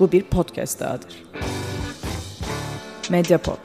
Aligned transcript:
Bu 0.00 0.12
bir 0.12 0.22
podcast 0.22 0.80
dahadır. 0.80 1.24
Mediapod. 3.10 3.58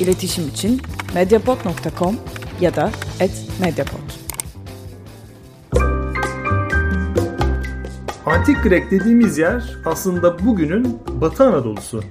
İletişim 0.00 0.48
için 0.48 0.80
mediapod.com 1.14 2.16
ya 2.60 2.76
da 2.76 2.90
@mediapod. 3.60 3.98
Antik 8.26 8.62
Grek 8.62 8.90
dediğimiz 8.90 9.38
yer 9.38 9.76
aslında 9.84 10.46
bugünün 10.46 10.98
Batı 11.08 11.44
Anadolu'su. 11.44 12.02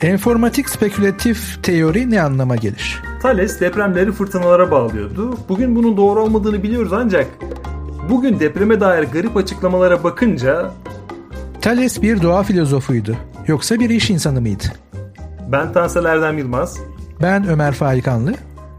Enformatik 0.00 0.68
spekülatif 0.68 1.64
teori 1.64 2.10
ne 2.10 2.22
anlama 2.22 2.56
gelir? 2.56 3.02
Thales 3.22 3.60
depremleri 3.60 4.12
fırtınalara 4.12 4.70
bağlıyordu. 4.70 5.38
Bugün 5.48 5.76
bunun 5.76 5.96
doğru 5.96 6.22
olmadığını 6.22 6.62
biliyoruz 6.62 6.92
ancak 6.92 7.26
bugün 8.10 8.40
depreme 8.40 8.80
dair 8.80 9.02
garip 9.04 9.36
açıklamalara 9.36 10.04
bakınca 10.04 10.70
Thales 11.62 12.02
bir 12.02 12.22
doğa 12.22 12.42
filozofuydu. 12.42 13.16
Yoksa 13.46 13.80
bir 13.80 13.90
iş 13.90 14.10
insanı 14.10 14.40
mıydı? 14.40 14.64
ben 15.52 15.72
Tansel 15.72 16.04
Erdem 16.04 16.38
Yılmaz, 16.38 16.78
Ben 17.22 17.48
Ömer 17.48 17.72
Faikanlı. 17.72 18.34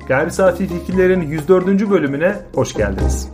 Gayri 0.07 0.31
Safi 0.31 0.67
Fikirlerin 0.67 1.21
104. 1.21 1.89
bölümüne 1.89 2.35
hoş 2.55 2.73
geldiniz. 2.73 3.29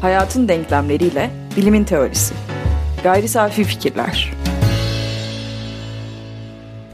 Hayatın 0.00 0.48
denklemleriyle 0.48 1.30
bilimin 1.56 1.84
teorisi. 1.84 2.34
Gayri 3.02 3.28
safi 3.28 3.64
fikirler. 3.64 4.32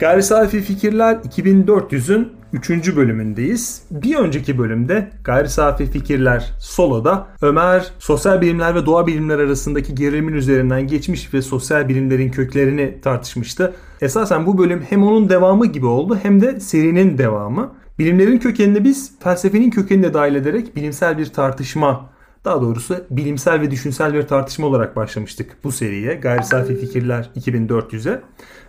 Gayri 0.00 0.22
Safi 0.22 0.60
Fikirler 0.60 1.14
2400'ün 1.14 2.35
3. 2.52 2.96
bölümündeyiz. 2.96 3.82
Bir 3.90 4.16
önceki 4.16 4.58
bölümde 4.58 5.10
Gayri 5.24 5.48
Safi 5.48 5.86
Fikirler 5.86 6.52
Solo'da 6.60 7.26
Ömer 7.42 7.92
sosyal 7.98 8.40
bilimler 8.40 8.74
ve 8.74 8.86
doğa 8.86 9.06
bilimler 9.06 9.38
arasındaki 9.38 9.94
gerilimin 9.94 10.32
üzerinden 10.32 10.86
geçmiş 10.86 11.34
ve 11.34 11.42
sosyal 11.42 11.88
bilimlerin 11.88 12.30
köklerini 12.30 13.00
tartışmıştı. 13.02 13.74
Esasen 14.00 14.46
bu 14.46 14.58
bölüm 14.58 14.82
hem 14.88 15.02
onun 15.02 15.28
devamı 15.28 15.66
gibi 15.66 15.86
oldu 15.86 16.18
hem 16.22 16.40
de 16.40 16.60
serinin 16.60 17.18
devamı. 17.18 17.72
Bilimlerin 17.98 18.38
kökenini 18.38 18.84
biz 18.84 19.12
felsefenin 19.20 19.70
kökenini 19.70 20.04
de 20.04 20.14
dahil 20.14 20.34
ederek 20.34 20.76
bilimsel 20.76 21.18
bir 21.18 21.26
tartışma 21.26 22.15
daha 22.46 22.62
doğrusu 22.62 22.96
bilimsel 23.10 23.60
ve 23.60 23.70
düşünsel 23.70 24.14
bir 24.14 24.22
tartışma 24.22 24.66
olarak 24.66 24.96
başlamıştık 24.96 25.56
bu 25.64 25.72
seriye. 25.72 26.14
Gayri 26.14 26.44
Safi 26.44 26.76
Fikirler 26.76 27.30
2400'e. 27.36 28.22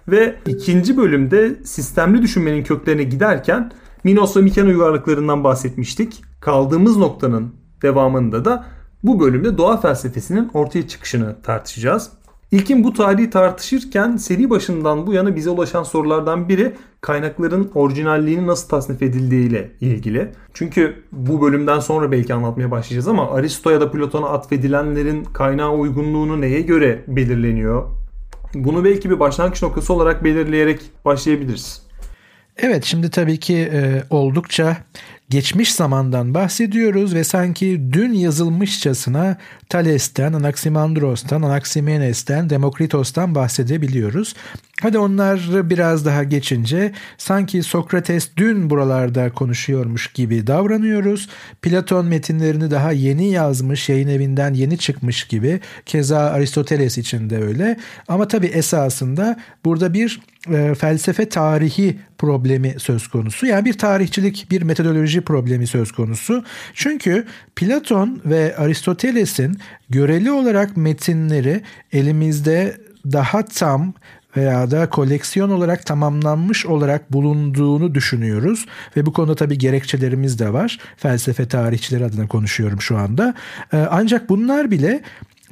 Ve 0.08 0.36
ikinci 0.46 0.98
bölümde 0.98 1.56
sistemli 1.64 2.22
düşünmenin 2.22 2.64
köklerine 2.64 3.04
giderken 3.04 3.72
Minos 4.04 4.38
ve 4.38 4.42
Mikeno 4.42 4.68
uygarlıklarından 4.68 5.44
bahsetmiştik. 5.44 6.22
Kaldığımız 6.40 6.98
noktanın 6.98 7.56
devamında 7.82 8.46
da 8.46 8.66
bu 9.04 9.20
bölümde 9.20 9.58
doğa 9.58 9.78
felsefesinin 9.78 10.50
ortaya 10.54 10.88
çıkışını 10.88 11.42
tartışacağız. 11.44 12.12
İlkin 12.52 12.84
bu 12.84 12.94
tarihi 12.94 13.30
tartışırken 13.30 14.18
seri 14.18 14.50
başından 14.50 15.08
bu 15.08 15.14
yana 15.14 15.36
bize 15.36 15.50
ulaşan 15.50 15.84
sorulardan 15.84 16.50
biri 16.50 16.74
kaynakların 17.02 17.72
orijinalliğini 17.76 18.48
nasıl 18.48 18.70
tasnif 18.70 19.02
edildiği 19.02 19.50
ile 19.50 19.72
ilgili. 19.82 20.32
Çünkü 20.54 21.04
bu 21.12 21.42
bölümden 21.42 21.80
sonra 21.80 22.12
belki 22.12 22.34
anlatmaya 22.34 22.72
başlayacağız 22.72 23.08
ama 23.08 23.32
Aristo 23.32 23.70
ya 23.70 23.82
da 23.82 23.92
Platon'a 23.92 24.30
atfedilenlerin 24.30 25.24
kaynağı 25.24 25.72
uygunluğunu 25.72 26.42
neye 26.42 26.62
göre 26.62 27.04
belirleniyor? 27.08 27.84
Bunu 28.54 28.84
belki 28.84 29.10
bir 29.10 29.20
başlangıç 29.20 29.64
noktası 29.64 29.94
olarak 29.94 30.24
belirleyerek 30.24 30.82
başlayabiliriz. 31.06 31.82
Evet 32.58 32.84
şimdi 32.84 33.10
tabii 33.10 33.40
ki 33.40 33.70
e, 33.74 34.04
oldukça 34.10 34.78
geçmiş 35.30 35.74
zamandan 35.74 36.34
bahsediyoruz 36.34 37.16
ve 37.16 37.24
sanki 37.24 37.82
dün 37.94 38.14
yazılmışçasına 38.14 39.38
Thales'ten, 39.70 40.34
Anaximandros'tan, 40.34 41.42
Anaximenes'ten, 41.42 42.50
Demokritos'tan 42.50 43.36
bahsedebiliyoruz. 43.36 44.36
Hadi 44.82 44.98
onlar 44.98 45.70
biraz 45.70 46.06
daha 46.06 46.24
geçince 46.24 46.92
sanki 47.18 47.64
Sokrates 47.64 48.30
dün 48.38 48.70
buralarda 48.70 49.32
konuşuyormuş 49.32 50.08
gibi 50.14 50.48
davranıyoruz. 50.48 51.30
Platon 51.62 52.06
metinlerini 52.06 52.72
daha 52.72 52.92
yeni 52.92 53.32
yazmış, 53.32 53.90
yayın 53.90 54.08
evinden 54.08 54.54
yeni 54.54 54.78
çıkmış 54.78 55.24
gibi. 55.24 55.60
Keza 55.86 56.20
Aristoteles 56.20 56.98
için 56.98 57.30
de 57.30 57.38
öyle. 57.38 57.78
Ama 58.08 58.28
tabii 58.28 58.48
esasında 58.48 59.40
burada 59.66 59.94
bir 59.94 60.20
e, 60.54 60.76
felsefe 60.76 61.30
tarihi 61.30 62.00
problemi 62.18 62.76
söz 62.78 63.08
konusu. 63.08 63.46
Yani 63.46 63.66
bir 63.66 63.78
tarihçilik, 63.78 64.48
bir 64.52 64.62
metodoloji 64.62 65.22
problemi 65.22 65.68
söz 65.68 65.92
konusu. 65.92 66.44
Çünkü 66.74 67.26
Platon 67.56 68.22
ve 68.26 68.58
Aristoteles'in 68.58 69.58
göreli 69.90 70.32
olarak 70.32 70.78
metinleri 70.78 71.62
elimizde 71.92 72.78
daha 73.06 73.46
tam 73.46 73.94
veya 74.38 74.72
da 74.72 74.90
koleksiyon 74.90 75.50
olarak 75.50 75.86
tamamlanmış 75.86 76.66
olarak 76.66 77.14
bulunduğunu 77.14 77.96
düşünüyoruz. 77.96 78.66
Ve 78.98 79.06
bu 79.06 79.14
konuda 79.14 79.36
tabii 79.36 79.58
gerekçelerimiz 79.58 80.40
de 80.40 80.54
var. 80.54 80.80
Felsefe 80.98 81.48
tarihçileri 81.48 82.06
adına 82.06 82.28
konuşuyorum 82.28 82.82
şu 82.82 82.98
anda. 82.98 83.34
Ee, 83.74 83.78
Ancak 83.78 84.30
bunlar 84.30 84.72
bile 84.72 85.02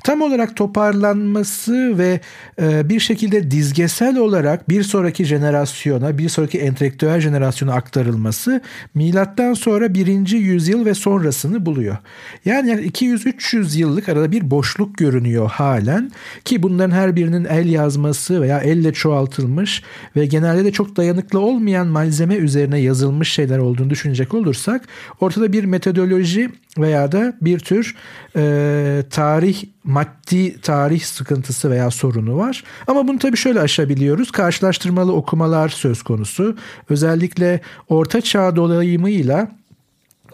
tam 0.06 0.22
olarak 0.22 0.56
toparlanması 0.56 1.98
ve 1.98 2.20
e, 2.62 2.90
bir 2.90 3.00
şekilde 3.00 3.52
dizgesel 3.52 4.18
olarak 4.18 4.70
bir 4.70 4.84
sonraki 4.84 5.26
jenerasyona, 5.26 6.18
bir 6.18 6.30
sonraki 6.30 6.60
entelektüel 6.60 7.20
jenerasyona 7.20 7.74
aktarılması 7.74 8.62
milattan 8.96 9.54
sonra 9.54 9.94
birinci 9.94 10.38
yüzyıl 10.38 10.86
ve 10.86 10.94
sonrasını 10.94 11.66
buluyor. 11.66 11.98
Yani, 12.46 12.70
yani 12.70 12.82
200-300 12.82 13.78
yıllık 13.78 14.10
arada 14.10 14.32
bir 14.32 14.52
boşluk 14.52 14.98
görünüyor 14.98 15.50
halen 15.50 16.12
ki 16.46 16.64
bunların 16.64 16.96
her 16.96 17.16
birinin 17.16 17.46
el 17.46 17.70
yazması 17.70 18.42
veya 18.42 18.60
elle 18.60 18.94
çoğaltılmış 18.94 19.84
ve 20.16 20.26
genelde 20.26 20.66
de 20.66 20.72
çok 20.72 20.98
dayanıklı 20.98 21.40
olmayan 21.40 21.88
malzeme 21.88 22.36
üzerine 22.36 22.80
yazılmış 22.80 23.32
şeyler 23.32 23.58
olduğunu 23.58 23.90
düşünecek 23.90 24.34
olursak 24.34 24.88
ortada 25.20 25.54
bir 25.54 25.64
metodoloji 25.64 26.50
veya 26.78 27.12
da 27.12 27.34
bir 27.42 27.60
tür 27.60 27.96
e, 28.36 29.04
tarih 29.10 29.64
maddi 29.84 30.62
tarih 30.62 31.02
sıkıntısı 31.02 31.72
veya 31.72 31.92
sorunu 31.92 32.38
var. 32.38 32.64
Ama 32.88 33.08
bunu 33.08 33.20
tabii 33.20 33.38
şöyle 33.38 33.60
aşabiliyoruz. 33.60 34.32
Karşılaştırmalı 34.32 35.14
okumalar 35.14 35.70
söz 35.70 36.04
konusu. 36.04 36.58
Özellikle 36.90 37.62
Orta 37.90 38.22
Çağ 38.22 38.56
dolayımıyla 38.56 39.48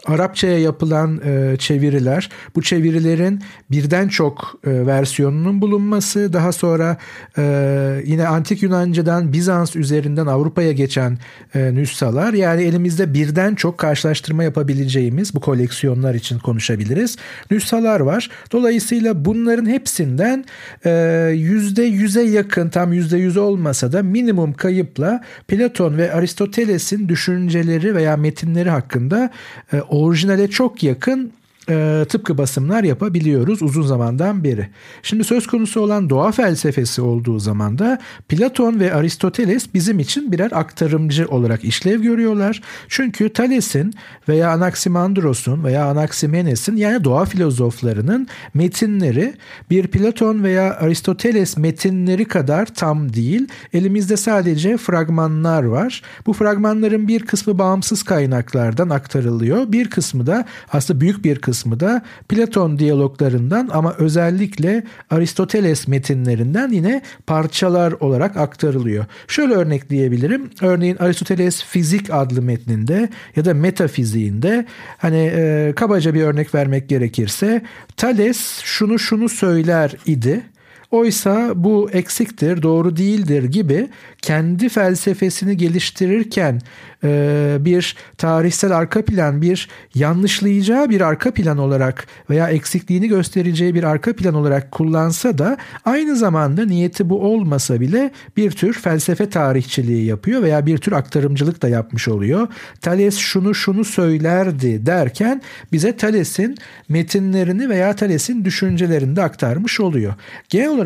Arapçaya 0.06 0.58
yapılan 0.58 1.20
e, 1.24 1.56
çeviriler, 1.56 2.28
bu 2.56 2.62
çevirilerin 2.62 3.40
birden 3.70 4.08
çok 4.08 4.60
e, 4.66 4.86
versiyonunun 4.86 5.60
bulunması, 5.60 6.32
daha 6.32 6.52
sonra 6.52 6.96
e, 7.38 8.02
yine 8.06 8.28
Antik 8.28 8.62
Yunanca'dan 8.62 9.32
Bizans 9.32 9.76
üzerinden 9.76 10.26
Avrupa'ya 10.26 10.72
geçen 10.72 11.18
e, 11.54 11.74
nüshalar, 11.74 12.32
yani 12.32 12.62
elimizde 12.62 13.14
birden 13.14 13.54
çok 13.54 13.78
karşılaştırma 13.78 14.44
yapabileceğimiz 14.44 15.34
bu 15.34 15.40
koleksiyonlar 15.40 16.14
için 16.14 16.38
konuşabiliriz. 16.38 17.16
Nüshalar 17.50 18.00
var. 18.00 18.30
Dolayısıyla 18.52 19.24
bunların 19.24 19.66
hepsinden 19.66 20.44
e, 20.84 20.90
yüzde 21.34 21.82
yüze 21.82 22.22
yakın, 22.22 22.68
tam 22.68 22.92
yüzde 22.92 23.18
yüz 23.18 23.36
olmasa 23.36 23.92
da 23.92 24.02
minimum 24.02 24.52
kayıpla 24.52 25.24
Platon 25.48 25.96
ve 25.96 26.12
Aristoteles'in 26.12 27.08
düşünceleri 27.08 27.94
veya 27.94 28.16
metinleri 28.16 28.70
hakkında 28.70 29.30
e, 29.72 29.91
orijinale 29.92 30.50
çok 30.50 30.82
yakın 30.82 31.32
e, 31.68 32.04
tıpkı 32.08 32.38
basımlar 32.38 32.84
yapabiliyoruz 32.84 33.62
uzun 33.62 33.82
zamandan 33.82 34.44
beri. 34.44 34.68
Şimdi 35.02 35.24
söz 35.24 35.46
konusu 35.46 35.80
olan 35.80 36.10
doğa 36.10 36.32
felsefesi 36.32 37.02
olduğu 37.02 37.38
zaman 37.38 37.78
da 37.78 37.98
Platon 38.28 38.80
ve 38.80 38.94
Aristoteles 38.94 39.74
bizim 39.74 39.98
için 39.98 40.32
birer 40.32 40.52
aktarımcı 40.52 41.26
olarak 41.28 41.64
işlev 41.64 42.02
görüyorlar. 42.02 42.62
Çünkü 42.88 43.28
Thales'in 43.28 43.94
veya 44.28 44.50
Anaximandros'un 44.50 45.64
veya 45.64 45.86
Anaximenes'in 45.86 46.76
yani 46.76 47.04
doğa 47.04 47.24
filozoflarının 47.24 48.28
metinleri 48.54 49.34
bir 49.70 49.86
Platon 49.86 50.42
veya 50.42 50.76
Aristoteles 50.76 51.56
metinleri 51.56 52.24
kadar 52.24 52.66
tam 52.66 53.12
değil. 53.12 53.48
Elimizde 53.72 54.16
sadece 54.16 54.76
fragmanlar 54.76 55.62
var. 55.62 56.02
Bu 56.26 56.32
fragmanların 56.32 57.08
bir 57.08 57.26
kısmı 57.26 57.58
bağımsız 57.58 58.02
kaynaklardan 58.02 58.88
aktarılıyor. 58.90 59.72
Bir 59.72 59.90
kısmı 59.90 60.26
da 60.26 60.44
aslında 60.72 61.00
büyük 61.00 61.24
bir 61.24 61.38
kısmı 61.38 61.51
da 61.80 62.02
Platon 62.28 62.78
diyaloglarından 62.78 63.68
ama 63.72 63.94
özellikle 63.98 64.82
Aristoteles 65.10 65.88
metinlerinden 65.88 66.70
yine 66.70 67.02
parçalar 67.26 67.92
olarak 67.92 68.36
aktarılıyor. 68.36 69.04
Şöyle 69.28 69.54
örnekleyebilirim. 69.54 70.50
Örneğin 70.60 70.96
Aristoteles 70.96 71.64
Fizik 71.64 72.10
adlı 72.10 72.42
metninde 72.42 73.08
ya 73.36 73.44
da 73.44 73.54
metafiziğinde 73.54 74.66
hani 74.98 75.32
e, 75.34 75.72
kabaca 75.76 76.14
bir 76.14 76.22
örnek 76.22 76.54
vermek 76.54 76.88
gerekirse 76.88 77.62
Thales 77.96 78.60
şunu 78.62 78.98
şunu 78.98 79.28
söyler 79.28 79.96
idi. 80.06 80.42
Oysa 80.92 81.52
bu 81.54 81.90
eksiktir, 81.92 82.62
doğru 82.62 82.96
değildir 82.96 83.44
gibi 83.44 83.88
kendi 84.22 84.68
felsefesini 84.68 85.56
geliştirirken 85.56 86.60
e, 87.04 87.56
bir 87.60 87.96
tarihsel 88.18 88.76
arka 88.76 89.04
plan, 89.04 89.42
bir 89.42 89.68
yanlışlayacağı 89.94 90.90
bir 90.90 91.00
arka 91.00 91.30
plan 91.30 91.58
olarak 91.58 92.06
veya 92.30 92.48
eksikliğini 92.48 93.08
göstereceği 93.08 93.74
bir 93.74 93.84
arka 93.84 94.16
plan 94.16 94.34
olarak 94.34 94.70
kullansa 94.70 95.38
da 95.38 95.56
aynı 95.84 96.16
zamanda 96.16 96.64
niyeti 96.64 97.10
bu 97.10 97.20
olmasa 97.20 97.80
bile 97.80 98.10
bir 98.36 98.50
tür 98.50 98.72
felsefe 98.72 99.30
tarihçiliği 99.30 100.04
yapıyor 100.04 100.42
veya 100.42 100.66
bir 100.66 100.78
tür 100.78 100.92
aktarımcılık 100.92 101.62
da 101.62 101.68
yapmış 101.68 102.08
oluyor. 102.08 102.48
Thales 102.80 103.16
şunu 103.16 103.54
şunu 103.54 103.84
söylerdi 103.84 104.86
derken 104.86 105.42
bize 105.72 105.96
Thales'in 105.96 106.56
metinlerini 106.88 107.68
veya 107.68 107.96
Thales'in 107.96 108.44
düşüncelerini 108.44 109.16
de 109.16 109.22
aktarmış 109.22 109.80
oluyor. 109.80 110.14
Genel 110.48 110.68
olarak 110.68 110.81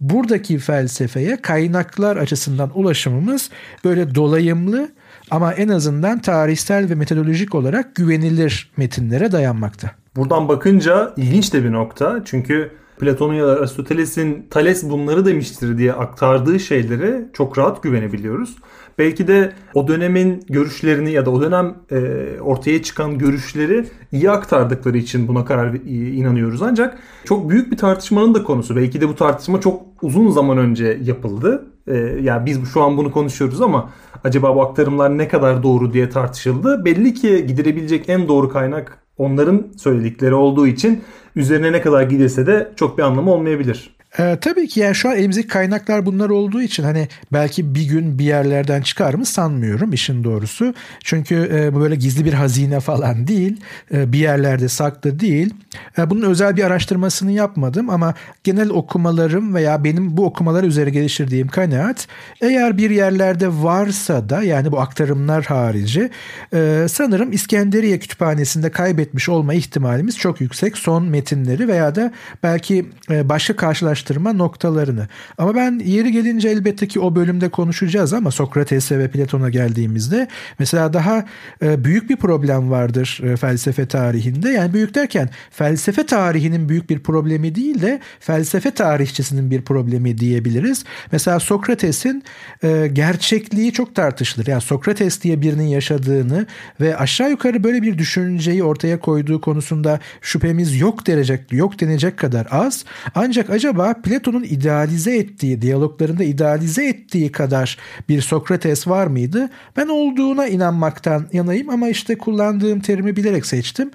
buradaki 0.00 0.58
felsefeye 0.58 1.42
kaynaklar 1.42 2.16
açısından 2.16 2.70
ulaşımımız 2.74 3.50
böyle 3.84 4.14
dolayımlı 4.14 4.88
ama 5.30 5.52
en 5.52 5.68
azından 5.68 6.18
tarihsel 6.18 6.90
ve 6.90 6.94
metodolojik 6.94 7.54
olarak 7.54 7.94
güvenilir 7.94 8.70
metinlere 8.76 9.32
dayanmakta. 9.32 9.90
Buradan 10.16 10.48
bakınca 10.48 11.14
ilginç 11.16 11.52
de 11.52 11.64
bir 11.64 11.72
nokta. 11.72 12.22
Çünkü 12.24 12.70
Platon'un 12.98 13.34
ya 13.34 13.46
da 13.46 13.52
Aristoteles'in 13.52 14.46
Thales 14.50 14.84
bunları 14.84 15.26
demiştir 15.26 15.78
diye 15.78 15.92
aktardığı 15.92 16.60
şeylere 16.60 17.24
çok 17.32 17.58
rahat 17.58 17.82
güvenebiliyoruz. 17.82 18.56
Belki 18.98 19.28
de 19.28 19.52
o 19.74 19.88
dönemin 19.88 20.44
görüşlerini 20.48 21.12
ya 21.12 21.26
da 21.26 21.30
o 21.30 21.42
dönem 21.42 21.74
e, 21.90 22.40
ortaya 22.40 22.82
çıkan 22.82 23.18
görüşleri 23.18 23.84
iyi 24.12 24.30
aktardıkları 24.30 24.98
için 24.98 25.28
buna 25.28 25.44
karar 25.44 25.74
inanıyoruz. 25.86 26.62
Ancak 26.62 26.98
çok 27.24 27.50
büyük 27.50 27.72
bir 27.72 27.76
tartışmanın 27.76 28.34
da 28.34 28.44
konusu. 28.44 28.76
Belki 28.76 29.00
de 29.00 29.08
bu 29.08 29.14
tartışma 29.14 29.60
çok 29.60 29.82
uzun 30.02 30.30
zaman 30.30 30.58
önce 30.58 30.98
yapıldı. 31.02 31.66
E, 31.86 31.94
yani 32.22 32.46
biz 32.46 32.72
şu 32.72 32.82
an 32.82 32.96
bunu 32.96 33.12
konuşuyoruz 33.12 33.60
ama 33.60 33.90
acaba 34.24 34.54
bu 34.54 34.62
aktarımlar 34.62 35.18
ne 35.18 35.28
kadar 35.28 35.62
doğru 35.62 35.92
diye 35.92 36.08
tartışıldı. 36.08 36.84
Belli 36.84 37.14
ki 37.14 37.46
gidirebilecek 37.46 38.08
en 38.08 38.28
doğru 38.28 38.48
kaynak 38.48 38.98
onların 39.18 39.66
söyledikleri 39.76 40.34
olduğu 40.34 40.66
için 40.66 41.02
üzerine 41.36 41.72
ne 41.72 41.80
kadar 41.80 42.02
gidilse 42.02 42.46
de 42.46 42.72
çok 42.76 42.98
bir 42.98 43.02
anlamı 43.02 43.32
olmayabilir. 43.32 43.97
Ee, 44.18 44.38
tabii 44.40 44.68
ki 44.68 44.80
yani 44.80 44.94
şu 44.94 45.08
an 45.08 45.16
elimizdeki 45.16 45.48
kaynaklar 45.48 46.06
bunlar 46.06 46.30
olduğu 46.30 46.62
için 46.62 46.82
hani 46.82 47.08
belki 47.32 47.74
bir 47.74 47.88
gün 47.88 48.18
bir 48.18 48.24
yerlerden 48.24 48.82
çıkar 48.82 49.14
mı 49.14 49.26
sanmıyorum 49.26 49.92
işin 49.92 50.24
doğrusu. 50.24 50.74
Çünkü 51.04 51.50
e, 51.52 51.74
bu 51.74 51.80
böyle 51.80 51.94
gizli 51.94 52.24
bir 52.24 52.32
hazine 52.32 52.80
falan 52.80 53.26
değil. 53.26 53.60
E, 53.92 54.12
bir 54.12 54.18
yerlerde 54.18 54.68
saklı 54.68 55.20
değil. 55.20 55.54
E, 55.98 56.10
bunun 56.10 56.22
özel 56.22 56.56
bir 56.56 56.64
araştırmasını 56.64 57.32
yapmadım 57.32 57.90
ama 57.90 58.14
genel 58.44 58.70
okumalarım 58.70 59.54
veya 59.54 59.84
benim 59.84 60.16
bu 60.16 60.24
okumalar 60.24 60.64
üzere 60.64 60.90
geliştirdiğim 60.90 61.48
kanaat 61.48 62.08
eğer 62.40 62.78
bir 62.78 62.90
yerlerde 62.90 63.48
varsa 63.48 64.28
da 64.28 64.42
yani 64.42 64.72
bu 64.72 64.80
aktarımlar 64.80 65.44
harici 65.44 66.10
e, 66.54 66.86
sanırım 66.88 67.32
İskenderiye 67.32 67.98
Kütüphanesi'nde 67.98 68.70
kaybetmiş 68.70 69.28
olma 69.28 69.54
ihtimalimiz 69.54 70.18
çok 70.18 70.40
yüksek. 70.40 70.78
Son 70.78 71.04
metinleri 71.04 71.68
veya 71.68 71.94
da 71.94 72.12
belki 72.42 72.86
e, 73.10 73.28
başka 73.28 73.56
karşılaştırmalar 73.56 73.97
araştırma 73.98 74.32
noktalarını. 74.32 75.08
Ama 75.38 75.54
ben 75.54 75.78
yeri 75.78 76.12
gelince 76.12 76.48
elbette 76.48 76.88
ki 76.88 77.00
o 77.00 77.14
bölümde 77.14 77.48
konuşacağız 77.48 78.12
ama 78.12 78.30
Sokrates'e 78.30 78.98
ve 78.98 79.08
Platon'a 79.08 79.50
geldiğimizde 79.50 80.28
mesela 80.58 80.92
daha 80.92 81.24
e, 81.62 81.84
büyük 81.84 82.10
bir 82.10 82.16
problem 82.16 82.70
vardır 82.70 83.20
e, 83.24 83.36
felsefe 83.36 83.86
tarihinde. 83.86 84.50
Yani 84.50 84.72
büyük 84.72 84.94
derken 84.94 85.30
felsefe 85.50 86.06
tarihinin 86.06 86.68
büyük 86.68 86.90
bir 86.90 86.98
problemi 86.98 87.54
değil 87.54 87.82
de 87.82 88.00
felsefe 88.20 88.70
tarihçisinin 88.70 89.50
bir 89.50 89.62
problemi 89.62 90.18
diyebiliriz. 90.18 90.84
Mesela 91.12 91.40
Sokrates'in 91.40 92.22
e, 92.62 92.88
gerçekliği 92.92 93.72
çok 93.72 93.94
tartışılır. 93.94 94.46
Yani 94.46 94.62
Sokrates 94.62 95.22
diye 95.22 95.42
birinin 95.42 95.68
yaşadığını 95.68 96.46
ve 96.80 96.96
aşağı 96.96 97.30
yukarı 97.30 97.64
böyle 97.64 97.82
bir 97.82 97.98
düşünceyi 97.98 98.64
ortaya 98.64 99.00
koyduğu 99.00 99.40
konusunda 99.40 100.00
şüphemiz 100.20 100.80
yok 100.80 101.06
denecek, 101.06 101.52
yok 101.52 101.80
denecek 101.80 102.16
kadar 102.16 102.46
az. 102.50 102.84
Ancak 103.14 103.50
acaba 103.50 103.87
Platon'un 103.94 104.42
idealize 104.42 105.16
ettiği, 105.16 105.62
diyaloglarında 105.62 106.24
idealize 106.24 106.88
ettiği 106.88 107.32
kadar 107.32 107.78
bir 108.08 108.20
Sokrates 108.20 108.88
var 108.88 109.06
mıydı? 109.06 109.50
Ben 109.76 109.88
olduğuna 109.88 110.46
inanmaktan 110.46 111.26
yanayım 111.32 111.70
ama 111.70 111.88
işte 111.88 112.18
kullandığım 112.18 112.80
terimi 112.80 113.16
bilerek 113.16 113.46
seçtim 113.46 113.90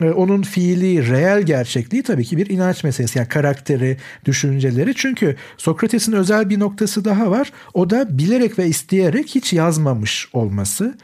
ee, 0.00 0.10
onun 0.10 0.42
fiili, 0.42 1.10
reel 1.10 1.42
gerçekliği 1.42 2.02
tabii 2.02 2.24
ki 2.24 2.36
bir 2.36 2.50
inanç 2.50 2.84
meselesi. 2.84 3.18
Yani 3.18 3.28
karakteri, 3.28 3.96
düşünceleri. 4.24 4.94
Çünkü 4.94 5.36
Sokrates'in 5.56 6.12
özel 6.12 6.50
bir 6.50 6.60
noktası 6.60 7.04
daha 7.04 7.30
var. 7.30 7.52
O 7.74 7.90
da 7.90 8.18
bilerek 8.18 8.58
ve 8.58 8.66
isteyerek 8.66 9.28
hiç 9.28 9.52
yazmamış 9.52 10.28
olması. 10.32 10.94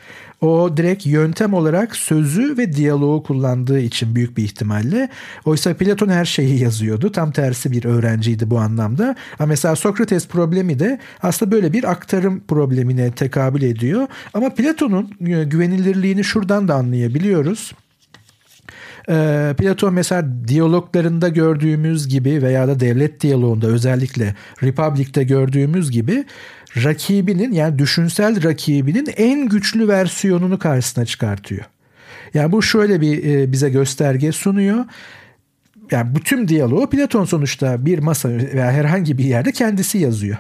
O 0.40 0.76
direkt 0.76 1.06
yöntem 1.06 1.54
olarak 1.54 1.96
sözü 1.96 2.58
ve 2.58 2.72
diyaloğu 2.72 3.22
kullandığı 3.22 3.80
için 3.80 4.14
büyük 4.14 4.36
bir 4.36 4.44
ihtimalle. 4.44 5.08
Oysa 5.44 5.74
Platon 5.74 6.08
her 6.08 6.24
şeyi 6.24 6.62
yazıyordu. 6.62 7.12
Tam 7.12 7.32
tersi 7.32 7.72
bir 7.72 7.84
öğrenciydi 7.84 8.50
bu 8.50 8.58
anlamda. 8.58 9.16
Ama 9.38 9.46
mesela 9.46 9.76
Sokrates 9.76 10.28
problemi 10.28 10.78
de 10.78 10.98
aslında 11.22 11.52
böyle 11.52 11.72
bir 11.72 11.90
aktarım 11.90 12.42
problemine 12.48 13.10
tekabül 13.12 13.62
ediyor. 13.62 14.06
Ama 14.34 14.50
Platon'un 14.50 15.10
e, 15.26 15.44
güvenilirliğini 15.44 16.24
şuradan 16.24 16.68
da 16.68 16.74
anlayabiliyoruz. 16.74 17.72
E, 19.08 19.54
Platon 19.58 19.94
mesela 19.94 20.48
diyaloglarında 20.48 21.28
gördüğümüz 21.28 22.08
gibi 22.08 22.42
veya 22.42 22.68
da 22.68 22.80
devlet 22.80 23.20
diyaloğunda 23.20 23.66
özellikle 23.66 24.34
Republic'te 24.62 25.24
gördüğümüz 25.24 25.90
gibi 25.90 26.24
rakibinin 26.84 27.52
yani 27.52 27.78
düşünsel 27.78 28.42
rakibinin 28.42 29.08
en 29.16 29.48
güçlü 29.48 29.88
versiyonunu 29.88 30.58
karşısına 30.58 31.04
çıkartıyor. 31.04 31.64
Yani 32.34 32.52
bu 32.52 32.62
şöyle 32.62 33.00
bir 33.00 33.24
e, 33.24 33.52
bize 33.52 33.70
gösterge 33.70 34.32
sunuyor. 34.32 34.84
Yani 35.90 36.14
bütün 36.14 36.48
diyaloğu 36.48 36.90
Platon 36.90 37.24
sonuçta 37.24 37.86
bir 37.86 37.98
masa 37.98 38.28
veya 38.28 38.72
herhangi 38.72 39.18
bir 39.18 39.24
yerde 39.24 39.52
kendisi 39.52 39.98
yazıyor. 39.98 40.36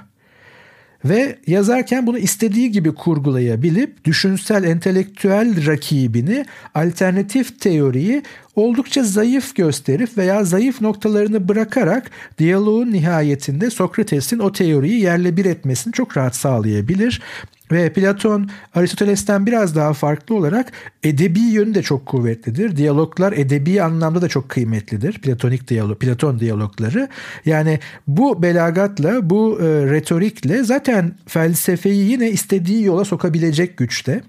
Ve 1.08 1.38
yazarken 1.46 2.06
bunu 2.06 2.18
istediği 2.18 2.70
gibi 2.72 2.94
kurgulayabilip 2.94 4.04
düşünsel 4.04 4.64
entelektüel 4.64 5.66
rakibini 5.66 6.44
alternatif 6.74 7.60
teoriyi 7.60 8.22
oldukça 8.56 9.04
zayıf 9.04 9.54
gösterip 9.54 10.18
veya 10.18 10.44
zayıf 10.44 10.80
noktalarını 10.80 11.48
bırakarak 11.48 12.10
diyaloğun 12.38 12.92
nihayetinde 12.92 13.70
Sokrates'in 13.70 14.38
o 14.38 14.52
teoriyi 14.52 15.00
yerle 15.00 15.36
bir 15.36 15.44
etmesini 15.44 15.92
çok 15.92 16.16
rahat 16.16 16.36
sağlayabilir. 16.36 17.22
Ve 17.72 17.92
Platon 17.92 18.50
Aristoteles'ten 18.74 19.46
biraz 19.46 19.76
daha 19.76 19.92
farklı 19.92 20.34
olarak 20.34 20.72
edebi 21.02 21.40
yönü 21.40 21.74
de 21.74 21.82
çok 21.82 22.06
kuvvetlidir. 22.06 22.76
Diyaloglar 22.76 23.32
edebi 23.32 23.82
anlamda 23.82 24.22
da 24.22 24.28
çok 24.28 24.48
kıymetlidir. 24.48 25.18
Platonik 25.18 25.68
diyalog, 25.68 26.00
Platon 26.00 26.38
diyalogları. 26.38 27.08
Yani 27.44 27.80
bu 28.06 28.42
belagatla, 28.42 29.30
bu 29.30 29.58
e, 29.60 29.64
retorikle 29.64 30.64
zaten 30.64 31.12
felsefeyi 31.26 32.10
yine 32.10 32.30
istediği 32.30 32.84
yola 32.84 33.04
sokabilecek 33.04 33.76
güçte. 33.76 34.20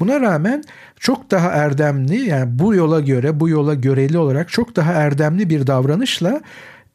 Buna 0.00 0.20
rağmen 0.20 0.64
çok 1.00 1.30
daha 1.30 1.48
erdemli 1.48 2.28
yani 2.28 2.58
bu 2.58 2.74
yola 2.74 3.00
göre, 3.00 3.40
bu 3.40 3.48
yola 3.48 3.74
göreli 3.74 4.18
olarak 4.18 4.48
çok 4.48 4.76
daha 4.76 4.92
erdemli 4.92 5.50
bir 5.50 5.66
davranışla 5.66 6.40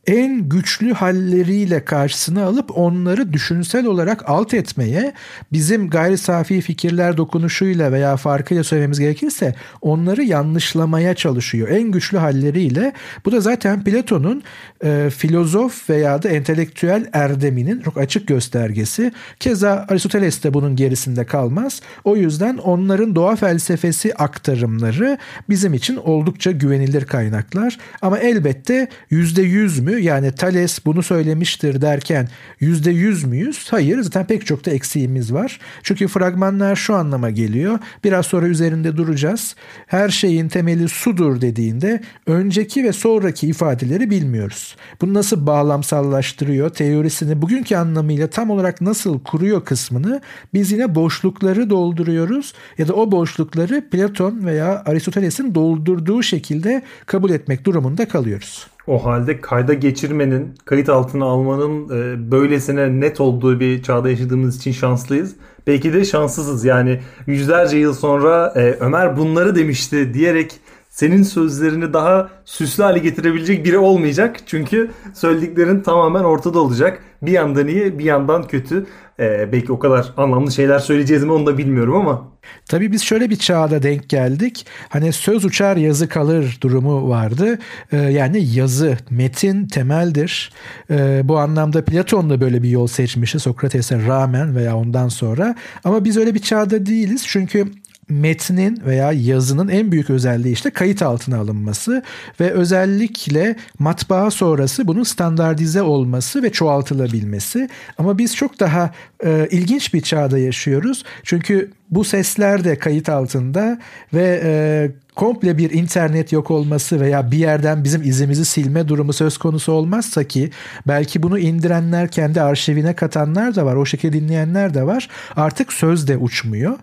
en 0.07 0.49
güçlü 0.49 0.93
halleriyle 0.93 1.85
karşısına 1.85 2.43
alıp 2.43 2.77
onları 2.77 3.33
düşünsel 3.33 3.85
olarak 3.85 4.29
alt 4.29 4.53
etmeye 4.53 5.13
bizim 5.51 5.89
gayri 5.89 6.17
safi 6.17 6.61
fikirler 6.61 7.17
dokunuşuyla 7.17 7.91
veya 7.91 8.17
farkıyla 8.17 8.63
söylememiz 8.63 8.99
gerekirse 8.99 9.55
onları 9.81 10.23
yanlışlamaya 10.23 11.13
çalışıyor. 11.13 11.69
En 11.69 11.91
güçlü 11.91 12.17
halleriyle 12.17 12.93
bu 13.25 13.31
da 13.31 13.41
zaten 13.41 13.83
Platon'un 13.83 14.43
e, 14.83 15.09
filozof 15.17 15.89
veya 15.89 16.23
da 16.23 16.29
entelektüel 16.29 17.09
erdeminin 17.13 17.81
çok 17.81 17.97
açık 17.97 18.27
göstergesi. 18.27 19.11
Keza 19.39 19.85
Aristoteles 19.89 20.43
de 20.43 20.53
bunun 20.53 20.75
gerisinde 20.75 21.25
kalmaz. 21.25 21.81
O 22.03 22.15
yüzden 22.15 22.57
onların 22.57 23.15
doğa 23.15 23.35
felsefesi 23.35 24.13
aktarımları 24.13 25.17
bizim 25.49 25.73
için 25.73 25.95
oldukça 25.95 26.51
güvenilir 26.51 27.05
kaynaklar. 27.05 27.77
Ama 28.01 28.19
elbette 28.19 28.87
%100 29.11 29.81
mü 29.81 29.90
mü? 29.91 30.01
Yani 30.01 30.31
Thales 30.31 30.85
bunu 30.85 31.03
söylemiştir 31.03 31.81
derken 31.81 32.27
yüzde 32.59 32.91
yüz 32.91 33.23
müyüz? 33.23 33.67
Hayır 33.71 34.01
zaten 34.01 34.25
pek 34.25 34.45
çok 34.45 34.65
da 34.65 34.71
eksiğimiz 34.71 35.33
var. 35.33 35.59
Çünkü 35.83 36.07
fragmanlar 36.07 36.75
şu 36.75 36.95
anlama 36.95 37.29
geliyor. 37.29 37.79
Biraz 38.03 38.25
sonra 38.25 38.47
üzerinde 38.47 38.97
duracağız. 38.97 39.55
Her 39.87 40.09
şeyin 40.09 40.47
temeli 40.47 40.89
sudur 40.89 41.41
dediğinde 41.41 42.01
önceki 42.27 42.83
ve 42.83 42.93
sonraki 42.93 43.47
ifadeleri 43.47 44.09
bilmiyoruz. 44.09 44.75
Bunu 45.01 45.13
nasıl 45.13 45.47
bağlamsallaştırıyor, 45.47 46.69
teorisini 46.69 47.41
bugünkü 47.41 47.75
anlamıyla 47.75 48.27
tam 48.27 48.49
olarak 48.49 48.81
nasıl 48.81 49.19
kuruyor 49.19 49.65
kısmını 49.65 50.21
biz 50.53 50.71
yine 50.71 50.95
boşlukları 50.95 51.69
dolduruyoruz 51.69 52.53
ya 52.77 52.87
da 52.87 52.93
o 52.93 53.11
boşlukları 53.11 53.89
Platon 53.89 54.45
veya 54.45 54.83
Aristoteles'in 54.85 55.55
doldurduğu 55.55 56.23
şekilde 56.23 56.81
kabul 57.05 57.29
etmek 57.29 57.65
durumunda 57.65 58.07
kalıyoruz. 58.07 58.70
O 58.87 59.05
halde 59.05 59.41
kayda 59.41 59.73
geçirmenin, 59.73 60.55
kayıt 60.65 60.89
altına 60.89 61.25
almanın 61.25 61.85
e, 61.89 62.31
böylesine 62.31 62.99
net 62.99 63.21
olduğu 63.21 63.59
bir 63.59 63.83
çağda 63.83 64.09
yaşadığımız 64.09 64.57
için 64.57 64.71
şanslıyız. 64.71 65.35
Belki 65.67 65.93
de 65.93 66.05
şanssızız 66.05 66.65
yani 66.65 66.99
yüzlerce 67.27 67.77
yıl 67.77 67.93
sonra 67.93 68.53
e, 68.55 68.77
Ömer 68.79 69.17
bunları 69.17 69.55
demişti 69.55 70.13
diyerek 70.13 70.51
senin 70.91 71.23
sözlerini 71.23 71.93
daha 71.93 72.29
süslü 72.45 72.83
hale 72.83 72.99
getirebilecek 72.99 73.65
biri 73.65 73.77
olmayacak. 73.77 74.37
Çünkü 74.45 74.91
söylediklerin 75.13 75.81
tamamen 75.81 76.23
ortada 76.23 76.59
olacak. 76.59 77.03
Bir 77.21 77.31
yandan 77.31 77.67
iyi 77.67 77.99
bir 77.99 78.05
yandan 78.05 78.47
kötü. 78.47 78.85
Ee, 79.19 79.51
belki 79.51 79.71
o 79.71 79.79
kadar 79.79 80.13
anlamlı 80.17 80.51
şeyler 80.51 80.79
söyleyeceğiz 80.79 81.23
mi 81.23 81.31
onu 81.31 81.45
da 81.45 81.57
bilmiyorum 81.57 81.95
ama. 81.95 82.31
Tabii 82.69 82.91
biz 82.91 83.01
şöyle 83.01 83.29
bir 83.29 83.35
çağda 83.35 83.83
denk 83.83 84.09
geldik. 84.09 84.65
Hani 84.89 85.13
söz 85.13 85.45
uçar 85.45 85.77
yazı 85.77 86.09
kalır 86.09 86.57
durumu 86.61 87.09
vardı. 87.09 87.59
Ee, 87.91 87.97
yani 87.97 88.45
yazı, 88.53 88.97
metin 89.09 89.67
temeldir. 89.67 90.51
Ee, 90.89 91.21
bu 91.23 91.37
anlamda 91.37 91.85
Platon 91.85 92.29
da 92.29 92.41
böyle 92.41 92.63
bir 92.63 92.69
yol 92.69 92.87
seçmişti 92.87 93.39
Sokrates'e 93.39 94.07
rağmen 94.07 94.55
veya 94.55 94.77
ondan 94.77 95.07
sonra. 95.07 95.55
Ama 95.83 96.05
biz 96.05 96.17
öyle 96.17 96.33
bir 96.33 96.39
çağda 96.39 96.85
değiliz. 96.85 97.23
Çünkü 97.27 97.65
metnin 98.11 98.81
veya 98.85 99.11
yazının 99.11 99.67
en 99.67 99.91
büyük 99.91 100.09
özelliği 100.09 100.53
işte 100.53 100.69
kayıt 100.69 101.01
altına 101.01 101.37
alınması 101.37 102.03
ve 102.39 102.51
özellikle 102.51 103.55
matbaa 103.79 104.31
sonrası 104.31 104.87
bunun 104.87 105.03
standartize 105.03 105.81
olması 105.81 106.43
ve 106.43 106.51
çoğaltılabilmesi. 106.51 107.69
Ama 107.97 108.17
biz 108.17 108.35
çok 108.35 108.59
daha 108.59 108.91
e, 109.25 109.47
ilginç 109.51 109.93
bir 109.93 110.01
çağda 110.01 110.39
yaşıyoruz. 110.39 111.03
Çünkü 111.23 111.71
bu 111.89 112.03
sesler 112.03 112.63
de 112.63 112.79
kayıt 112.79 113.09
altında 113.09 113.79
ve 114.13 114.41
e, 114.43 114.91
komple 115.15 115.57
bir 115.57 115.71
internet 115.71 116.31
yok 116.31 116.51
olması 116.51 116.99
veya 116.99 117.31
bir 117.31 117.37
yerden 117.37 117.83
bizim 117.83 118.01
izimizi 118.01 118.45
silme 118.45 118.87
durumu 118.87 119.13
söz 119.13 119.37
konusu 119.37 119.71
olmazsa 119.71 120.23
ki 120.23 120.49
belki 120.87 121.23
bunu 121.23 121.39
indirenler 121.39 122.11
kendi 122.11 122.41
arşivine 122.41 122.93
katanlar 122.93 123.55
da 123.55 123.65
var. 123.65 123.75
O 123.75 123.85
şekilde 123.85 124.13
dinleyenler 124.13 124.73
de 124.73 124.83
var. 124.83 125.09
Artık 125.35 125.73
söz 125.73 126.07
de 126.07 126.17
uçmuyor. 126.17 126.77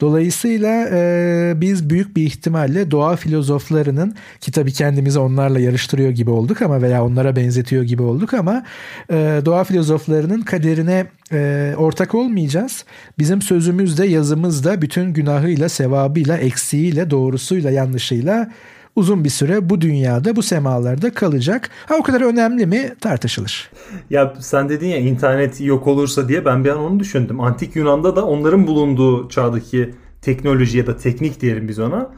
Dolayısıyla 0.00 0.88
e, 0.92 1.52
biz 1.56 1.90
büyük 1.90 2.16
bir 2.16 2.22
ihtimalle 2.22 2.90
doğa 2.90 3.16
filozoflarının 3.16 4.14
ki 4.40 4.52
tabii 4.52 4.72
kendimizi 4.72 5.18
onlarla 5.18 5.60
yarıştırıyor 5.60 6.10
gibi 6.10 6.30
olduk 6.30 6.62
ama 6.62 6.82
veya 6.82 7.04
onlara 7.04 7.36
benzetiyor 7.36 7.82
gibi 7.82 8.02
olduk 8.02 8.34
ama 8.34 8.64
e, 9.10 9.40
doğa 9.44 9.64
filozoflarının 9.64 10.42
kaderine 10.42 11.06
e, 11.32 11.74
ortak 11.76 12.14
olmayacağız. 12.14 12.84
Bizim 13.18 13.42
sözümüz 13.42 13.98
de 13.98 14.06
yazımız 14.06 14.64
da 14.64 14.82
bütün 14.82 15.12
günahıyla, 15.12 15.68
sevabıyla, 15.68 16.36
eksiğiyle, 16.36 17.10
doğrusuyla, 17.10 17.70
yanlışıyla 17.70 18.50
uzun 18.96 19.24
bir 19.24 19.28
süre 19.28 19.70
bu 19.70 19.80
dünyada, 19.80 20.36
bu 20.36 20.42
semalarda 20.42 21.14
kalacak. 21.14 21.70
Ha 21.86 21.94
o 22.00 22.02
kadar 22.02 22.20
önemli 22.20 22.66
mi 22.66 22.94
tartışılır. 23.00 23.70
Ya 24.10 24.34
sen 24.40 24.68
dedin 24.68 24.88
ya 24.88 24.98
internet 24.98 25.60
yok 25.60 25.86
olursa 25.86 26.28
diye 26.28 26.44
ben 26.44 26.64
bir 26.64 26.70
an 26.70 26.78
onu 26.78 27.00
düşündüm. 27.00 27.40
Antik 27.40 27.76
Yunan'da 27.76 28.16
da 28.16 28.26
onların 28.26 28.66
bulunduğu 28.66 29.28
çağdaki 29.28 29.94
teknoloji 30.22 30.78
ya 30.78 30.86
da 30.86 30.96
teknik 30.96 31.40
diyelim 31.40 31.68
biz 31.68 31.78
ona 31.78 32.10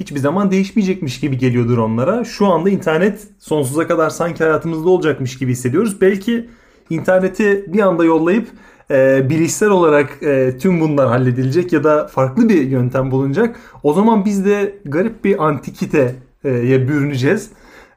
hiçbir 0.00 0.18
zaman 0.20 0.50
değişmeyecekmiş 0.50 1.20
gibi 1.20 1.38
geliyordur 1.38 1.78
onlara. 1.78 2.24
Şu 2.24 2.46
anda 2.46 2.70
internet 2.70 3.28
sonsuza 3.38 3.86
kadar 3.86 4.10
sanki 4.10 4.44
hayatımızda 4.44 4.88
olacakmış 4.88 5.38
gibi 5.38 5.52
hissediyoruz. 5.52 6.00
Belki 6.00 6.50
interneti 6.90 7.64
bir 7.72 7.80
anda 7.80 8.04
yollayıp 8.04 8.48
e, 8.90 9.30
bilişsel 9.30 9.68
olarak 9.68 10.22
e, 10.22 10.58
tüm 10.58 10.80
bunlar 10.80 11.08
halledilecek 11.08 11.72
ya 11.72 11.84
da 11.84 12.06
farklı 12.06 12.48
bir 12.48 12.62
yöntem 12.62 13.10
bulunacak. 13.10 13.56
O 13.82 13.92
zaman 13.92 14.24
biz 14.24 14.44
de 14.44 14.78
garip 14.84 15.24
bir 15.24 15.46
antikiteye 15.46 16.88
bürüneceğiz. 16.88 17.50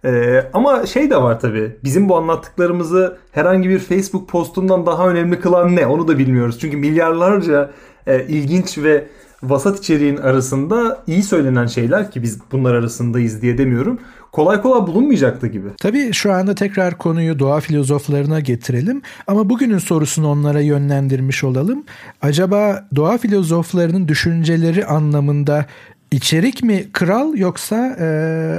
E, 0.05 0.43
ama 0.53 0.85
şey 0.85 1.09
de 1.09 1.21
var 1.21 1.39
tabi 1.39 1.75
bizim 1.83 2.09
bu 2.09 2.17
anlattıklarımızı 2.17 3.17
herhangi 3.31 3.69
bir 3.69 3.79
Facebook 3.79 4.29
postundan 4.29 4.85
daha 4.85 5.09
önemli 5.09 5.39
kılan 5.39 5.75
ne 5.75 5.87
onu 5.87 6.07
da 6.07 6.17
bilmiyoruz. 6.17 6.59
Çünkü 6.59 6.77
milyarlarca 6.77 7.71
e, 8.07 8.25
ilginç 8.27 8.77
ve 8.77 9.07
vasat 9.43 9.79
içeriğin 9.79 10.17
arasında 10.17 11.03
iyi 11.07 11.23
söylenen 11.23 11.65
şeyler 11.65 12.11
ki 12.11 12.23
biz 12.23 12.39
bunlar 12.51 12.73
arasındayız 12.73 13.41
diye 13.41 13.57
demiyorum 13.57 13.99
kolay 14.31 14.61
kolay 14.61 14.87
bulunmayacaktı 14.87 15.47
gibi. 15.47 15.67
Tabii 15.77 16.13
şu 16.13 16.33
anda 16.33 16.55
tekrar 16.55 16.97
konuyu 16.97 17.39
doğa 17.39 17.59
filozoflarına 17.59 18.39
getirelim 18.39 19.01
ama 19.27 19.49
bugünün 19.49 19.77
sorusunu 19.77 20.27
onlara 20.27 20.61
yönlendirmiş 20.61 21.43
olalım. 21.43 21.83
Acaba 22.21 22.87
doğa 22.95 23.17
filozoflarının 23.17 24.07
düşünceleri 24.07 24.85
anlamında 24.85 25.65
içerik 26.11 26.63
mi 26.63 26.85
kral 26.93 27.37
yoksa 27.37 27.97
e, 27.99 28.05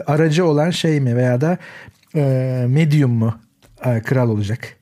aracı 0.07 0.45
olan 0.47 0.71
şey 0.71 1.01
mi 1.01 1.17
veya 1.17 1.41
da 1.41 1.59
e, 2.15 2.65
medium 2.69 3.11
mu 3.11 3.35
e, 3.85 4.01
kral 4.03 4.29
olacak? 4.29 4.77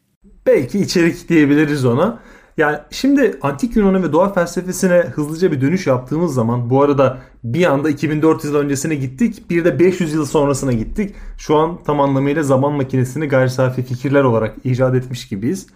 Belki 0.46 0.78
içerik 0.78 1.28
diyebiliriz 1.28 1.84
ona. 1.84 2.18
Yani 2.58 2.78
şimdi 2.90 3.38
antik 3.42 3.76
Yunan'ı 3.76 4.02
ve 4.02 4.12
doğa 4.12 4.32
felsefesine 4.32 4.94
hızlıca 4.94 5.52
bir 5.52 5.60
dönüş 5.60 5.86
yaptığımız 5.86 6.34
zaman 6.34 6.70
bu 6.70 6.82
arada 6.82 7.18
bir 7.44 7.66
anda 7.66 7.90
2400 7.90 8.52
yıl 8.52 8.60
öncesine 8.60 8.94
gittik 8.94 9.50
bir 9.50 9.64
de 9.64 9.78
500 9.78 10.14
yıl 10.14 10.24
sonrasına 10.24 10.72
gittik. 10.72 11.14
Şu 11.38 11.56
an 11.56 11.78
tam 11.86 12.00
anlamıyla 12.00 12.42
zaman 12.42 12.72
makinesini 12.72 13.28
gayri 13.28 13.50
safi 13.50 13.82
fikirler 13.82 14.24
olarak 14.24 14.56
icat 14.64 14.94
etmiş 14.94 15.28
gibiyiz. 15.28 15.66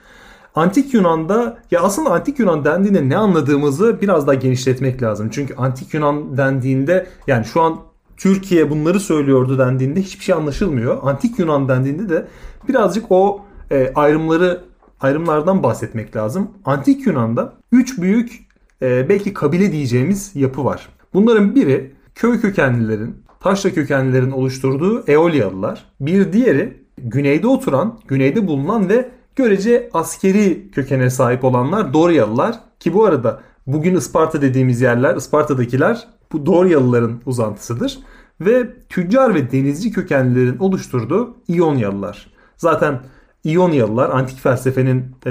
Antik 0.54 0.94
Yunan'da 0.94 1.58
ya 1.70 1.80
aslında 1.80 2.10
Antik 2.10 2.38
Yunan 2.38 2.64
dendiğinde 2.64 3.08
ne 3.08 3.16
anladığımızı 3.16 3.98
biraz 4.02 4.26
daha 4.26 4.34
genişletmek 4.34 5.02
lazım. 5.02 5.28
Çünkü 5.32 5.54
Antik 5.54 5.94
Yunan 5.94 6.36
dendiğinde 6.36 7.06
yani 7.26 7.44
şu 7.44 7.60
an 7.60 7.80
Türkiye 8.16 8.70
bunları 8.70 9.00
söylüyordu 9.00 9.58
dendiğinde 9.58 10.00
hiçbir 10.00 10.24
şey 10.24 10.34
anlaşılmıyor. 10.34 10.98
Antik 11.02 11.38
Yunan 11.38 11.68
dendiğinde 11.68 12.08
de 12.08 12.26
birazcık 12.68 13.04
o 13.10 13.40
e, 13.70 13.92
ayrımları 13.94 14.71
ayrımlardan 15.02 15.62
bahsetmek 15.62 16.16
lazım. 16.16 16.50
Antik 16.64 17.06
Yunan'da 17.06 17.52
üç 17.72 17.98
büyük 17.98 18.46
e, 18.82 19.08
belki 19.08 19.34
kabile 19.34 19.72
diyeceğimiz 19.72 20.30
yapı 20.34 20.64
var. 20.64 20.88
Bunların 21.14 21.54
biri 21.54 21.92
köy 22.14 22.40
kökenlilerin, 22.40 23.16
taşra 23.40 23.70
kökenlilerin 23.70 24.30
oluşturduğu 24.30 25.04
Eolyalılar. 25.06 25.84
Bir 26.00 26.32
diğeri 26.32 26.82
güneyde 26.98 27.46
oturan, 27.46 28.00
güneyde 28.08 28.46
bulunan 28.46 28.88
ve 28.88 29.08
görece 29.36 29.90
askeri 29.92 30.70
kökene 30.70 31.10
sahip 31.10 31.44
olanlar 31.44 31.92
Doryalılar. 31.92 32.60
Ki 32.80 32.94
bu 32.94 33.04
arada 33.04 33.40
bugün 33.66 33.96
Isparta 33.96 34.42
dediğimiz 34.42 34.80
yerler, 34.80 35.16
Isparta'dakiler 35.16 36.08
bu 36.32 36.46
Doryalıların 36.46 37.20
uzantısıdır. 37.26 37.98
Ve 38.40 38.66
tüccar 38.88 39.34
ve 39.34 39.52
denizci 39.52 39.92
kökenlilerin 39.92 40.58
oluşturduğu 40.58 41.36
İyonyalılar. 41.48 42.32
Zaten 42.56 43.00
İyonyalılar 43.44 44.10
antik 44.10 44.40
felsefenin 44.40 45.04
e, 45.26 45.30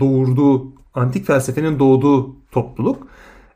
doğurduğu, 0.00 0.72
antik 0.94 1.26
felsefenin 1.26 1.78
doğduğu 1.78 2.36
topluluk 2.50 3.06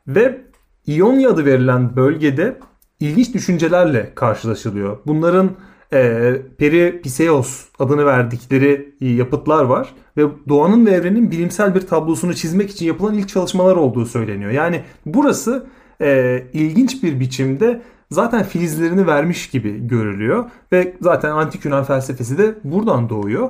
ve 0.07 0.41
İonya 0.87 1.29
adı 1.29 1.45
verilen 1.45 1.95
bölgede 1.95 2.59
ilginç 2.99 3.33
düşüncelerle 3.33 4.11
karşılaşılıyor. 4.15 4.97
Bunların 5.05 5.51
e, 5.93 6.33
Peripiseos 6.57 7.65
adını 7.79 8.05
verdikleri 8.05 8.95
yapıtlar 8.99 9.63
var 9.63 9.93
ve 10.17 10.23
doğanın 10.49 10.85
ve 10.85 10.91
evrenin 10.91 11.31
bilimsel 11.31 11.75
bir 11.75 11.81
tablosunu 11.81 12.33
çizmek 12.33 12.69
için 12.69 12.85
yapılan 12.85 13.13
ilk 13.13 13.29
çalışmalar 13.29 13.75
olduğu 13.75 14.05
söyleniyor. 14.05 14.51
Yani 14.51 14.83
burası 15.05 15.67
e, 16.01 16.43
ilginç 16.53 17.03
bir 17.03 17.19
biçimde 17.19 17.81
zaten 18.11 18.43
filizlerini 18.43 19.07
vermiş 19.07 19.49
gibi 19.49 19.87
görülüyor 19.87 20.45
ve 20.71 20.95
zaten 21.01 21.31
antik 21.31 21.65
Yunan 21.65 21.83
felsefesi 21.83 22.37
de 22.37 22.55
buradan 22.63 23.09
doğuyor. 23.09 23.49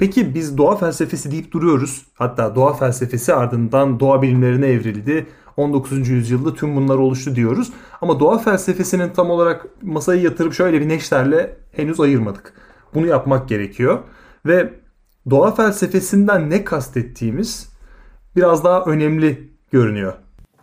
Peki 0.00 0.34
biz 0.34 0.58
doğa 0.58 0.76
felsefesi 0.76 1.30
deyip 1.30 1.52
duruyoruz. 1.52 2.06
Hatta 2.14 2.54
doğa 2.54 2.72
felsefesi 2.72 3.34
ardından 3.34 4.00
doğa 4.00 4.22
bilimlerine 4.22 4.66
evrildi. 4.66 5.26
19. 5.56 6.08
yüzyılda 6.08 6.54
tüm 6.54 6.76
bunlar 6.76 6.96
oluştu 6.96 7.36
diyoruz. 7.36 7.72
Ama 8.00 8.20
doğa 8.20 8.38
felsefesinin 8.38 9.10
tam 9.10 9.30
olarak 9.30 9.66
masayı 9.82 10.22
yatırıp 10.22 10.54
şöyle 10.54 10.80
bir 10.80 10.88
neşterle 10.88 11.56
henüz 11.72 12.00
ayırmadık. 12.00 12.52
Bunu 12.94 13.06
yapmak 13.06 13.48
gerekiyor. 13.48 13.98
Ve 14.46 14.72
doğa 15.30 15.54
felsefesinden 15.54 16.50
ne 16.50 16.64
kastettiğimiz 16.64 17.68
biraz 18.36 18.64
daha 18.64 18.84
önemli 18.84 19.50
görünüyor. 19.72 20.12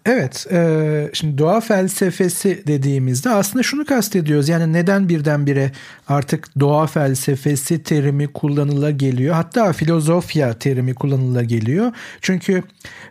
Evet, 0.09 0.47
e, 0.51 1.09
şimdi 1.13 1.37
doğa 1.37 1.61
felsefesi 1.61 2.63
dediğimizde 2.67 3.29
aslında 3.29 3.63
şunu 3.63 3.85
kastediyoruz. 3.85 4.49
Yani 4.49 4.73
neden 4.73 5.09
birdenbire 5.09 5.71
artık 6.07 6.59
doğa 6.59 6.87
felsefesi 6.87 7.83
terimi 7.83 8.27
kullanıla 8.27 8.91
geliyor? 8.91 9.35
Hatta 9.35 9.73
filozofya 9.73 10.53
terimi 10.53 10.93
kullanıla 10.93 11.43
geliyor. 11.43 11.91
Çünkü 12.21 12.63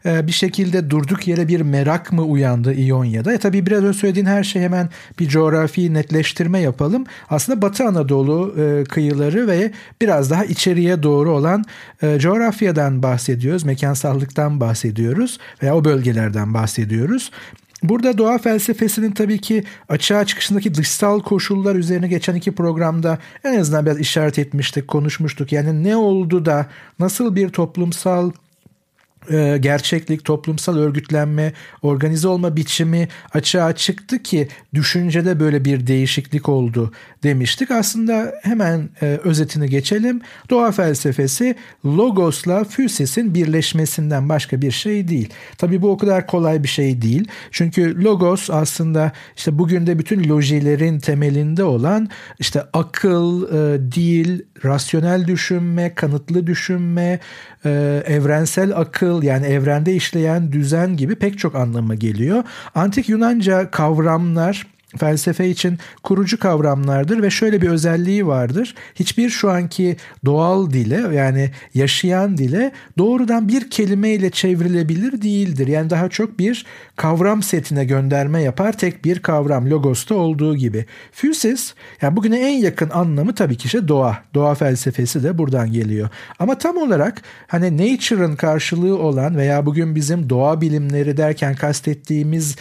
e, 0.07 0.26
bir 0.26 0.33
şekilde 0.33 0.91
durduk 0.91 1.29
yere 1.29 1.49
bir 1.49 1.61
merak 1.61 2.12
mı 2.12 2.23
uyandı 2.23 2.75
İonya'da? 2.75 3.33
E 3.33 3.38
tabii 3.38 3.67
biraz 3.67 3.85
önce 3.85 3.99
söylediğin 3.99 4.26
her 4.26 4.45
şey 4.45 4.62
hemen 4.62 4.88
bir 5.19 5.29
coğrafi 5.29 5.95
netleştirme 5.95 6.61
yapalım. 6.61 7.05
Aslında 7.31 7.62
Batı 7.62 7.85
Anadolu 7.85 8.55
e, 8.61 8.85
kıyıları 8.85 9.49
ve 9.49 9.71
biraz 10.00 10.31
daha 10.31 10.45
içeriye 10.45 11.03
doğru 11.03 11.31
olan 11.31 11.65
e, 12.03 12.19
coğrafyadan 12.19 13.03
bahsediyoruz. 13.03 13.65
Mekansallıktan 13.65 14.61
bahsediyoruz 14.61 15.38
veya 15.62 15.76
o 15.76 15.85
bölgelerden 15.85 16.55
bahsediyoruz 16.55 16.86
bahsediyoruz. 16.87 17.31
Burada 17.83 18.19
doğa 18.19 18.38
felsefesinin 18.38 19.11
tabii 19.11 19.38
ki 19.38 19.64
açığa 19.88 20.25
çıkışındaki 20.25 20.75
dışsal 20.75 21.21
koşullar 21.21 21.76
üzerine 21.76 22.09
geçen 22.09 22.35
iki 22.35 22.52
programda 22.52 23.19
en 23.45 23.61
azından 23.61 23.87
biraz 23.87 24.00
işaret 24.00 24.38
etmiştik, 24.38 24.88
konuşmuştuk. 24.88 25.52
Yani 25.52 25.85
ne 25.85 25.97
oldu 25.97 26.45
da 26.45 26.66
nasıl 26.99 27.37
bir 27.37 27.49
toplumsal 27.49 28.31
e, 29.30 29.59
gerçeklik, 29.59 30.25
toplumsal 30.25 30.76
örgütlenme, 30.76 31.52
organize 31.83 32.28
olma 32.28 32.56
biçimi 32.56 33.09
açığa 33.35 33.73
çıktı 33.73 34.23
ki 34.23 34.49
düşüncede 34.75 35.40
böyle 35.40 35.64
bir 35.64 35.87
değişiklik 35.87 36.49
oldu 36.49 36.92
demiştik. 37.23 37.71
Aslında 37.71 38.35
hemen 38.42 38.88
e, 39.02 39.06
özetini 39.25 39.71
geçelim. 39.71 40.21
Doğa 40.50 40.73
felsefesi 40.73 41.54
logosla 41.85 42.64
füsisin 42.64 43.35
birleşmesinden 43.35 44.28
başka 44.28 44.62
bir 44.62 44.71
şey 44.71 45.09
değil. 45.09 45.28
Tabii 45.59 45.83
bu 45.83 45.90
o 45.90 45.99
kadar 45.99 46.26
kolay 46.26 46.62
bir 46.62 46.68
şey 46.68 47.02
değil. 47.02 47.28
Çünkü 47.50 48.04
logos 48.04 48.50
aslında 48.50 49.12
işte 49.37 49.59
bugün 49.59 49.87
de 49.87 49.99
bütün 49.99 50.28
lojilerin 50.28 50.99
temelinde 50.99 51.64
olan 51.64 52.09
işte 52.38 52.62
akıl, 52.73 53.42
e, 53.42 53.92
dil, 53.92 54.40
rasyonel 54.64 55.26
düşünme, 55.26 55.95
kanıtlı 55.95 56.47
düşünme, 56.47 57.21
e, 57.64 58.02
evrensel 58.06 58.76
akıl 58.76 59.15
yani 59.23 59.46
evrende 59.46 59.94
işleyen 59.94 60.52
düzen 60.52 60.96
gibi 60.96 61.16
pek 61.16 61.38
çok 61.38 61.54
anlamı 61.54 61.94
geliyor. 61.94 62.44
Antik 62.75 63.08
Yunanca 63.08 63.70
kavramlar 63.70 64.66
felsefe 64.99 65.49
için 65.49 65.78
kurucu 66.02 66.38
kavramlardır 66.38 67.23
ve 67.23 67.31
şöyle 67.31 67.62
bir 67.62 67.69
özelliği 67.69 68.26
vardır. 68.26 68.75
Hiçbir 68.95 69.31
şu 69.31 69.50
anki 69.50 69.97
doğal 70.25 70.71
dile 70.71 71.16
yani 71.16 71.50
yaşayan 71.75 72.37
dile 72.37 72.73
doğrudan 72.99 73.49
bir 73.49 73.71
kelimeyle 73.71 74.31
çevrilebilir 74.31 75.23
değildir. 75.23 75.66
Yani 75.66 75.90
daha 75.90 76.09
çok 76.09 76.38
bir 76.38 76.66
kavram 76.97 77.43
setine 77.43 77.85
gönderme 77.85 78.43
yapar 78.43 78.73
tek 78.73 79.05
bir 79.05 79.19
kavram 79.19 79.71
logosta 79.71 80.14
olduğu 80.14 80.57
gibi. 80.57 80.87
Physis 81.12 81.75
yani 82.02 82.16
bugüne 82.16 82.38
en 82.38 82.59
yakın 82.59 82.90
anlamı 82.90 83.35
tabii 83.35 83.57
ki 83.57 83.66
işte 83.66 83.88
doğa. 83.88 84.19
Doğa 84.35 84.55
felsefesi 84.55 85.23
de 85.23 85.38
buradan 85.38 85.73
geliyor. 85.73 86.09
Ama 86.38 86.59
tam 86.59 86.76
olarak 86.76 87.23
hani 87.47 87.76
nature'ın 87.76 88.37
karşılığı 88.37 88.99
olan 88.99 89.37
veya 89.37 89.66
bugün 89.66 89.95
bizim 89.95 90.31
doğa 90.31 90.61
bilimleri 90.61 91.16
derken 91.16 91.55
kastettiğimiz 91.55 92.57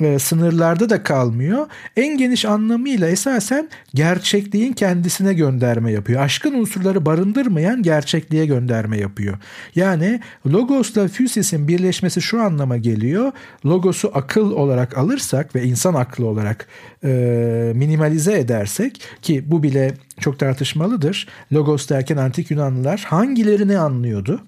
e, 0.00 0.18
sınırlarda 0.18 0.90
da 0.90 1.02
kalmıyor. 1.02 1.66
En 1.96 2.18
geniş 2.18 2.44
anlamıyla 2.44 3.08
esasen 3.08 3.68
gerçekliğin 3.94 4.72
kendisine 4.72 5.34
gönderme 5.34 5.92
yapıyor. 5.92 6.20
Aşkın 6.22 6.54
unsurları 6.54 7.06
barındırmayan 7.06 7.82
gerçekliğe 7.82 8.46
gönderme 8.46 8.98
yapıyor. 8.98 9.38
Yani 9.74 10.20
logosla 10.46 11.08
füsisin 11.08 11.68
birleşmesi 11.68 12.22
şu 12.22 12.42
anlama 12.42 12.76
geliyor. 12.76 13.32
Logosu 13.66 14.10
akıl 14.14 14.52
olarak 14.52 14.98
alırsak 14.98 15.54
ve 15.54 15.62
insan 15.64 15.94
aklı 15.94 16.26
olarak 16.26 16.66
e, 17.04 17.72
minimalize 17.74 18.38
edersek 18.38 19.00
ki 19.22 19.44
bu 19.50 19.62
bile 19.62 19.94
çok 20.20 20.38
tartışmalıdır. 20.38 21.28
Logos 21.52 21.88
derken 21.88 22.16
antik 22.16 22.50
Yunanlılar 22.50 23.04
hangileri 23.08 23.68
ne 23.68 23.78
anlıyordu? 23.78 24.40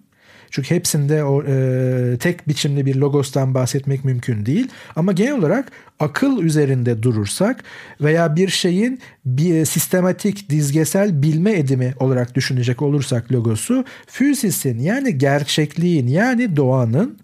Çünkü 0.55 0.75
hepsinde 0.75 1.25
o 1.25 1.43
e, 1.43 2.17
tek 2.21 2.49
biçimli 2.49 2.87
bir 2.87 2.97
logostan 2.97 3.55
bahsetmek 3.55 4.05
mümkün 4.05 4.47
değil. 4.47 4.69
Ama 4.97 5.13
genel 5.13 5.39
olarak 5.39 5.73
akıl 6.01 6.43
üzerinde 6.43 7.03
durursak 7.03 7.65
veya 8.01 8.37
bir 8.37 8.49
şeyin 8.49 9.01
bir 9.25 9.65
sistematik, 9.65 10.51
dizgesel 10.51 11.23
bilme 11.23 11.59
edimi 11.59 11.95
olarak 12.01 12.35
düşünecek 12.35 12.83
olursak 12.83 13.33
logosu, 13.33 13.85
füsisin 14.07 14.79
yani 14.79 15.19
gerçekliğin 15.19 16.07
yani 16.07 16.57
doğanın 16.57 17.19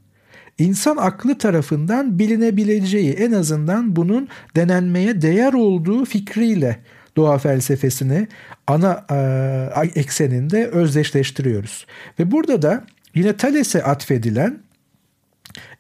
insan 0.59 0.97
aklı 0.97 1.39
tarafından 1.39 2.19
bilinebileceği 2.19 3.13
en 3.13 3.33
azından 3.33 3.97
bunun 3.97 4.29
denenmeye 4.57 5.23
değer 5.23 5.53
olduğu 5.53 6.05
fikriyle 6.05 6.79
doğa 7.17 7.39
felsefesini 7.39 8.29
ana 8.67 9.07
e, 9.11 10.01
ekseninde 10.01 10.67
özdeşleştiriyoruz. 10.67 11.87
Ve 12.19 12.31
burada 12.31 12.63
da 12.63 12.85
Yine 13.15 13.37
Thales'e 13.37 13.83
atfedilen 13.83 14.63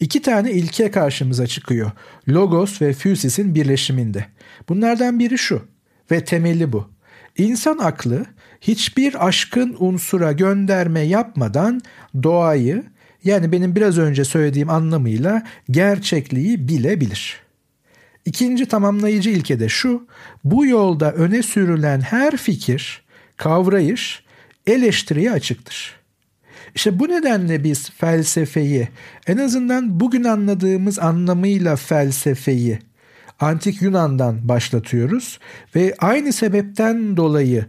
iki 0.01 0.23
tane 0.23 0.51
ilke 0.53 0.91
karşımıza 0.91 1.47
çıkıyor. 1.47 1.91
Logos 2.29 2.83
ve 2.83 2.93
Physis'in 2.93 3.55
birleşiminde. 3.55 4.27
Bunlardan 4.69 5.19
biri 5.19 5.39
şu 5.39 5.63
ve 6.11 6.25
temeli 6.25 6.73
bu. 6.73 6.89
İnsan 7.39 7.79
aklı 7.79 8.27
hiçbir 8.61 9.27
aşkın 9.27 9.77
unsura 9.79 10.33
gönderme 10.33 11.01
yapmadan 11.01 11.81
doğayı 12.23 12.85
yani 13.25 13.53
benim 13.53 13.77
biraz 13.77 13.99
önce 13.99 14.25
söylediğim 14.25 14.71
anlamıyla 14.71 15.43
gerçekliği 15.71 16.69
bilebilir. 16.69 17.41
İkinci 18.25 18.67
tamamlayıcı 18.67 19.31
ilke 19.31 19.61
de 19.61 19.69
şu, 19.69 20.07
bu 20.45 20.67
yolda 20.67 21.13
öne 21.13 21.43
sürülen 21.43 22.01
her 22.01 22.37
fikir, 22.37 23.03
kavrayış 23.37 24.25
eleştiriye 24.67 25.33
açıktır. 25.33 26.00
İşte 26.75 26.99
bu 26.99 27.09
nedenle 27.09 27.65
biz 27.65 27.91
felsefeyi 27.91 28.89
en 29.27 29.37
azından 29.37 30.01
bugün 30.01 30.25
anladığımız 30.25 30.99
anlamıyla 30.99 31.77
felsefeyi 31.77 32.79
antik 33.41 33.83
Yunan'dan 33.83 34.49
başlatıyoruz 34.49 35.39
ve 35.77 35.95
aynı 35.99 36.33
sebepten 36.33 37.17
dolayı 37.17 37.67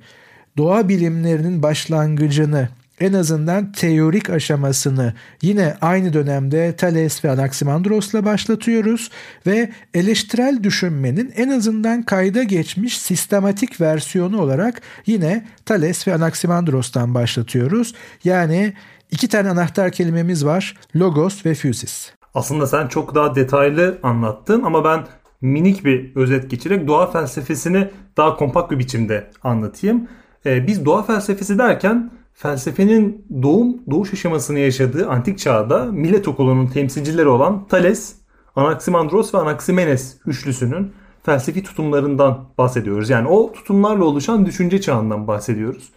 doğa 0.58 0.90
bilimlerinin 0.90 1.64
başlangıcını 1.64 2.70
en 3.02 3.14
azından 3.14 3.72
teorik 3.72 4.30
aşamasını 4.30 5.14
yine 5.42 5.76
aynı 5.82 6.14
dönemde 6.14 6.76
Thales 6.76 7.26
ve 7.26 7.32
Anaximandros'la 7.32 8.26
başlatıyoruz 8.26 9.12
ve 9.48 9.72
eleştirel 9.94 10.60
düşünmenin 10.64 11.34
en 11.36 11.50
azından 11.50 12.04
kayda 12.04 12.44
geçmiş 12.44 12.98
sistematik 12.98 13.82
versiyonu 13.82 14.42
olarak 14.42 14.82
yine 15.06 15.46
Thales 15.66 16.08
ve 16.08 16.14
Anaximandros'tan 16.14 17.14
başlatıyoruz. 17.14 17.96
Yani 18.24 18.74
iki 19.12 19.28
tane 19.28 19.50
anahtar 19.50 19.92
kelimemiz 19.92 20.46
var. 20.46 20.78
Logos 20.96 21.46
ve 21.46 21.54
Physis. 21.54 22.12
Aslında 22.34 22.68
sen 22.68 22.88
çok 22.88 23.16
daha 23.16 23.36
detaylı 23.36 24.00
anlattın 24.04 24.64
ama 24.64 24.86
ben 24.86 25.08
minik 25.42 25.86
bir 25.86 26.16
özet 26.16 26.50
geçerek 26.50 26.88
doğa 26.88 27.12
felsefesini 27.12 27.88
daha 28.18 28.36
kompakt 28.36 28.72
bir 28.72 28.80
biçimde 28.80 29.30
anlatayım. 29.44 30.08
Ee, 30.46 30.68
biz 30.68 30.86
doğa 30.86 31.04
felsefesi 31.04 31.58
derken 31.58 32.12
felsefenin 32.42 33.26
doğum 33.44 33.76
doğuş 33.92 34.14
aşamasını 34.14 34.60
yaşadığı 34.60 35.10
antik 35.10 35.40
çağda 35.40 35.86
millet 35.86 36.28
okulunun 36.28 36.68
temsilcileri 36.68 37.28
olan 37.28 37.68
Thales, 37.68 38.16
Anaximandros 38.56 39.34
ve 39.34 39.38
Anaximenes 39.38 40.18
üçlüsünün 40.26 40.92
felsefi 41.24 41.64
tutumlarından 41.64 42.46
bahsediyoruz. 42.58 43.10
Yani 43.10 43.28
o 43.28 43.52
tutumlarla 43.54 44.06
oluşan 44.06 44.46
düşünce 44.46 44.82
çağından 44.82 45.28
bahsediyoruz. 45.28 45.90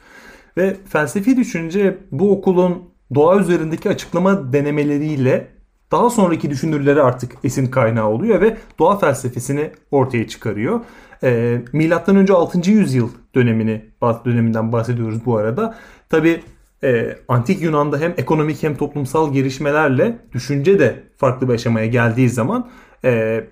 Ve 0.56 0.76
felsefi 0.88 1.36
düşünce 1.36 1.98
bu 2.12 2.32
okulun 2.32 2.82
doğa 3.14 3.38
üzerindeki 3.38 3.88
açıklama 3.88 4.52
denemeleriyle 4.52 5.48
daha 5.92 6.10
sonraki 6.10 6.50
düşünürlere 6.50 7.02
artık 7.02 7.32
esin 7.44 7.66
kaynağı 7.66 8.08
oluyor 8.08 8.40
ve 8.40 8.56
doğa 8.78 8.98
felsefesini 8.98 9.70
ortaya 9.90 10.28
çıkarıyor. 10.28 10.80
E, 11.22 11.60
Milattan 11.72 12.16
önce 12.16 12.32
6. 12.32 12.70
yüzyıl 12.70 13.08
dönemini 13.34 13.84
döneminden 14.24 14.72
bahsediyoruz 14.72 15.26
bu 15.26 15.36
arada. 15.36 15.74
Tabi 16.14 16.42
e, 16.84 17.16
antik 17.28 17.62
Yunan'da 17.62 17.98
hem 17.98 18.14
ekonomik 18.16 18.62
hem 18.62 18.76
toplumsal 18.76 19.32
gelişmelerle 19.32 20.18
düşünce 20.32 20.78
de 20.78 21.02
farklı 21.16 21.48
bir 21.48 21.54
aşamaya 21.54 21.86
geldiği 21.86 22.30
zaman 22.30 22.70
e, 23.04 23.44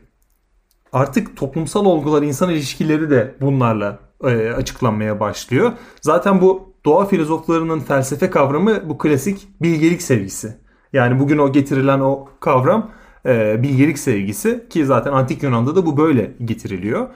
artık 0.93 1.37
toplumsal 1.37 1.87
olgular, 1.87 2.23
insan 2.23 2.51
ilişkileri 2.51 3.11
de 3.11 3.35
bunlarla 3.41 3.99
e, 4.25 4.51
açıklanmaya 4.51 5.21
başlıyor. 5.21 5.73
Zaten 6.01 6.41
bu 6.41 6.75
doğa 6.85 7.07
filozoflarının 7.07 7.81
felsefe 7.81 8.31
kavramı 8.31 8.89
bu 8.89 8.99
klasik 8.99 9.49
bilgelik 9.63 10.03
sevgisi. 10.03 10.57
Yani 10.93 11.21
bugün 11.21 11.39
o 11.39 11.53
getirilen 11.53 12.01
o 12.01 12.29
kavram 12.41 12.91
e, 13.27 13.63
bilgelik 13.63 13.99
sevgisi 13.99 14.67
ki 14.71 14.87
zaten 14.87 15.13
antik 15.13 15.43
Yunan'da 15.43 15.77
da 15.77 15.87
bu 15.87 15.97
böyle 15.97 16.35
getiriliyor. 16.45 17.09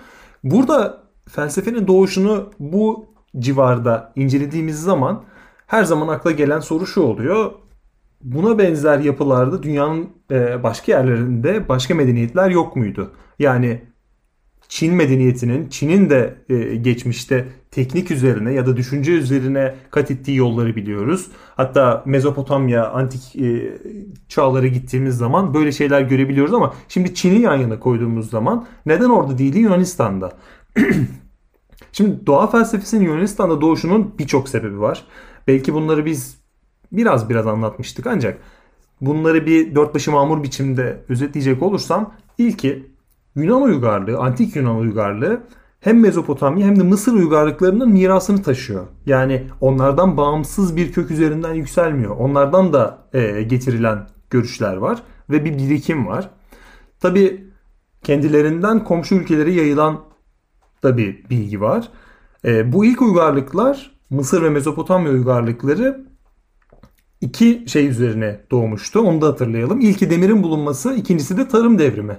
Burada 0.45 1.03
felsefenin 1.29 1.87
doğuşunu 1.87 2.51
bu 2.59 3.07
civarda 3.39 4.13
incelediğimiz 4.17 4.83
zaman 4.83 5.25
her 5.67 5.85
zaman 5.85 6.09
akla 6.09 6.31
gelen 6.31 6.61
soru 6.61 6.87
şu 6.87 7.01
oluyor. 7.01 7.53
Buna 8.23 8.59
benzer 8.59 8.99
yapılarda 8.99 9.63
dünyanın 9.63 10.09
e, 10.31 10.63
başka 10.63 10.93
yerlerinde 10.93 11.69
başka 11.69 11.95
medeniyetler 11.95 12.51
yok 12.51 12.77
muydu? 12.77 13.13
Yani 13.39 13.83
Çin 14.69 14.95
medeniyetinin, 14.95 15.69
Çin'in 15.69 16.11
de 16.11 16.37
e, 16.49 16.77
geçmişte 16.77 17.49
teknik 17.71 18.11
üzerine 18.11 18.53
ya 18.53 18.67
da 18.67 18.77
düşünce 18.77 19.13
üzerine 19.13 19.75
kat 19.91 20.11
ettiği 20.11 20.37
yolları 20.37 20.77
biliyoruz. 20.77 21.27
Hatta 21.57 22.03
Mezopotamya, 22.07 22.91
antik 22.91 23.37
e, 23.37 23.79
çağlara 24.29 24.67
gittiğimiz 24.67 25.17
zaman 25.17 25.55
böyle 25.55 25.73
şeyler 25.73 26.01
görebiliyoruz 26.01 26.55
ama 26.55 26.75
şimdi 26.89 27.15
Çin'i 27.15 27.41
yan 27.41 27.57
yana 27.57 27.81
koyduğumuz 27.81 28.31
zaman 28.31 28.67
neden 28.87 29.11
orada 29.11 29.39
değil 29.39 29.57
Yunanistan'da? 29.57 30.33
şimdi 31.93 32.27
doğa 32.27 32.47
felsefesinin 32.47 33.05
Yunanistan'da 33.05 33.61
doğuşunun 33.61 34.15
birçok 34.19 34.49
sebebi 34.49 34.81
var. 34.81 35.05
Belki 35.47 35.75
bunları 35.75 36.07
biz 36.07 36.41
biraz 36.93 37.29
biraz 37.29 37.47
anlatmıştık 37.47 38.07
ancak 38.07 38.39
bunları 39.01 39.47
bir 39.47 39.75
dört 39.75 39.95
başı 39.95 40.11
mamur 40.11 40.43
biçimde 40.43 41.05
özetleyecek 41.09 41.63
olursam 41.63 42.15
ilki 42.39 42.87
Yunan 43.37 43.63
uygarlığı, 43.63 44.19
antik 44.19 44.57
Yunan 44.57 44.77
uygarlığı 44.77 45.43
hem 45.81 46.01
Mezopotamya 46.01 46.67
hem 46.67 46.79
de 46.79 46.83
Mısır 46.83 47.13
uygarlıklarının 47.13 47.91
mirasını 47.91 48.43
taşıyor. 48.43 48.87
Yani 49.07 49.47
onlardan 49.61 50.17
bağımsız 50.17 50.77
bir 50.77 50.93
kök 50.93 51.11
üzerinden 51.11 51.55
yükselmiyor. 51.55 52.17
Onlardan 52.17 52.73
da 52.73 52.99
e, 53.13 53.43
getirilen 53.43 54.09
görüşler 54.31 54.77
var 54.77 55.03
ve 55.31 55.45
bir 55.45 55.59
birikim 55.59 56.07
var. 56.07 56.31
Tabi 57.01 57.51
kendilerinden 58.03 58.85
komşu 58.85 59.15
ülkelere 59.15 59.53
yayılan 59.53 60.01
da 60.83 60.97
bir 60.97 61.31
bilgi 61.31 61.61
var. 61.61 61.89
E, 62.45 62.73
bu 62.73 62.85
ilk 62.85 63.03
uygarlıklar 63.03 63.96
Mısır 64.11 64.43
ve 64.43 64.51
Mezopotamya 64.51 65.13
uygarlıkları 65.13 66.07
iki 67.21 67.65
şey 67.67 67.87
üzerine 67.89 68.41
doğmuştu. 68.51 69.01
Onu 69.01 69.21
da 69.21 69.27
hatırlayalım. 69.27 69.81
İlki 69.81 70.11
demirin 70.11 70.43
bulunması, 70.43 70.95
ikincisi 70.95 71.37
de 71.37 71.49
tarım 71.49 71.79
devrimi. 71.79 72.19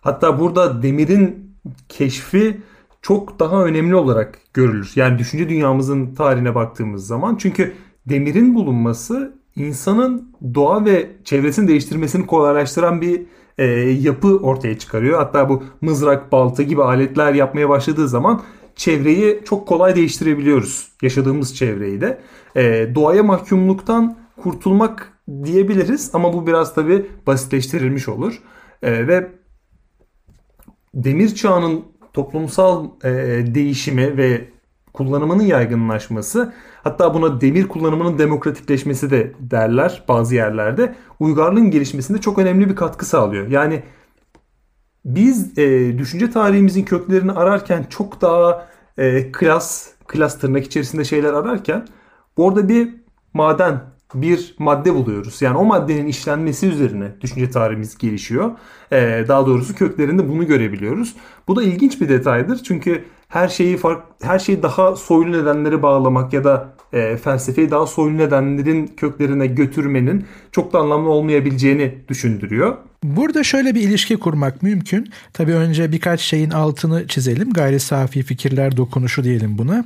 Hatta 0.00 0.40
burada 0.40 0.82
demirin 0.82 1.54
keşfi 1.88 2.60
çok 3.02 3.40
daha 3.40 3.64
önemli 3.64 3.94
olarak 3.94 4.38
görülür. 4.54 4.92
Yani 4.96 5.18
düşünce 5.18 5.48
dünyamızın 5.48 6.14
tarihine 6.14 6.54
baktığımız 6.54 7.06
zaman. 7.06 7.36
Çünkü 7.36 7.74
demirin 8.06 8.54
bulunması 8.54 9.38
insanın 9.56 10.36
doğa 10.54 10.84
ve 10.84 11.10
çevresini 11.24 11.68
değiştirmesini 11.68 12.26
kolaylaştıran 12.26 13.00
bir 13.00 13.26
e, 13.58 13.64
yapı 13.90 14.36
ortaya 14.36 14.78
çıkarıyor. 14.78 15.18
Hatta 15.18 15.48
bu 15.48 15.62
mızrak, 15.80 16.32
balta 16.32 16.62
gibi 16.62 16.82
aletler 16.82 17.34
yapmaya 17.34 17.68
başladığı 17.68 18.08
zaman 18.08 18.42
çevreyi 18.78 19.40
çok 19.44 19.68
kolay 19.68 19.96
değiştirebiliyoruz. 19.96 20.88
Yaşadığımız 21.02 21.56
çevreyi 21.56 22.00
de. 22.00 22.20
E, 22.56 22.94
doğaya 22.94 23.22
mahkumluktan 23.22 24.18
kurtulmak 24.42 25.12
diyebiliriz 25.44 26.10
ama 26.12 26.32
bu 26.32 26.46
biraz 26.46 26.74
tabi 26.74 27.06
basitleştirilmiş 27.26 28.08
olur. 28.08 28.42
E, 28.82 29.06
ve 29.08 29.30
demir 30.94 31.34
çağının 31.34 31.84
toplumsal 32.12 32.86
e, 33.04 33.10
değişimi 33.54 34.16
ve 34.16 34.48
kullanımının 34.92 35.42
yaygınlaşması 35.42 36.52
hatta 36.82 37.14
buna 37.14 37.40
demir 37.40 37.68
kullanımının 37.68 38.18
demokratikleşmesi 38.18 39.10
de 39.10 39.32
derler 39.40 40.04
bazı 40.08 40.34
yerlerde 40.34 40.94
uygarlığın 41.20 41.70
gelişmesinde 41.70 42.20
çok 42.20 42.38
önemli 42.38 42.68
bir 42.68 42.76
katkı 42.76 43.06
sağlıyor. 43.06 43.48
Yani 43.48 43.82
biz 45.08 45.58
e, 45.58 45.98
düşünce 45.98 46.30
tarihimizin 46.30 46.84
köklerini 46.84 47.32
ararken 47.32 47.86
çok 47.90 48.20
daha 48.20 48.68
e, 48.98 49.32
klas, 49.32 49.88
klas 50.06 50.38
tırnak 50.38 50.64
içerisinde 50.64 51.04
şeyler 51.04 51.32
ararken 51.32 51.88
orada 52.36 52.68
bir 52.68 52.88
maden, 53.34 53.80
bir 54.14 54.54
madde 54.58 54.94
buluyoruz. 54.94 55.42
Yani 55.42 55.56
o 55.56 55.64
maddenin 55.64 56.06
işlenmesi 56.06 56.66
üzerine 56.66 57.20
düşünce 57.20 57.50
tarihimiz 57.50 57.98
gelişiyor. 57.98 58.50
E, 58.92 59.24
daha 59.28 59.46
doğrusu 59.46 59.74
köklerinde 59.74 60.28
bunu 60.28 60.46
görebiliyoruz. 60.46 61.16
Bu 61.48 61.56
da 61.56 61.62
ilginç 61.62 62.00
bir 62.00 62.08
detaydır. 62.08 62.62
Çünkü 62.64 63.04
her 63.28 63.48
şeyi 63.48 63.76
fark, 63.76 64.02
her 64.22 64.38
şeyi 64.38 64.62
daha 64.62 64.96
soylu 64.96 65.32
nedenlere 65.32 65.82
bağlamak 65.82 66.32
ya 66.32 66.44
da 66.44 66.72
e, 66.92 67.16
felsefeyi 67.16 67.70
daha 67.70 67.86
soylu 67.86 68.18
nedenlerin 68.18 68.86
köklerine 68.86 69.46
götürmenin 69.46 70.24
çok 70.52 70.72
da 70.72 70.78
anlamlı 70.78 71.08
olmayabileceğini 71.08 71.94
düşündürüyor. 72.08 72.76
Burada 73.04 73.44
şöyle 73.44 73.74
bir 73.74 73.80
ilişki 73.80 74.16
kurmak 74.16 74.62
mümkün. 74.62 75.10
Tabii 75.32 75.54
önce 75.54 75.92
birkaç 75.92 76.20
şeyin 76.20 76.50
altını 76.50 77.06
çizelim. 77.06 77.52
Gayri 77.52 77.80
safi 77.80 78.22
fikirler 78.22 78.76
dokunuşu 78.76 79.24
diyelim 79.24 79.58
buna. 79.58 79.84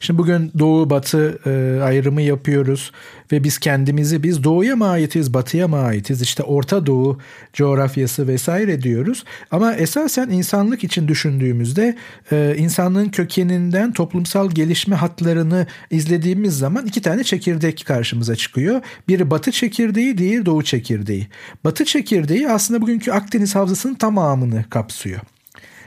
Şimdi 0.00 0.18
bugün 0.18 0.52
doğu 0.58 0.90
batı 0.90 1.38
e, 1.46 1.82
ayrımı 1.82 2.22
yapıyoruz 2.22 2.92
ve 3.32 3.44
biz 3.44 3.58
kendimizi 3.58 4.22
biz 4.22 4.44
doğuya 4.44 4.76
mı 4.76 4.88
aitiz 4.88 5.34
batıya 5.34 5.68
mı 5.68 5.76
aitiz 5.76 6.22
işte 6.22 6.42
Orta 6.42 6.86
Doğu 6.86 7.18
coğrafyası 7.52 8.28
vesaire 8.28 8.82
diyoruz. 8.82 9.24
Ama 9.50 9.74
esasen 9.74 10.28
insanlık 10.28 10.84
için 10.84 11.08
düşündüğümüzde 11.08 11.96
e, 12.32 12.54
insanlığın 12.58 13.08
kökeninden 13.08 13.92
toplumsal 13.92 14.50
gelişme 14.50 14.96
hatlarını 14.96 15.66
izlediğimiz 15.90 16.58
zaman 16.58 16.86
iki 16.86 17.02
tane 17.02 17.24
çekirdek 17.24 17.84
karşımıza 17.86 18.36
çıkıyor. 18.36 18.80
Biri 19.08 19.30
batı 19.30 19.50
çekirdeği 19.50 20.18
diğeri 20.18 20.46
doğu 20.46 20.62
çekirdeği. 20.62 21.28
Batı 21.64 21.84
çekirdeği 21.84 22.48
aslında 22.48 22.82
bugünkü 22.82 23.12
Akdeniz 23.12 23.54
havzasının 23.54 23.94
tamamını 23.94 24.64
kapsıyor. 24.70 25.20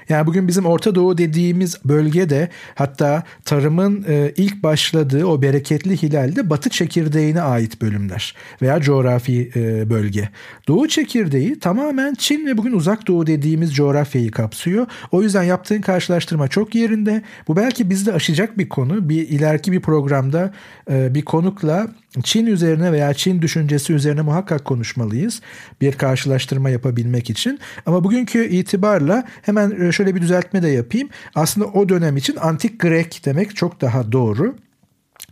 Yani 0.10 0.28
bugün 0.28 0.48
bizim 0.48 0.66
Orta 0.66 0.96
Doğu 0.96 1.18
dediğimiz 1.18 1.78
bölgede 1.86 2.50
hatta 2.76 3.24
tarımın 3.46 4.06
e, 4.08 4.34
ilk 4.38 4.64
başladığı 4.64 5.26
o 5.26 5.42
bereketli 5.42 6.04
hilalde 6.04 6.50
Batı 6.50 6.70
çekirdeğine 6.70 7.42
ait 7.42 7.82
bölümler 7.82 8.36
veya 8.62 8.82
coğrafi 8.82 9.52
e, 9.56 9.90
bölge. 9.90 10.30
Doğu 10.68 10.88
çekirdeği 10.88 11.60
tamamen 11.60 12.14
Çin 12.14 12.46
ve 12.46 12.58
bugün 12.58 12.74
Uzak 12.74 13.08
Doğu 13.08 13.28
dediğimiz 13.28 13.76
coğrafyayı 13.76 14.32
kapsıyor. 14.32 14.88
O 15.12 15.22
yüzden 15.22 15.44
yaptığın 15.44 15.82
karşılaştırma 15.82 16.48
çok 16.48 16.76
yerinde. 16.76 17.22
Bu 17.48 17.56
belki 17.56 17.90
bizde 17.90 18.14
aşacak 18.14 18.58
bir 18.58 18.70
konu. 18.70 19.10
Bir 19.10 19.30
ileriki 19.30 19.72
bir 19.72 19.80
programda 19.80 20.54
e, 20.90 21.16
bir 21.16 21.26
konukla 21.26 21.88
Çin 22.24 22.46
üzerine 22.46 22.92
veya 22.92 23.14
Çin 23.14 23.42
düşüncesi 23.42 23.94
üzerine 23.94 24.22
muhakkak 24.22 24.66
konuşmalıyız 24.66 25.42
bir 25.82 25.92
karşılaştırma 25.92 26.70
yapabilmek 26.70 27.30
için. 27.30 27.60
Ama 27.86 28.04
bugünkü 28.04 28.46
itibarla 28.46 29.28
hemen 29.42 29.82
e, 29.82 29.92
şöyle 29.92 30.16
bir 30.16 30.22
düzeltme 30.22 30.64
de 30.64 30.68
yapayım. 30.68 31.10
Aslında 31.36 31.68
o 31.68 31.90
dönem 31.90 32.18
için 32.18 32.36
antik 32.36 32.80
Grek 32.80 33.22
demek 33.26 33.56
çok 33.56 33.82
daha 33.82 34.12
doğru. 34.12 34.56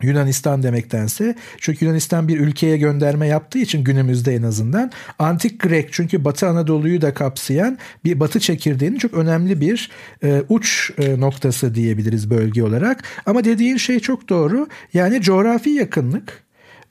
Yunanistan 0.02 0.64
demektense 0.64 1.36
çünkü 1.58 1.86
Yunanistan 1.86 2.28
bir 2.28 2.40
ülkeye 2.40 2.78
gönderme 2.78 3.28
yaptığı 3.28 3.60
için 3.60 3.84
günümüzde 3.84 4.36
en 4.36 4.44
azından 4.44 4.92
antik 5.20 5.60
Grek 5.60 5.94
çünkü 5.94 6.26
Batı 6.26 6.48
Anadolu'yu 6.48 7.02
da 7.02 7.14
kapsayan 7.14 7.78
bir 8.06 8.20
Batı 8.20 8.40
çekirdeğinin 8.40 8.98
çok 8.98 9.14
önemli 9.14 9.62
bir 9.62 9.92
e, 10.24 10.44
uç 10.50 10.92
e, 10.98 11.20
noktası 11.20 11.76
diyebiliriz 11.76 12.30
bölge 12.30 12.64
olarak. 12.64 13.04
Ama 13.26 13.44
dediğin 13.44 13.78
şey 13.78 14.00
çok 14.00 14.30
doğru. 14.30 14.68
Yani 14.94 15.22
coğrafi 15.22 15.70
yakınlık 15.70 16.43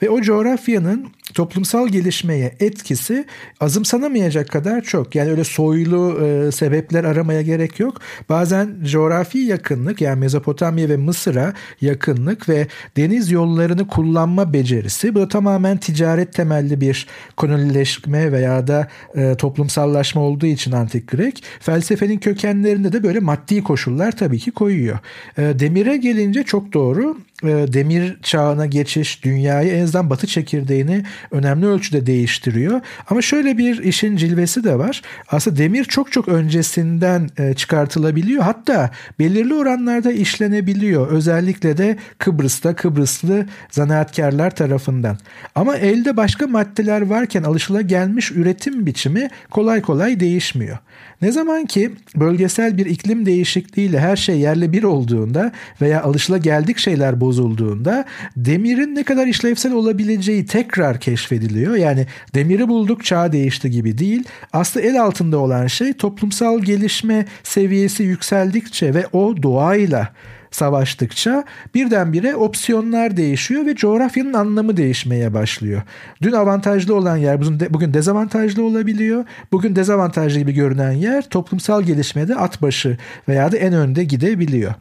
ve 0.02 0.10
o 0.10 0.20
coğrafyanın 0.20 1.06
toplumsal 1.34 1.88
gelişmeye 1.88 2.54
etkisi 2.60 3.24
azımsanamayacak 3.60 4.48
kadar 4.48 4.80
çok. 4.80 5.14
Yani 5.14 5.30
öyle 5.30 5.44
soylu 5.44 6.20
e, 6.24 6.52
sebepler 6.52 7.04
aramaya 7.04 7.42
gerek 7.42 7.80
yok. 7.80 8.00
Bazen 8.28 8.76
coğrafi 8.84 9.38
yakınlık 9.38 10.00
yani 10.00 10.20
Mezopotamya 10.20 10.88
ve 10.88 10.96
Mısır'a 10.96 11.52
yakınlık 11.80 12.48
ve 12.48 12.66
deniz 12.96 13.30
yollarını 13.30 13.86
kullanma 13.86 14.52
becerisi 14.52 15.14
bu 15.14 15.20
da 15.20 15.28
tamamen 15.28 15.76
ticaret 15.76 16.32
temelli 16.32 16.80
bir 16.80 17.06
kolonileşme 17.36 18.32
veya 18.32 18.66
da 18.66 18.88
e, 19.14 19.34
toplumsallaşma 19.34 20.20
olduğu 20.22 20.46
için 20.46 20.72
antik 20.72 21.08
Grek 21.08 21.44
felsefenin 21.60 22.18
kökenlerinde 22.18 22.92
de 22.92 23.02
böyle 23.02 23.20
maddi 23.20 23.62
koşullar 23.62 24.12
tabii 24.12 24.38
ki 24.38 24.50
koyuyor. 24.50 24.98
E, 25.38 25.42
demire 25.42 25.96
gelince 25.96 26.42
çok 26.42 26.72
doğru 26.72 27.16
demir 27.42 28.16
çağına 28.22 28.66
geçiş 28.66 29.24
dünyayı 29.24 29.72
en 29.72 29.82
azından 29.82 30.10
batı 30.10 30.26
çekirdeğini 30.26 31.04
önemli 31.30 31.66
ölçüde 31.66 32.06
değiştiriyor. 32.06 32.80
Ama 33.10 33.22
şöyle 33.22 33.58
bir 33.58 33.78
işin 33.82 34.16
cilvesi 34.16 34.64
de 34.64 34.78
var. 34.78 35.02
Aslında 35.28 35.56
demir 35.56 35.84
çok 35.84 36.12
çok 36.12 36.28
öncesinden 36.28 37.30
e, 37.38 37.54
çıkartılabiliyor. 37.54 38.42
Hatta 38.42 38.90
belirli 39.18 39.54
oranlarda 39.54 40.12
işlenebiliyor. 40.12 41.08
Özellikle 41.08 41.78
de 41.78 41.96
Kıbrıs'ta 42.18 42.74
Kıbrıslı 42.74 43.46
zanaatkarlar 43.70 44.56
tarafından. 44.56 45.18
Ama 45.54 45.76
elde 45.76 46.16
başka 46.16 46.46
maddeler 46.46 47.02
varken 47.02 47.42
alışılagelmiş 47.42 48.32
üretim 48.32 48.86
biçimi 48.86 49.30
kolay 49.50 49.82
kolay 49.82 50.20
değişmiyor. 50.20 50.78
Ne 51.22 51.32
zaman 51.32 51.66
ki 51.66 51.90
bölgesel 52.16 52.78
bir 52.78 52.86
iklim 52.86 53.26
değişikliğiyle 53.26 54.00
her 54.00 54.16
şey 54.16 54.40
yerle 54.40 54.72
bir 54.72 54.82
olduğunda 54.82 55.52
veya 55.80 56.02
alışılageldik 56.02 56.78
şeyler 56.78 57.20
bozulduğunda 57.32 58.04
demirin 58.36 58.94
ne 58.94 59.04
kadar 59.04 59.26
işlevsel 59.26 59.72
olabileceği 59.72 60.46
tekrar 60.46 61.00
keşfediliyor. 61.00 61.74
Yani 61.74 62.06
demiri 62.34 62.68
bulduk 62.68 63.04
çağ 63.04 63.32
değişti 63.32 63.70
gibi 63.70 63.98
değil. 63.98 64.24
Aslında 64.52 64.86
el 64.86 65.02
altında 65.02 65.38
olan 65.38 65.66
şey 65.66 65.92
toplumsal 65.92 66.60
gelişme 66.60 67.26
seviyesi 67.42 68.02
yükseldikçe 68.02 68.94
ve 68.94 69.06
o 69.12 69.42
doğayla 69.42 70.12
savaştıkça 70.50 71.44
birdenbire 71.74 72.36
opsiyonlar 72.36 73.16
değişiyor 73.16 73.66
ve 73.66 73.74
coğrafyanın 73.74 74.32
anlamı 74.32 74.76
değişmeye 74.76 75.34
başlıyor. 75.34 75.82
Dün 76.22 76.32
avantajlı 76.32 76.94
olan 76.94 77.16
yer 77.16 77.40
bugün 77.70 77.94
dezavantajlı 77.94 78.64
olabiliyor. 78.64 79.24
Bugün 79.52 79.76
dezavantajlı 79.76 80.38
gibi 80.38 80.52
görünen 80.52 80.92
yer 80.92 81.28
toplumsal 81.28 81.82
gelişmede 81.82 82.34
at 82.34 82.62
başı 82.62 82.98
veya 83.28 83.52
da 83.52 83.56
en 83.56 83.72
önde 83.72 84.04
gidebiliyor. 84.04 84.74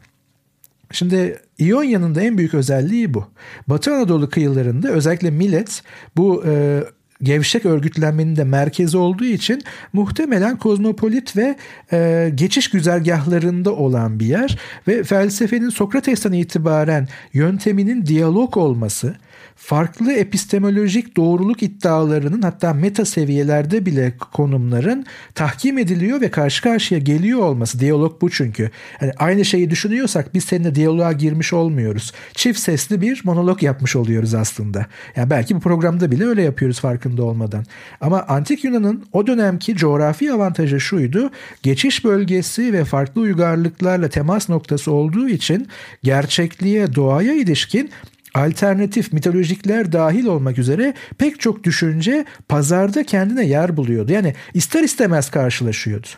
Şimdi 0.92 1.38
İonya'nın 1.58 2.14
da 2.14 2.20
en 2.20 2.38
büyük 2.38 2.54
özelliği 2.54 3.14
bu. 3.14 3.24
Batı 3.66 3.94
Anadolu 3.94 4.30
kıyılarında 4.30 4.88
özellikle 4.88 5.30
millet 5.30 5.82
bu 6.16 6.44
e, 6.46 6.82
gevşek 7.22 7.66
örgütlenmenin 7.66 8.36
de 8.36 8.44
merkezi 8.44 8.96
olduğu 8.96 9.24
için 9.24 9.62
muhtemelen 9.92 10.58
kozmopolit 10.58 11.36
ve 11.36 11.56
e, 11.92 12.30
geçiş 12.34 12.70
güzergahlarında 12.70 13.72
olan 13.72 14.20
bir 14.20 14.26
yer 14.26 14.58
ve 14.88 15.02
felsefenin 15.02 15.68
Sokrates'ten 15.68 16.32
itibaren 16.32 17.08
yönteminin 17.32 18.06
diyalog 18.06 18.56
olması, 18.56 19.14
farklı 19.56 20.12
epistemolojik 20.12 21.16
doğruluk 21.16 21.62
iddialarının 21.62 22.42
hatta 22.42 22.74
meta 22.74 23.04
seviyelerde 23.04 23.86
bile 23.86 24.12
konumların 24.32 25.06
tahkim 25.34 25.78
ediliyor 25.78 26.20
ve 26.20 26.30
karşı 26.30 26.62
karşıya 26.62 27.00
geliyor 27.00 27.40
olması. 27.40 27.80
Diyalog 27.80 28.22
bu 28.22 28.30
çünkü. 28.30 28.70
Yani 29.00 29.12
aynı 29.18 29.44
şeyi 29.44 29.70
düşünüyorsak 29.70 30.34
biz 30.34 30.44
seninle 30.44 30.74
diyaloğa 30.74 31.12
girmiş 31.12 31.52
olmuyoruz. 31.52 32.12
Çift 32.34 32.58
sesli 32.60 33.00
bir 33.00 33.22
monolog 33.24 33.62
yapmış 33.62 33.96
oluyoruz 33.96 34.34
aslında. 34.34 34.86
Yani 35.16 35.30
belki 35.30 35.56
bu 35.56 35.60
programda 35.60 36.10
bile 36.10 36.26
öyle 36.26 36.42
yapıyoruz 36.42 36.80
farkında 36.80 37.24
olmadan. 37.24 37.64
Ama 38.00 38.22
Antik 38.22 38.64
Yunan'ın 38.64 39.04
o 39.12 39.26
dönemki 39.26 39.76
coğrafi 39.76 40.32
avantajı 40.32 40.80
şuydu. 40.80 41.30
Geçiş 41.62 42.04
bölgesi 42.04 42.72
ve 42.72 42.84
farklı 42.84 43.20
uygarlıklarla 43.20 44.08
temas 44.08 44.48
noktası 44.48 44.92
olduğu 44.92 45.28
için 45.28 45.68
gerçekliğe, 46.02 46.94
doğaya 46.94 47.34
ilişkin 47.34 47.90
alternatif 48.34 49.12
mitolojikler 49.12 49.92
dahil 49.92 50.26
olmak 50.26 50.58
üzere 50.58 50.94
pek 51.18 51.40
çok 51.40 51.64
düşünce 51.64 52.24
pazarda 52.48 53.04
kendine 53.04 53.46
yer 53.46 53.76
buluyordu. 53.76 54.12
Yani 54.12 54.34
ister 54.54 54.82
istemez 54.82 55.30
karşılaşıyordu. 55.30 56.08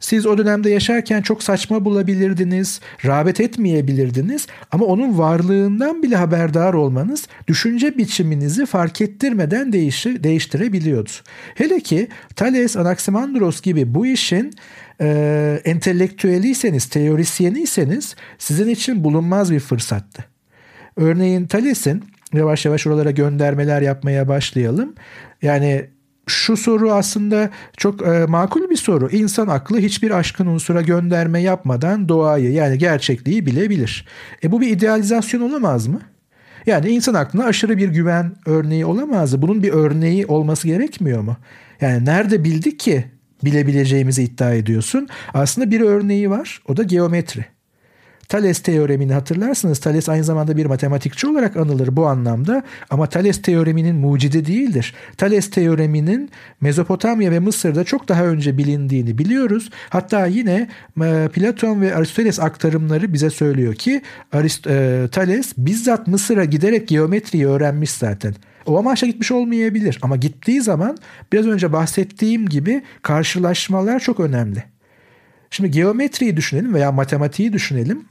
Siz 0.00 0.26
o 0.26 0.38
dönemde 0.38 0.70
yaşarken 0.70 1.22
çok 1.22 1.42
saçma 1.42 1.84
bulabilirdiniz, 1.84 2.80
rağbet 3.04 3.40
etmeyebilirdiniz 3.40 4.46
ama 4.70 4.84
onun 4.84 5.18
varlığından 5.18 6.02
bile 6.02 6.16
haberdar 6.16 6.74
olmanız 6.74 7.28
düşünce 7.48 7.98
biçiminizi 7.98 8.66
fark 8.66 9.00
ettirmeden 9.00 9.72
değişi, 9.72 10.24
değiştirebiliyordu. 10.24 11.10
Hele 11.54 11.80
ki 11.80 12.08
Thales, 12.36 12.76
Anaximandros 12.76 13.60
gibi 13.60 13.94
bu 13.94 14.06
işin 14.06 14.52
e, 15.00 15.60
entelektüeliyseniz, 15.64 16.86
teorisyeniyseniz 16.86 18.16
sizin 18.38 18.68
için 18.68 19.04
bulunmaz 19.04 19.52
bir 19.52 19.60
fırsattı. 19.60 20.31
Örneğin 20.96 21.46
Thales'in 21.46 22.04
yavaş 22.32 22.64
yavaş 22.64 22.86
oralara 22.86 23.10
göndermeler 23.10 23.82
yapmaya 23.82 24.28
başlayalım. 24.28 24.94
Yani 25.42 25.86
şu 26.26 26.56
soru 26.56 26.92
aslında 26.92 27.50
çok 27.76 28.02
e, 28.02 28.26
makul 28.28 28.70
bir 28.70 28.76
soru. 28.76 29.08
İnsan 29.10 29.48
aklı 29.48 29.78
hiçbir 29.78 30.10
aşkın 30.10 30.46
unsura 30.46 30.82
gönderme 30.82 31.40
yapmadan 31.40 32.08
doğayı 32.08 32.52
yani 32.52 32.78
gerçekliği 32.78 33.46
bilebilir. 33.46 34.06
E 34.44 34.52
bu 34.52 34.60
bir 34.60 34.68
idealizasyon 34.68 35.40
olamaz 35.40 35.86
mı? 35.86 36.00
Yani 36.66 36.88
insan 36.88 37.14
aklına 37.14 37.44
aşırı 37.44 37.78
bir 37.78 37.88
güven 37.88 38.32
örneği 38.46 38.86
olamaz 38.86 39.34
mı? 39.34 39.42
Bunun 39.42 39.62
bir 39.62 39.72
örneği 39.72 40.26
olması 40.26 40.68
gerekmiyor 40.68 41.20
mu? 41.20 41.36
Yani 41.80 42.04
nerede 42.04 42.44
bildik 42.44 42.80
ki 42.80 43.04
bilebileceğimizi 43.44 44.22
iddia 44.22 44.54
ediyorsun? 44.54 45.08
Aslında 45.34 45.70
bir 45.70 45.80
örneği 45.80 46.30
var. 46.30 46.62
O 46.68 46.76
da 46.76 46.82
geometri. 46.82 47.44
Thales 48.28 48.58
teoremini 48.58 49.12
hatırlarsınız. 49.12 49.78
Thales 49.78 50.08
aynı 50.08 50.24
zamanda 50.24 50.56
bir 50.56 50.66
matematikçi 50.66 51.26
olarak 51.26 51.56
anılır 51.56 51.96
bu 51.96 52.06
anlamda 52.06 52.62
ama 52.90 53.06
Thales 53.06 53.42
teoreminin 53.42 53.96
mucidi 53.96 54.46
değildir. 54.46 54.94
Thales 55.16 55.50
teoreminin 55.50 56.30
Mezopotamya 56.60 57.30
ve 57.30 57.38
Mısır'da 57.38 57.84
çok 57.84 58.08
daha 58.08 58.24
önce 58.24 58.58
bilindiğini 58.58 59.18
biliyoruz. 59.18 59.70
Hatta 59.90 60.26
yine 60.26 60.68
e, 61.02 61.28
Platon 61.32 61.80
ve 61.80 61.94
Aristoteles 61.94 62.40
aktarımları 62.40 63.12
bize 63.12 63.30
söylüyor 63.30 63.74
ki 63.74 64.02
Arist 64.32 64.66
e, 64.66 65.08
Thales 65.12 65.52
bizzat 65.58 66.06
Mısır'a 66.06 66.44
giderek 66.44 66.88
geometriyi 66.88 67.46
öğrenmiş 67.46 67.90
zaten. 67.90 68.34
O 68.66 68.78
amaçla 68.78 69.06
gitmiş 69.06 69.32
olmayabilir 69.32 69.98
ama 70.02 70.16
gittiği 70.16 70.62
zaman 70.62 70.96
biraz 71.32 71.46
önce 71.46 71.72
bahsettiğim 71.72 72.48
gibi 72.48 72.82
karşılaşmalar 73.02 74.00
çok 74.00 74.20
önemli. 74.20 74.64
Şimdi 75.50 75.70
geometriyi 75.70 76.36
düşünelim 76.36 76.74
veya 76.74 76.92
matematiği 76.92 77.52
düşünelim. 77.52 78.04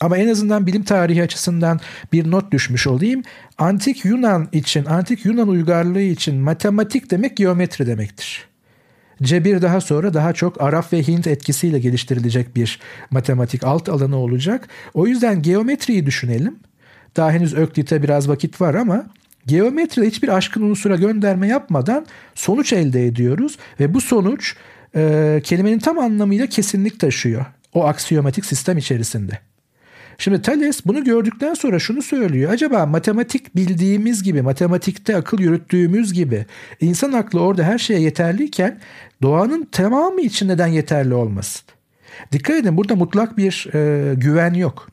Ama 0.00 0.18
en 0.18 0.28
azından 0.28 0.66
bilim 0.66 0.82
tarihi 0.82 1.22
açısından 1.22 1.80
bir 2.12 2.30
not 2.30 2.52
düşmüş 2.52 2.86
olayım. 2.86 3.22
Antik 3.58 4.04
Yunan 4.04 4.48
için, 4.52 4.84
antik 4.84 5.24
Yunan 5.24 5.48
uygarlığı 5.48 6.00
için 6.00 6.36
matematik 6.36 7.10
demek 7.10 7.36
geometri 7.36 7.86
demektir. 7.86 8.50
Cebir 9.22 9.62
daha 9.62 9.80
sonra 9.80 10.14
daha 10.14 10.32
çok 10.32 10.62
Arap 10.62 10.92
ve 10.92 11.08
Hint 11.08 11.26
etkisiyle 11.26 11.78
geliştirilecek 11.78 12.56
bir 12.56 12.80
matematik 13.10 13.64
alt 13.64 13.88
alanı 13.88 14.16
olacak. 14.16 14.68
O 14.94 15.06
yüzden 15.06 15.42
geometriyi 15.42 16.06
düşünelim. 16.06 16.58
Daha 17.16 17.32
henüz 17.32 17.54
Öklit'e 17.54 18.02
biraz 18.02 18.28
vakit 18.28 18.60
var 18.60 18.74
ama 18.74 19.06
geometride 19.46 20.06
hiçbir 20.06 20.28
aşkın 20.28 20.62
unsura 20.62 20.96
gönderme 20.96 21.48
yapmadan 21.48 22.06
sonuç 22.34 22.72
elde 22.72 23.06
ediyoruz 23.06 23.58
ve 23.80 23.94
bu 23.94 24.00
sonuç 24.00 24.56
e, 24.96 25.40
kelimenin 25.44 25.78
tam 25.78 25.98
anlamıyla 25.98 26.46
kesinlik 26.46 27.00
taşıyor 27.00 27.46
o 27.74 27.84
aksiyomatik 27.84 28.44
sistem 28.44 28.78
içerisinde. 28.78 29.49
Şimdi 30.20 30.42
Thales 30.42 30.86
bunu 30.86 31.04
gördükten 31.04 31.54
sonra 31.54 31.78
şunu 31.78 32.02
söylüyor. 32.02 32.52
Acaba 32.52 32.86
matematik 32.86 33.56
bildiğimiz 33.56 34.22
gibi, 34.22 34.42
matematikte 34.42 35.16
akıl 35.16 35.38
yürüttüğümüz 35.38 36.12
gibi 36.12 36.46
insan 36.80 37.12
aklı 37.12 37.40
orada 37.40 37.62
her 37.62 37.78
şeye 37.78 38.00
yeterliyken 38.00 38.78
doğanın 39.22 39.68
tamamı 39.72 40.20
için 40.20 40.48
neden 40.48 40.66
yeterli 40.66 41.14
olmasın? 41.14 41.62
Dikkat 42.32 42.56
edin 42.56 42.76
burada 42.76 42.96
mutlak 42.96 43.36
bir 43.36 43.68
e, 43.74 44.14
güven 44.14 44.54
yok. 44.54 44.88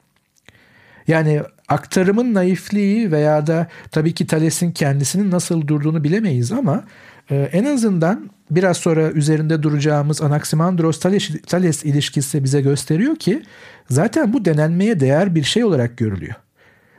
Yani 1.07 1.41
aktarımın 1.67 2.33
naifliği 2.33 3.11
veya 3.11 3.47
da 3.47 3.67
tabii 3.91 4.13
ki 4.13 4.27
Thales'in 4.27 4.71
kendisinin 4.71 5.31
nasıl 5.31 5.67
durduğunu 5.67 6.03
bilemeyiz 6.03 6.51
ama 6.51 6.83
e, 7.31 7.35
en 7.35 7.65
azından 7.65 8.29
biraz 8.51 8.77
sonra 8.77 9.11
üzerinde 9.11 9.63
duracağımız 9.63 10.21
Anaximandros 10.21 10.99
Thales 11.47 11.85
ilişkisi 11.85 12.43
bize 12.43 12.61
gösteriyor 12.61 13.15
ki 13.15 13.43
zaten 13.89 14.33
bu 14.33 14.45
denenmeye 14.45 14.99
değer 14.99 15.35
bir 15.35 15.43
şey 15.43 15.63
olarak 15.63 15.97
görülüyor. 15.97 16.35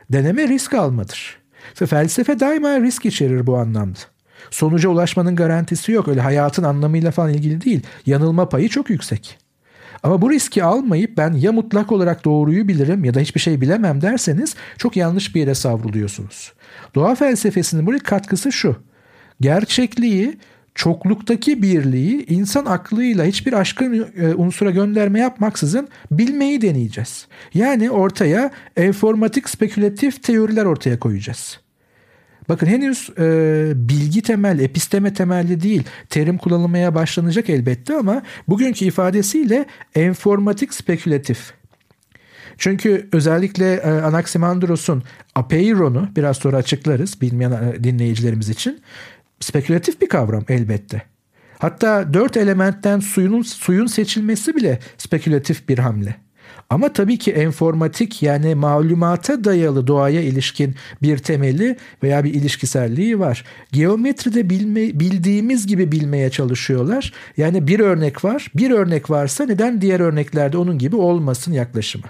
Deneme 0.09 0.47
risk 0.47 0.73
almadır. 0.73 1.37
Felsefe 1.73 2.39
daima 2.39 2.79
risk 2.79 3.05
içerir 3.05 3.47
bu 3.47 3.57
anlamda. 3.57 3.99
Sonuca 4.51 4.89
ulaşmanın 4.89 5.35
garantisi 5.35 5.91
yok. 5.91 6.07
Öyle 6.07 6.21
hayatın 6.21 6.63
anlamıyla 6.63 7.11
falan 7.11 7.33
ilgili 7.33 7.61
değil. 7.61 7.81
Yanılma 8.05 8.49
payı 8.49 8.69
çok 8.69 8.89
yüksek. 8.89 9.37
Ama 10.03 10.21
bu 10.21 10.31
riski 10.31 10.63
almayıp 10.63 11.17
ben 11.17 11.33
ya 11.33 11.51
mutlak 11.51 11.91
olarak 11.91 12.25
doğruyu 12.25 12.67
bilirim 12.67 13.03
ya 13.03 13.13
da 13.13 13.19
hiçbir 13.19 13.39
şey 13.39 13.61
bilemem 13.61 14.01
derseniz 14.01 14.55
çok 14.77 14.97
yanlış 14.97 15.35
bir 15.35 15.39
yere 15.39 15.55
savruluyorsunuz. 15.55 16.53
Doğa 16.95 17.15
felsefesinin 17.15 17.85
buraya 17.85 17.99
katkısı 17.99 18.51
şu. 18.51 18.75
Gerçekliği 19.41 20.37
çokluktaki 20.79 21.61
birliği 21.61 22.25
insan 22.25 22.65
aklıyla 22.65 23.25
hiçbir 23.25 23.53
aşkın 23.53 24.07
e, 24.17 24.33
unsura 24.35 24.71
gönderme 24.71 25.19
yapmaksızın 25.19 25.87
bilmeyi 26.11 26.61
deneyeceğiz. 26.61 27.27
Yani 27.53 27.91
ortaya 27.91 28.51
enformatik 28.77 29.49
spekülatif 29.49 30.23
teoriler 30.23 30.65
ortaya 30.65 30.99
koyacağız. 30.99 31.59
Bakın 32.49 32.67
henüz 32.67 33.09
e, 33.19 33.71
bilgi 33.75 34.21
temel, 34.21 34.59
episteme 34.59 35.13
temelli 35.13 35.61
değil. 35.61 35.83
Terim 36.09 36.37
kullanılmaya 36.37 36.95
başlanacak 36.95 37.49
elbette 37.49 37.95
ama 37.95 38.21
bugünkü 38.47 38.85
ifadesiyle 38.85 39.65
enformatik 39.95 40.73
spekülatif. 40.73 41.53
Çünkü 42.57 43.09
özellikle 43.11 43.73
e, 43.73 43.89
Anaximandros'un 43.89 45.03
apeiron'u 45.35 46.09
biraz 46.15 46.37
sonra 46.37 46.57
açıklarız 46.57 47.21
bilmeyen 47.21 47.51
e, 47.51 47.83
dinleyicilerimiz 47.83 48.49
için 48.49 48.81
spekülatif 49.39 50.01
bir 50.01 50.09
kavram 50.09 50.43
elbette. 50.49 51.01
Hatta 51.59 52.13
dört 52.13 52.37
elementten 52.37 52.99
suyun, 52.99 53.41
suyun 53.41 53.85
seçilmesi 53.85 54.55
bile 54.55 54.79
spekülatif 54.97 55.69
bir 55.69 55.77
hamle. 55.77 56.15
Ama 56.69 56.93
tabii 56.93 57.17
ki 57.17 57.31
enformatik 57.31 58.23
yani 58.23 58.55
malumata 58.55 59.43
dayalı 59.43 59.87
doğaya 59.87 60.21
ilişkin 60.21 60.75
bir 61.01 61.17
temeli 61.17 61.77
veya 62.03 62.23
bir 62.23 62.33
ilişkiselliği 62.33 63.19
var. 63.19 63.45
Geometride 63.71 64.49
bilme, 64.49 64.99
bildiğimiz 64.99 65.67
gibi 65.67 65.91
bilmeye 65.91 66.29
çalışıyorlar. 66.29 67.13
Yani 67.37 67.67
bir 67.67 67.79
örnek 67.79 68.23
var. 68.23 68.51
Bir 68.55 68.71
örnek 68.71 69.09
varsa 69.09 69.45
neden 69.45 69.81
diğer 69.81 69.99
örneklerde 69.99 70.57
onun 70.57 70.77
gibi 70.77 70.95
olmasın 70.95 71.51
yaklaşımı. 71.53 72.05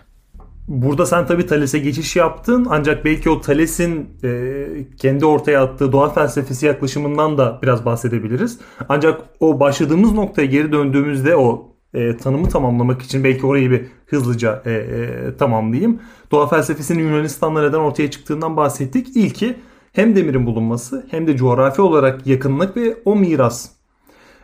Burada 0.70 1.06
sen 1.06 1.26
tabii 1.26 1.46
Thales'e 1.46 1.80
geçiş 1.80 2.16
yaptın 2.16 2.68
ancak 2.70 3.06
belki 3.06 3.30
o 3.30 3.42
Thales'in 3.42 4.10
e, 4.24 4.66
kendi 4.98 5.26
ortaya 5.26 5.64
attığı 5.64 5.92
doğa 5.92 6.10
felsefesi 6.10 6.66
yaklaşımından 6.66 7.38
da 7.38 7.60
biraz 7.64 7.86
bahsedebiliriz. 7.86 8.60
Ancak 8.90 9.22
o 9.40 9.60
başladığımız 9.60 10.14
noktaya 10.14 10.46
geri 10.46 10.72
döndüğümüzde 10.72 11.36
o 11.36 11.76
e, 11.94 12.18
tanımı 12.18 12.50
tamamlamak 12.50 13.02
için 13.02 13.24
belki 13.24 13.46
orayı 13.46 13.72
bir 13.72 13.86
hızlıca 14.06 14.62
e, 14.66 14.72
e, 14.72 15.38
tamamlayayım. 15.38 16.00
Doğa 16.32 16.48
felsefesinin 16.48 17.04
Yunanistan'da 17.04 17.62
neden 17.62 17.80
ortaya 17.80 18.12
çıktığından 18.12 18.58
bahsettik. 18.58 19.08
İlki 19.16 19.56
hem 19.94 20.16
demirin 20.16 20.46
bulunması 20.46 21.08
hem 21.12 21.28
de 21.28 21.38
coğrafi 21.38 21.82
olarak 21.82 22.28
yakınlık 22.28 22.78
ve 22.78 22.98
o 23.06 23.16
miras. 23.16 23.70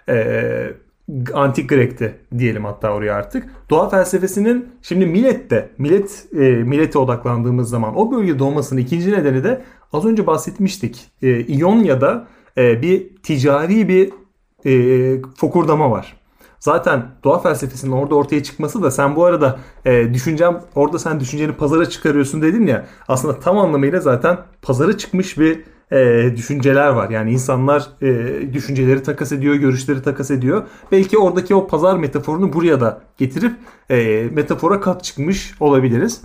E, 0.10 0.85
antik 1.34 1.70
Grek'te 1.70 2.18
diyelim 2.38 2.65
hatta 2.65 2.94
oraya 2.94 3.15
artık. 3.15 3.50
Doğa 3.70 3.89
felsefesinin 3.89 4.70
şimdi 4.82 5.06
Milet'te, 5.06 5.70
Milet 5.78 6.28
e, 6.34 6.38
Milet'e 6.50 7.00
odaklandığımız 7.00 7.70
zaman 7.70 7.98
o 7.98 8.12
bölgede 8.12 8.44
olmasının 8.44 8.82
ikinci 8.82 9.12
nedeni 9.12 9.44
de 9.44 9.62
az 9.94 10.06
önce 10.06 10.28
bahsetmiştik. 10.28 11.12
E, 11.22 11.39
İonya'da 11.39 12.28
e, 12.58 12.82
bir 12.82 13.15
ticari 13.24 13.88
bir 13.88 14.12
e, 14.65 15.22
fokurdama 15.38 15.91
var. 15.91 16.18
Zaten 16.60 17.06
doğa 17.24 17.39
felsefesinin 17.39 17.91
orada 17.91 18.15
ortaya 18.15 18.44
çıkması 18.44 18.84
da 18.84 18.91
sen 18.91 19.15
bu 19.15 19.26
arada 19.26 19.60
e, 19.86 20.13
düşüncem 20.13 20.62
orada 20.76 21.00
sen 21.00 21.20
düşünceni 21.20 21.54
pazara 21.54 21.89
çıkarıyorsun 21.89 22.41
dedin 22.41 22.68
ya 22.68 22.86
aslında 23.08 23.39
tam 23.39 23.58
anlamıyla 23.58 24.00
zaten 24.00 24.38
pazara 24.62 24.98
çıkmış 24.98 25.39
bir 25.39 25.63
e, 25.91 26.32
düşünceler 26.36 26.89
var. 26.89 27.10
Yani 27.10 27.32
insanlar 27.32 27.88
e, 28.02 28.54
düşünceleri 28.54 29.04
takas 29.04 29.32
ediyor, 29.32 29.56
görüşleri 29.56 30.02
takas 30.02 30.32
ediyor. 30.32 30.63
Belki 30.91 31.17
oradaki 31.17 31.56
o 31.56 31.67
pazar 31.67 31.98
metaforunu 31.98 32.54
buraya 32.54 32.82
da 32.82 33.02
getirip 33.17 33.54
e, 33.89 34.28
metafora 34.32 34.82
kat 34.82 35.04
çıkmış 35.04 35.54
olabiliriz. 35.60 36.21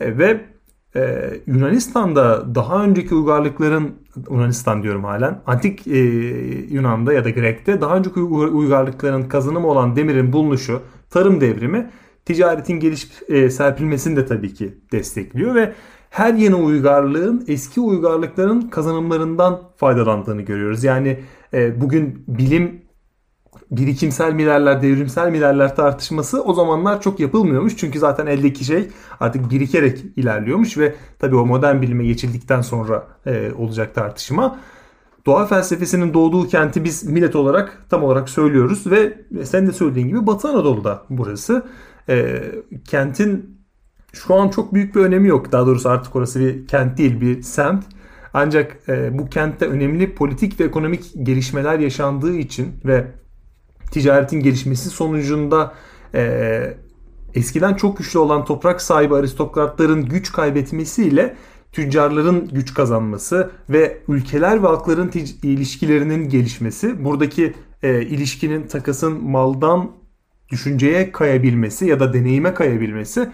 E, 0.00 0.18
ve 0.18 0.40
e, 0.96 1.30
Yunanistan'da 1.46 2.54
daha 2.54 2.84
önceki 2.84 3.14
uygarlıkların 3.14 3.94
Yunanistan 4.30 4.82
diyorum 4.82 5.04
halen 5.04 5.42
antik 5.46 5.86
e, 5.86 5.98
Yunan'da 6.70 7.12
ya 7.12 7.24
da 7.24 7.30
Grek'te 7.30 7.80
daha 7.80 7.96
önceki 7.96 8.20
uygarlıkların 8.20 9.22
kazanımı 9.22 9.66
olan 9.66 9.96
demirin 9.96 10.32
bulunuşu, 10.32 10.82
tarım 11.10 11.40
devrimi 11.40 11.90
ticaretin 12.24 12.80
gelişip 12.80 13.10
e, 13.28 13.50
serpilmesini 13.50 14.16
de 14.16 14.26
tabii 14.26 14.54
ki 14.54 14.74
destekliyor 14.92 15.54
ve 15.54 15.72
her 16.10 16.34
yeni 16.34 16.54
uygarlığın 16.54 17.44
eski 17.48 17.80
uygarlıkların 17.80 18.60
kazanımlarından 18.60 19.60
faydalandığını 19.76 20.42
görüyoruz. 20.42 20.84
Yani 20.84 21.20
e, 21.54 21.80
bugün 21.80 22.24
bilim 22.28 22.82
birikimsel 23.70 24.32
mi 24.32 24.46
derler, 24.46 24.82
devrimsel 24.82 25.32
mi 25.32 25.40
tartışması 25.76 26.42
o 26.42 26.54
zamanlar 26.54 27.00
çok 27.00 27.20
yapılmıyormuş. 27.20 27.76
Çünkü 27.76 27.98
zaten 27.98 28.26
eldeki 28.26 28.64
şey 28.64 28.88
artık 29.20 29.50
birikerek 29.50 30.04
ilerliyormuş 30.16 30.78
ve 30.78 30.94
tabii 31.18 31.36
o 31.36 31.46
modern 31.46 31.82
bilime 31.82 32.04
geçildikten 32.04 32.60
sonra 32.60 33.06
e, 33.26 33.52
olacak 33.58 33.94
tartışma. 33.94 34.58
Doğa 35.26 35.46
felsefesinin 35.46 36.14
doğduğu 36.14 36.48
kenti 36.48 36.84
biz 36.84 37.04
millet 37.04 37.36
olarak 37.36 37.84
tam 37.90 38.04
olarak 38.04 38.28
söylüyoruz 38.28 38.86
ve 38.86 39.20
sen 39.44 39.66
de 39.66 39.72
söylediğin 39.72 40.08
gibi 40.08 40.26
Batı 40.26 40.48
Anadolu'da 40.48 41.02
burası. 41.10 41.66
E, 42.08 42.42
kentin 42.88 43.59
şu 44.12 44.34
an 44.34 44.48
çok 44.48 44.74
büyük 44.74 44.94
bir 44.94 45.00
önemi 45.00 45.28
yok. 45.28 45.52
Daha 45.52 45.66
doğrusu 45.66 45.88
artık 45.88 46.16
orası 46.16 46.40
bir 46.40 46.66
kent 46.66 46.98
değil 46.98 47.20
bir 47.20 47.42
semt. 47.42 47.84
Ancak 48.34 48.76
e, 48.88 49.18
bu 49.18 49.28
kentte 49.30 49.66
önemli 49.66 50.14
politik 50.14 50.60
ve 50.60 50.64
ekonomik 50.64 51.12
gelişmeler 51.22 51.78
yaşandığı 51.78 52.36
için 52.36 52.68
ve 52.84 53.06
ticaretin 53.90 54.40
gelişmesi 54.40 54.90
sonucunda 54.90 55.74
e, 56.14 56.76
eskiden 57.34 57.74
çok 57.74 57.98
güçlü 57.98 58.18
olan 58.18 58.44
toprak 58.44 58.82
sahibi 58.82 59.14
aristokratların 59.14 60.04
güç 60.04 60.32
kaybetmesiyle 60.32 61.36
tüccarların 61.72 62.48
güç 62.52 62.74
kazanması 62.74 63.50
ve 63.70 63.98
ülkeler 64.08 64.62
ve 64.62 64.66
halkların 64.66 65.10
ilişkilerinin 65.42 66.28
gelişmesi, 66.28 67.04
buradaki 67.04 67.54
e, 67.82 68.02
ilişkinin 68.02 68.66
takasın 68.66 69.24
maldan 69.24 69.90
düşünceye 70.48 71.12
kayabilmesi 71.12 71.86
ya 71.86 72.00
da 72.00 72.12
deneyime 72.12 72.54
kayabilmesi 72.54 73.30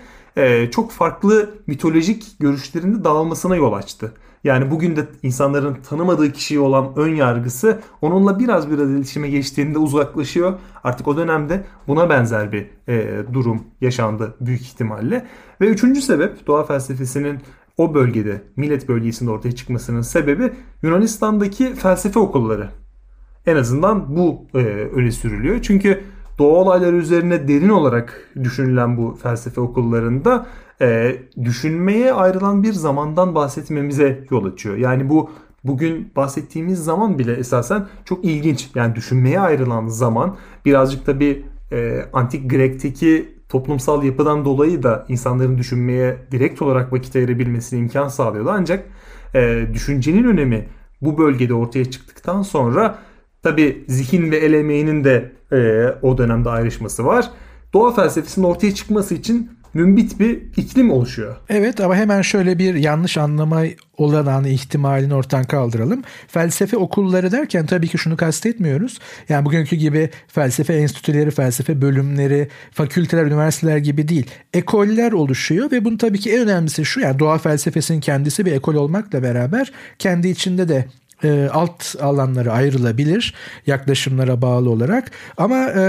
çok 0.71 0.93
farklı 0.93 1.55
mitolojik 1.67 2.41
görüşlerinde 2.41 3.05
dağılmasına 3.05 3.57
yol 3.57 3.73
açtı. 3.73 4.13
Yani 4.45 4.71
bugün 4.71 4.97
de 4.97 5.07
insanların 5.23 5.75
tanımadığı 5.75 6.33
kişiye 6.33 6.61
olan 6.61 6.93
ön 6.97 7.15
yargısı 7.15 7.81
onunla 8.03 8.39
biraz 8.39 8.71
biraz 8.71 8.91
iletişime 8.91 9.29
geçtiğinde 9.29 9.79
uzaklaşıyor. 9.79 10.59
Artık 10.85 11.09
o 11.09 11.17
dönemde 11.17 11.65
buna 11.89 12.11
benzer 12.11 12.53
bir 12.53 12.67
e, 12.89 13.25
durum 13.33 13.63
yaşandı 13.81 14.35
büyük 14.41 14.61
ihtimalle. 14.61 15.27
Ve 15.61 15.67
üçüncü 15.67 16.01
sebep 16.01 16.47
doğa 16.47 16.65
felsefesinin 16.65 17.39
o 17.77 17.95
bölgede, 17.95 18.43
millet 18.57 18.89
bölgesinde 18.89 19.31
ortaya 19.31 19.53
çıkmasının 19.53 20.01
sebebi 20.01 20.53
Yunanistan'daki 20.83 21.75
felsefe 21.75 22.19
okulları. 22.19 22.69
En 23.47 23.57
azından 23.57 24.17
bu 24.17 24.47
e, 24.55 24.59
öne 24.95 25.13
sürülüyor. 25.13 25.63
Çünkü 25.63 26.05
doğa 26.39 26.57
olayları 26.57 26.97
üzerine 26.97 27.49
derin 27.49 27.69
olarak 27.69 28.31
düşünülen 28.43 28.97
bu 28.97 29.19
felsefe 29.23 29.61
okullarında 29.61 30.47
e, 30.81 31.17
düşünmeye 31.45 32.13
ayrılan 32.13 32.63
bir 32.63 32.73
zamandan 32.73 33.35
bahsetmemize 33.35 34.25
yol 34.31 34.45
açıyor. 34.45 34.77
Yani 34.77 35.09
bu 35.09 35.31
bugün 35.65 36.13
bahsettiğimiz 36.17 36.85
zaman 36.85 37.19
bile 37.19 37.33
esasen 37.33 37.87
çok 38.05 38.25
ilginç. 38.25 38.71
Yani 38.75 38.95
düşünmeye 38.95 39.41
ayrılan 39.41 39.87
zaman 39.87 40.37
birazcık 40.65 41.07
da 41.07 41.21
bir 41.21 41.43
e, 41.73 42.05
antik 42.13 42.51
Grek'teki 42.51 43.37
toplumsal 43.49 44.05
yapıdan 44.05 44.45
dolayı 44.45 44.83
da 44.83 45.05
insanların 45.09 45.59
düşünmeye 45.59 46.17
direkt 46.31 46.63
olarak 46.63 46.93
vakit 46.93 47.17
ayırabilmesine 47.17 47.81
imkan 47.81 48.09
sağlıyordu. 48.09 48.51
Ancak 48.53 48.85
e, 49.35 49.67
düşüncenin 49.75 50.25
önemi 50.25 50.69
bu 51.01 51.19
bölgede 51.19 51.55
ortaya 51.55 51.85
çıktıktan 51.85 52.43
sonra 52.43 52.99
tabi 53.43 53.85
zihin 53.89 54.31
ve 54.31 54.37
el 54.37 54.53
emeğinin 54.53 55.05
de 55.05 55.33
e, 55.53 55.87
o 56.03 56.19
dönemde 56.19 56.51
ayrışması 56.51 57.05
var. 57.05 57.31
Doğa 57.75 57.95
felsefesinin 57.95 58.47
ortaya 58.47 58.75
çıkması 58.75 59.15
için 59.15 59.51
mümbit 59.77 60.21
bir 60.21 60.43
iklim 60.57 60.91
oluşuyor. 60.91 61.37
Evet 61.49 61.81
ama 61.81 61.97
hemen 61.97 62.23
şöyle 62.23 62.59
bir 62.59 62.75
yanlış 62.75 63.19
anlama 63.19 63.63
olanağını 63.97 64.49
ihtimalini 64.49 65.15
ortadan 65.15 65.45
kaldıralım. 65.45 66.03
Felsefe 66.29 66.77
okulları 66.77 67.33
derken 67.33 67.67
tabii 67.67 67.89
ki 67.89 67.99
şunu 67.99 68.17
kastetmiyoruz. 68.17 68.99
Yani 69.29 69.45
bugünkü 69.45 69.77
gibi 69.77 70.11
felsefe 70.29 70.75
enstitüleri, 70.75 71.31
felsefe 71.31 71.83
bölümleri, 71.83 72.49
fakülteler, 72.73 73.25
üniversiteler 73.25 73.77
gibi 73.77 74.09
değil. 74.09 74.31
Ekoller 74.55 75.13
oluşuyor 75.13 75.71
ve 75.71 75.85
bunun 75.85 75.97
tabii 75.97 76.19
ki 76.19 76.33
en 76.33 76.41
önemlisi 76.41 76.85
şu 76.85 77.01
yani 77.01 77.19
doğa 77.19 77.39
felsefesinin 77.39 78.01
kendisi 78.01 78.47
bir 78.47 78.53
ekol 78.53 78.75
olmakla 78.75 79.23
beraber 79.23 79.73
kendi 79.99 80.29
içinde 80.29 80.69
de 80.69 80.87
e, 81.25 81.49
alt 81.53 81.97
alanları 82.01 82.53
ayrılabilir 82.53 83.35
yaklaşımlara 83.67 84.43
bağlı 84.43 84.71
olarak. 84.71 85.11
Ama 85.37 85.57
e, 85.57 85.81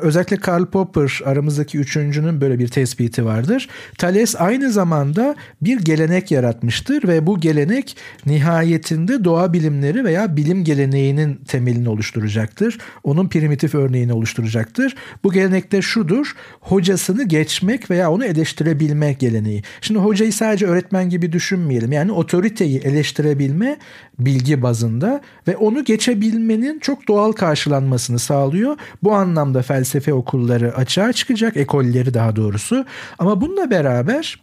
özellikle 0.00 0.36
Karl 0.36 0.66
Popper 0.66 1.20
aramızdaki 1.24 1.78
üçüncünün 1.78 2.40
böyle 2.40 2.58
bir 2.58 2.68
tespiti 2.68 3.24
vardır. 3.24 3.68
Thales 3.98 4.34
aynı 4.38 4.72
zamanda 4.72 5.36
bir 5.62 5.80
gelenek 5.80 6.30
yaratmıştır 6.30 7.08
ve 7.08 7.26
bu 7.26 7.40
gelenek 7.40 7.96
nihayetinde 8.26 9.24
doğa 9.24 9.52
bilimleri 9.52 10.04
veya 10.04 10.36
bilim 10.36 10.64
geleneğinin 10.64 11.36
temelini 11.36 11.88
oluşturacaktır. 11.88 12.78
Onun 13.04 13.28
primitif 13.28 13.74
örneğini 13.74 14.12
oluşturacaktır. 14.12 14.94
Bu 15.24 15.32
gelenekte 15.32 15.82
şudur, 15.82 16.34
hocasını 16.60 17.24
geçmek 17.24 17.90
veya 17.90 18.10
onu 18.10 18.24
eleştirebilme 18.24 19.12
geleneği. 19.12 19.62
Şimdi 19.80 20.00
hocayı 20.00 20.32
sadece 20.32 20.66
öğretmen 20.66 21.10
gibi 21.10 21.32
düşünmeyelim. 21.32 21.92
Yani 21.92 22.12
otoriteyi 22.12 22.78
eleştirebilme 22.78 23.78
bilgi 24.18 24.62
bazında 24.70 25.20
ve 25.48 25.56
onu 25.56 25.84
geçebilmenin 25.84 26.78
çok 26.78 27.08
doğal 27.08 27.32
karşılanmasını 27.32 28.18
sağlıyor. 28.18 28.76
Bu 29.02 29.12
anlamda 29.12 29.62
felsefe 29.62 30.14
okulları 30.14 30.76
açığa 30.76 31.12
çıkacak, 31.12 31.56
ekolleri 31.56 32.14
daha 32.14 32.36
doğrusu. 32.36 32.84
Ama 33.18 33.40
bununla 33.40 33.70
beraber 33.70 34.42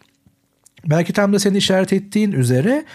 belki 0.85 1.13
tam 1.13 1.33
da 1.33 1.39
senin 1.39 1.55
işaret 1.55 1.93
ettiğin 1.93 2.31
üzere 2.31 2.85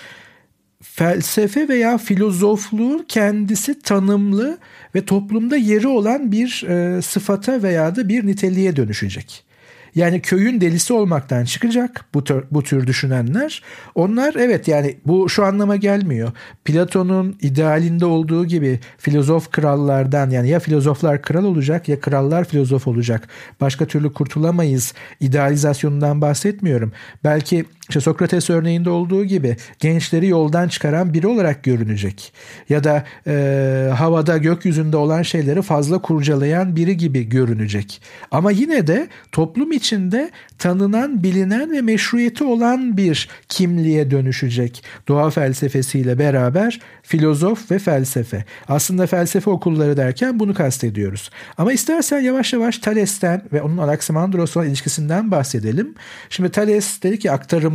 felsefe 0.82 1.68
veya 1.68 1.98
filozofluğun 1.98 3.04
kendisi 3.08 3.80
tanımlı 3.82 4.58
ve 4.94 5.04
toplumda 5.04 5.56
yeri 5.56 5.88
olan 5.88 6.32
bir 6.32 6.64
e, 6.68 7.02
sıfata 7.02 7.62
veya 7.62 7.96
da 7.96 8.08
bir 8.08 8.26
niteliğe 8.26 8.76
dönüşecek. 8.76 9.44
Yani 9.94 10.20
köyün 10.20 10.60
delisi 10.60 10.92
olmaktan 10.92 11.44
çıkacak 11.44 12.04
bu 12.14 12.24
tür, 12.24 12.44
bu 12.50 12.62
tür 12.62 12.86
düşünenler. 12.86 13.62
Onlar 13.94 14.34
evet 14.34 14.68
yani 14.68 14.96
bu 15.06 15.28
şu 15.28 15.44
anlama 15.44 15.76
gelmiyor. 15.76 16.32
Platon'un 16.64 17.36
idealinde 17.40 18.06
olduğu 18.06 18.44
gibi 18.46 18.80
filozof 18.98 19.50
krallardan 19.50 20.30
yani 20.30 20.48
ya 20.48 20.60
filozoflar 20.60 21.22
kral 21.22 21.44
olacak 21.44 21.88
ya 21.88 22.00
krallar 22.00 22.44
filozof 22.44 22.88
olacak. 22.88 23.28
Başka 23.60 23.86
türlü 23.86 24.12
kurtulamayız 24.12 24.94
idealizasyonundan 25.20 26.20
bahsetmiyorum. 26.20 26.92
Belki 27.24 27.64
işte 27.92 28.00
Sokrates 28.00 28.50
örneğinde 28.50 28.90
olduğu 28.90 29.24
gibi 29.24 29.56
gençleri 29.78 30.28
yoldan 30.28 30.68
çıkaran 30.68 31.14
biri 31.14 31.26
olarak 31.26 31.62
görünecek. 31.62 32.32
Ya 32.68 32.84
da 32.84 33.04
e, 33.26 33.90
havada 33.94 34.38
gökyüzünde 34.38 34.96
olan 34.96 35.22
şeyleri 35.22 35.62
fazla 35.62 36.02
kurcalayan 36.02 36.76
biri 36.76 36.96
gibi 36.96 37.28
görünecek. 37.28 38.02
Ama 38.30 38.50
yine 38.50 38.86
de 38.86 39.08
toplum 39.32 39.72
içinde 39.72 40.30
tanınan, 40.58 41.22
bilinen 41.22 41.72
ve 41.72 41.80
meşruiyeti 41.80 42.44
olan 42.44 42.96
bir 42.96 43.28
kimliğe 43.48 44.10
dönüşecek. 44.10 44.84
Doğa 45.08 45.30
felsefesiyle 45.30 46.18
beraber 46.18 46.80
filozof 47.02 47.70
ve 47.70 47.78
felsefe. 47.78 48.44
Aslında 48.68 49.06
felsefe 49.06 49.50
okulları 49.50 49.96
derken 49.96 50.40
bunu 50.40 50.54
kastediyoruz. 50.54 51.30
Ama 51.58 51.72
istersen 51.72 52.20
yavaş 52.20 52.52
yavaş 52.52 52.78
Thales'ten 52.78 53.42
ve 53.52 53.62
onun 53.62 53.78
Anaximandros'la 53.78 54.66
ilişkisinden 54.66 55.30
bahsedelim. 55.30 55.94
Şimdi 56.30 56.50
Thales 56.50 57.02
dedi 57.02 57.18
ki 57.18 57.30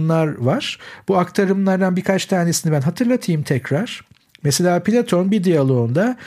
aktarımlar 0.09 0.45
var. 0.45 0.79
Bu 1.07 1.17
aktarımlardan 1.17 1.95
birkaç 1.95 2.25
tanesini 2.25 2.71
ben 2.71 2.81
hatırlatayım 2.81 3.43
tekrar. 3.43 4.01
Mesela 4.43 4.83
Platon 4.83 5.31
bir 5.31 5.43
diyaloğunda 5.43 6.17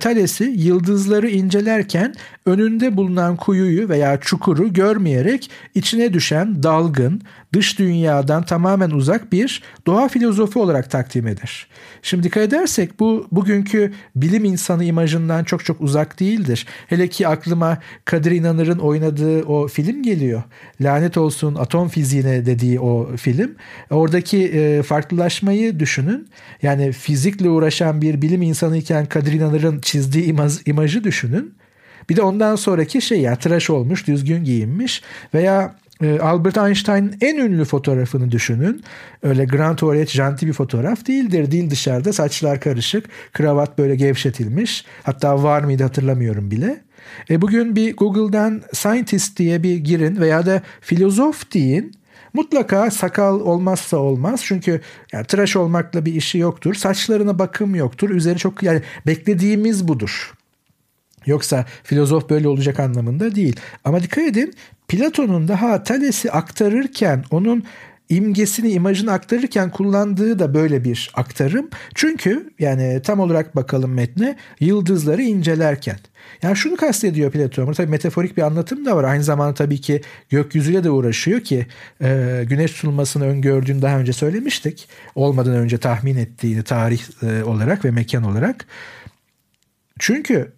Thales'i 0.00 0.44
yıldızları 0.44 1.28
incelerken 1.28 2.14
önünde 2.46 2.96
bulunan 2.96 3.36
kuyuyu 3.36 3.88
veya 3.88 4.20
çukuru 4.20 4.72
görmeyerek 4.72 5.50
içine 5.74 6.12
düşen 6.12 6.62
dalgın, 6.62 7.22
dış 7.54 7.78
dünyadan 7.78 8.44
tamamen 8.44 8.90
uzak 8.90 9.32
bir 9.32 9.62
doğa 9.86 10.08
filozofu 10.08 10.62
olarak 10.62 10.90
takdim 10.90 11.26
eder. 11.26 11.66
Şimdi 12.02 12.22
dikkat 12.22 12.42
edersek 12.42 13.00
bu 13.00 13.26
bugünkü 13.32 13.92
bilim 14.16 14.44
insanı 14.44 14.84
imajından 14.84 15.44
çok 15.44 15.64
çok 15.64 15.80
uzak 15.80 16.20
değildir. 16.20 16.66
Hele 16.86 17.08
ki 17.08 17.28
aklıma 17.28 17.78
Kadir 18.04 18.30
İnanır'ın 18.30 18.78
oynadığı 18.78 19.42
o 19.42 19.68
film 19.68 20.02
geliyor. 20.02 20.42
Lanet 20.80 21.16
olsun 21.16 21.54
atom 21.54 21.88
fiziğine 21.88 22.46
dediği 22.46 22.80
o 22.80 23.16
film. 23.16 23.54
Oradaki 23.90 24.44
e, 24.44 24.82
farklılaşmayı 24.82 25.80
düşünün. 25.80 26.28
Yani 26.62 26.92
fizikle 26.92 27.48
uğraşan 27.48 28.02
bir 28.02 28.22
bilim 28.22 28.42
insanı 28.42 28.76
iken 28.76 29.06
Kadir 29.06 29.32
İnanır'ın 29.32 29.80
çizdiği 29.80 30.24
imaj, 30.24 30.52
imajı 30.66 31.04
düşünün. 31.04 31.54
Bir 32.10 32.16
de 32.16 32.22
ondan 32.22 32.56
sonraki 32.56 33.02
şey 33.02 33.20
yani 33.20 33.36
tıraş 33.36 33.70
olmuş, 33.70 34.06
düzgün 34.06 34.44
giyinmiş 34.44 35.02
veya 35.34 35.74
Albert 36.22 36.56
Einstein'ın 36.56 37.14
en 37.20 37.36
ünlü 37.36 37.64
fotoğrafını 37.64 38.30
düşünün. 38.32 38.84
Öyle 39.22 39.44
grand 39.44 39.76
tuvalet 39.76 40.10
janti 40.10 40.46
bir 40.46 40.52
fotoğraf 40.52 41.06
değildir. 41.06 41.50
Değil 41.50 41.70
dışarıda 41.70 42.12
saçlar 42.12 42.60
karışık, 42.60 43.06
kravat 43.32 43.78
böyle 43.78 43.96
gevşetilmiş. 43.96 44.84
Hatta 45.02 45.42
var 45.42 45.62
mıydı 45.62 45.82
hatırlamıyorum 45.82 46.50
bile. 46.50 46.80
E 47.30 47.42
bugün 47.42 47.76
bir 47.76 47.96
Google'dan 47.96 48.62
scientist 48.72 49.38
diye 49.38 49.62
bir 49.62 49.76
girin 49.76 50.20
veya 50.20 50.46
da 50.46 50.62
filozof 50.80 51.54
deyin. 51.54 51.92
Mutlaka 52.32 52.90
sakal 52.90 53.40
olmazsa 53.40 53.96
olmaz. 53.96 54.40
Çünkü 54.44 54.80
yani 55.12 55.26
tıraş 55.26 55.56
olmakla 55.56 56.06
bir 56.06 56.14
işi 56.14 56.38
yoktur. 56.38 56.74
Saçlarına 56.74 57.38
bakım 57.38 57.74
yoktur. 57.74 58.10
Üzeri 58.10 58.38
çok 58.38 58.62
yani 58.62 58.82
beklediğimiz 59.06 59.88
budur. 59.88 60.34
Yoksa 61.26 61.64
filozof 61.82 62.30
böyle 62.30 62.48
olacak 62.48 62.80
anlamında 62.80 63.34
değil. 63.34 63.56
Ama 63.84 64.02
dikkat 64.02 64.24
edin 64.24 64.54
Platon'un 64.88 65.48
daha 65.48 65.82
Thales'i 65.82 66.30
aktarırken 66.30 67.24
onun 67.30 67.64
imgesini, 68.08 68.70
imajını 68.70 69.12
aktarırken 69.12 69.70
kullandığı 69.70 70.38
da 70.38 70.54
böyle 70.54 70.84
bir 70.84 71.10
aktarım. 71.14 71.68
Çünkü 71.94 72.50
yani 72.58 73.00
tam 73.04 73.20
olarak 73.20 73.56
bakalım 73.56 73.92
metne 73.92 74.36
yıldızları 74.60 75.22
incelerken. 75.22 75.98
Yani 76.42 76.56
şunu 76.56 76.76
kastediyor 76.76 77.30
Platon. 77.30 77.72
Tabii 77.72 77.90
metaforik 77.90 78.36
bir 78.36 78.42
anlatım 78.42 78.86
da 78.86 78.96
var. 78.96 79.04
Aynı 79.04 79.22
zamanda 79.22 79.54
tabii 79.54 79.80
ki 79.80 80.00
gökyüzüyle 80.30 80.84
de 80.84 80.90
uğraşıyor 80.90 81.40
ki 81.40 81.66
e, 82.02 82.42
güneş 82.48 82.72
tutulmasını 82.72 83.24
öngördüğünü 83.24 83.82
daha 83.82 83.98
önce 83.98 84.12
söylemiştik. 84.12 84.88
Olmadan 85.14 85.54
önce 85.54 85.78
tahmin 85.78 86.16
ettiğini 86.16 86.62
tarih 86.62 87.02
e, 87.22 87.44
olarak 87.44 87.84
ve 87.84 87.90
mekan 87.90 88.22
olarak. 88.22 88.66
Çünkü 89.98 90.52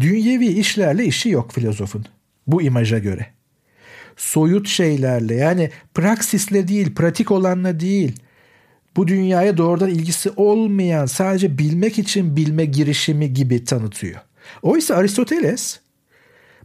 dünyevi 0.00 0.46
işlerle 0.46 1.04
işi 1.04 1.28
yok 1.28 1.52
filozofun 1.52 2.04
bu 2.46 2.62
imaja 2.62 2.98
göre. 2.98 3.26
Soyut 4.16 4.68
şeylerle 4.68 5.34
yani 5.34 5.70
praksisle 5.94 6.68
değil, 6.68 6.94
pratik 6.94 7.30
olanla 7.30 7.80
değil, 7.80 8.12
bu 8.96 9.08
dünyaya 9.08 9.56
doğrudan 9.56 9.90
ilgisi 9.90 10.30
olmayan 10.36 11.06
sadece 11.06 11.58
bilmek 11.58 11.98
için 11.98 12.36
bilme 12.36 12.64
girişimi 12.64 13.34
gibi 13.34 13.64
tanıtıyor. 13.64 14.20
Oysa 14.62 14.94
Aristoteles 14.94 15.80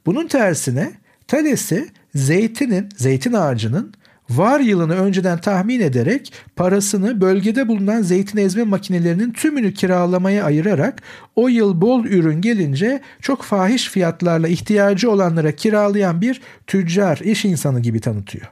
bunun 0.05 0.27
tersine 0.27 0.91
Thales'i 1.27 1.89
zeytinin, 2.15 2.89
zeytin 2.97 3.33
ağacının 3.33 3.93
var 4.37 4.59
yılını 4.59 4.95
önceden 4.95 5.37
tahmin 5.37 5.79
ederek 5.79 6.33
parasını 6.55 7.21
bölgede 7.21 7.67
bulunan 7.67 8.01
zeytin 8.01 8.37
ezme 8.37 8.63
makinelerinin 8.63 9.31
tümünü 9.33 9.73
kiralamaya 9.73 10.45
ayırarak 10.45 11.01
o 11.35 11.47
yıl 11.47 11.81
bol 11.81 12.05
ürün 12.05 12.41
gelince 12.41 13.01
çok 13.21 13.43
fahiş 13.43 13.89
fiyatlarla 13.89 14.47
ihtiyacı 14.47 15.11
olanlara 15.11 15.51
kiralayan 15.51 16.21
bir 16.21 16.41
tüccar, 16.67 17.17
iş 17.17 17.45
insanı 17.45 17.79
gibi 17.79 17.99
tanıtıyor. 17.99 18.45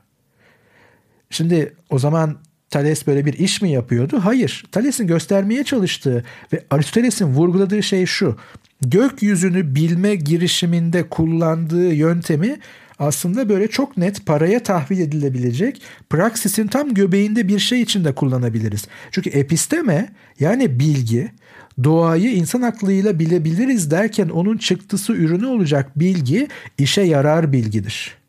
Şimdi 1.29 1.73
o 1.89 1.99
zaman 1.99 2.37
Thales 2.69 3.07
böyle 3.07 3.25
bir 3.25 3.33
iş 3.33 3.61
mi 3.61 3.71
yapıyordu? 3.71 4.19
Hayır. 4.23 4.65
Thales'in 4.71 5.07
göstermeye 5.07 5.63
çalıştığı 5.63 6.23
ve 6.53 6.63
Aristoteles'in 6.69 7.25
vurguladığı 7.25 7.83
şey 7.83 8.05
şu. 8.05 8.37
Gökyüzünü 8.81 9.75
bilme 9.75 10.15
girişiminde 10.15 11.09
kullandığı 11.09 11.93
yöntemi 11.93 12.59
aslında 12.99 13.49
böyle 13.49 13.67
çok 13.67 13.97
net 13.97 14.25
paraya 14.25 14.63
tahvil 14.63 14.99
edilebilecek 14.99 15.81
praksisin 16.09 16.67
tam 16.67 16.93
göbeğinde 16.93 17.47
bir 17.47 17.59
şey 17.59 17.81
için 17.81 18.05
de 18.05 18.15
kullanabiliriz. 18.15 18.87
Çünkü 19.11 19.29
episteme 19.29 20.09
yani 20.39 20.79
bilgi 20.79 21.31
doğayı 21.83 22.31
insan 22.31 22.61
aklıyla 22.61 23.19
bilebiliriz 23.19 23.91
derken 23.91 24.29
onun 24.29 24.57
çıktısı 24.57 25.13
ürünü 25.13 25.45
olacak 25.45 25.99
bilgi 25.99 26.47
işe 26.77 27.01
yarar 27.01 27.53
bilgidir. 27.53 28.19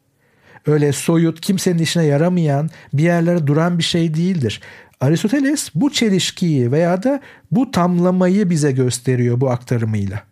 Öyle 0.67 0.93
soyut, 0.93 1.41
kimsenin 1.41 1.79
işine 1.79 2.05
yaramayan, 2.05 2.71
bir 2.93 3.03
yerlere 3.03 3.47
duran 3.47 3.79
bir 3.79 3.83
şey 3.83 4.15
değildir. 4.15 4.61
Aristoteles 5.01 5.71
bu 5.75 5.93
çelişkiyi 5.93 6.73
veya 6.73 7.03
da 7.03 7.21
bu 7.51 7.71
tamlamayı 7.71 8.51
bize 8.51 8.73
gösteriyor 8.73 9.41
bu 9.41 9.51
aktarımıyla. 9.51 10.23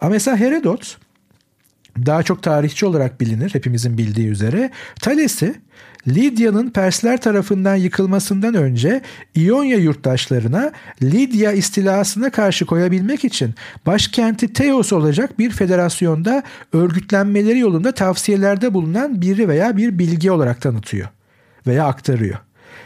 Ama 0.00 0.10
mesela 0.10 0.36
Herodot 0.36 0.98
daha 2.06 2.22
çok 2.22 2.42
tarihçi 2.42 2.86
olarak 2.86 3.20
bilinir 3.20 3.54
hepimizin 3.54 3.98
bildiği 3.98 4.28
üzere. 4.28 4.70
Thales'i 5.00 5.54
Lidya'nın 6.08 6.70
Persler 6.70 7.20
tarafından 7.20 7.76
yıkılmasından 7.76 8.54
önce 8.54 9.00
İonya 9.34 9.76
yurttaşlarına 9.76 10.72
Lidya 11.02 11.52
istilasına 11.52 12.30
karşı 12.30 12.66
koyabilmek 12.66 13.24
için 13.24 13.54
başkenti 13.86 14.52
Teos 14.52 14.92
olacak 14.92 15.38
bir 15.38 15.50
federasyonda 15.50 16.42
örgütlenmeleri 16.72 17.58
yolunda 17.58 17.92
tavsiyelerde 17.92 18.74
bulunan 18.74 19.22
biri 19.22 19.48
veya 19.48 19.76
bir 19.76 19.98
bilgi 19.98 20.30
olarak 20.30 20.60
tanıtıyor 20.60 21.08
veya 21.66 21.84
aktarıyor. 21.84 22.38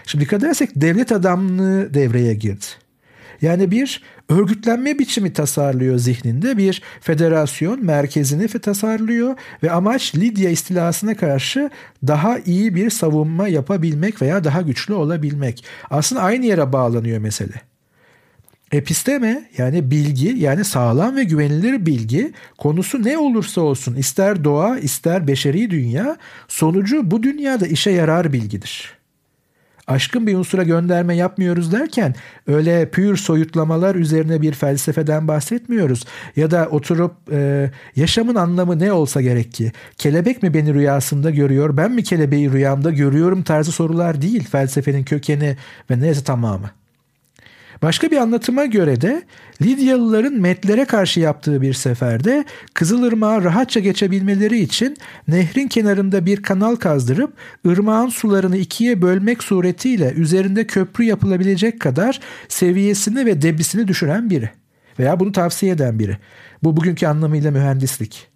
Şimdi 0.07 0.25
dikkat 0.25 0.43
edersek 0.43 0.71
devlet 0.77 1.13
adamlığı 1.13 1.95
devreye 1.95 2.35
girdi. 2.35 2.84
Yani 3.43 3.71
bir 3.71 4.03
örgütlenme 4.29 4.99
biçimi 4.99 5.33
tasarlıyor 5.33 5.99
zihninde. 5.99 6.57
Bir 6.57 6.83
federasyon 7.01 7.85
merkezini 7.85 8.49
tasarlıyor 8.49 9.37
ve 9.63 9.71
amaç 9.71 10.15
Lidya 10.15 10.51
istilasına 10.51 11.17
karşı 11.17 11.71
daha 12.07 12.39
iyi 12.39 12.75
bir 12.75 12.91
savunma 12.91 13.49
yapabilmek 13.49 14.23
veya 14.23 14.45
daha 14.45 14.63
güçlü 14.63 14.95
olabilmek. 14.95 15.65
Aslında 15.91 16.23
aynı 16.23 16.47
yere 16.47 16.73
bağlanıyor 16.73 17.19
mesele. 17.19 17.55
Episteme 18.73 19.49
yani 19.59 19.91
bilgi 19.91 20.29
yani 20.29 20.65
sağlam 20.65 21.17
ve 21.17 21.25
güvenilir 21.25 21.87
bilgi 21.87 22.33
konusu 22.59 23.03
ne 23.05 23.19
olursa 23.19 23.61
olsun 23.61 23.95
ister 23.95 24.45
doğa 24.45 24.79
ister 24.79 25.29
beşeri 25.29 25.71
dünya 25.71 26.17
sonucu 26.49 27.11
bu 27.11 27.23
dünyada 27.23 27.67
işe 27.67 27.91
yarar 27.91 28.33
bilgidir 28.33 29.04
aşkın 29.87 30.27
bir 30.27 30.35
unsura 30.35 30.63
gönderme 30.63 31.17
yapmıyoruz 31.17 31.73
derken 31.73 32.15
öyle 32.47 32.91
pür 32.91 33.17
soyutlamalar 33.17 33.95
üzerine 33.95 34.43
bir 34.43 34.53
felsefeden 34.53 35.29
bahsetmiyoruz. 35.29 36.05
Ya 36.37 36.51
da 36.51 36.69
oturup 36.71 37.13
e, 37.33 37.71
yaşamın 37.97 38.35
anlamı 38.35 38.79
ne 38.79 38.93
olsa 38.93 39.21
gerek 39.23 39.53
ki 39.53 39.73
kelebek 39.99 40.43
mi 40.43 40.55
beni 40.55 40.75
rüyasında 40.75 41.31
görüyor 41.31 41.77
ben 41.77 41.93
mi 41.93 42.03
kelebeği 42.03 42.53
rüyamda 42.53 42.91
görüyorum 42.91 43.43
tarzı 43.43 43.73
sorular 43.73 44.23
değil 44.23 44.49
felsefenin 44.49 45.05
kökeni 45.05 45.57
ve 45.91 46.01
neyse 46.01 46.25
tamamı. 46.25 46.71
Başka 47.85 48.11
bir 48.11 48.17
anlatıma 48.17 48.65
göre 48.65 49.01
de 49.01 49.23
Lidyalıların 49.63 50.41
Metlere 50.41 50.85
karşı 50.85 51.21
yaptığı 51.21 51.63
bir 51.63 51.73
seferde 51.73 52.45
Kızılırmağa 52.75 53.43
rahatça 53.43 53.81
geçebilmeleri 53.81 54.59
için 54.59 54.97
nehrin 55.29 55.69
kenarında 55.69 56.27
bir 56.27 56.43
kanal 56.43 56.77
kazdırıp 56.77 57.33
ırmağın 57.67 58.09
sularını 58.09 58.57
ikiye 58.57 59.03
bölmek 59.03 59.43
suretiyle 59.43 60.13
üzerinde 60.13 60.67
köprü 60.67 61.05
yapılabilecek 61.05 61.81
kadar 61.81 62.21
seviyesini 62.49 63.27
ve 63.27 63.43
debisini 63.43 63.89
düşüren 63.89 64.31
biri. 64.31 64.51
Veya 64.99 65.21
bunu 65.21 65.33
tavsiye 65.33 65.73
eden 65.73 65.99
biri. 65.99 66.19
Bu 66.63 66.77
bugünkü 66.77 67.07
anlamıyla 67.07 67.51
mühendislik. 67.51 68.34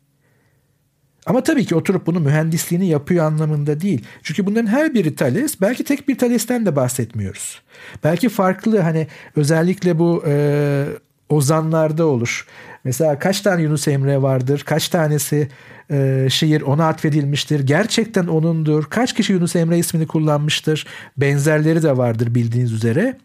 Ama 1.29 1.43
tabii 1.43 1.65
ki 1.65 1.75
oturup 1.75 2.07
bunu 2.07 2.21
mühendisliğini 2.21 2.87
yapıyor 2.87 3.25
anlamında 3.25 3.81
değil. 3.81 4.05
Çünkü 4.23 4.47
bunların 4.47 4.67
her 4.67 4.95
biri 4.95 5.15
Thales. 5.15 5.61
Belki 5.61 5.85
tek 5.85 6.09
bir 6.09 6.19
Thales'ten 6.19 6.67
de 6.67 6.77
bahsetmiyoruz. 6.77 7.63
Belki 8.05 8.29
farklı 8.29 8.79
hani 8.79 9.07
özellikle 9.37 9.99
bu 9.99 10.25
e, 10.27 10.85
ozanlarda 11.29 12.07
olur. 12.07 12.47
Mesela 12.85 13.19
kaç 13.19 13.41
tane 13.41 13.63
Yunus 13.63 13.89
Emre 13.89 14.23
vardır? 14.23 14.63
Kaç 14.67 14.89
tanesi 14.89 15.49
e, 15.91 16.27
şiir 16.31 16.63
ona 16.63 16.89
atfedilmiştir? 16.89 17.61
Gerçekten 17.61 18.27
onundur. 18.27 18.85
Kaç 18.85 19.15
kişi 19.15 19.33
Yunus 19.33 19.57
Emre 19.57 19.79
ismini 19.79 20.07
kullanmıştır? 20.07 20.87
Benzerleri 21.17 21.83
de 21.83 21.97
vardır 21.97 22.35
bildiğiniz 22.35 22.73
üzere. 22.73 23.17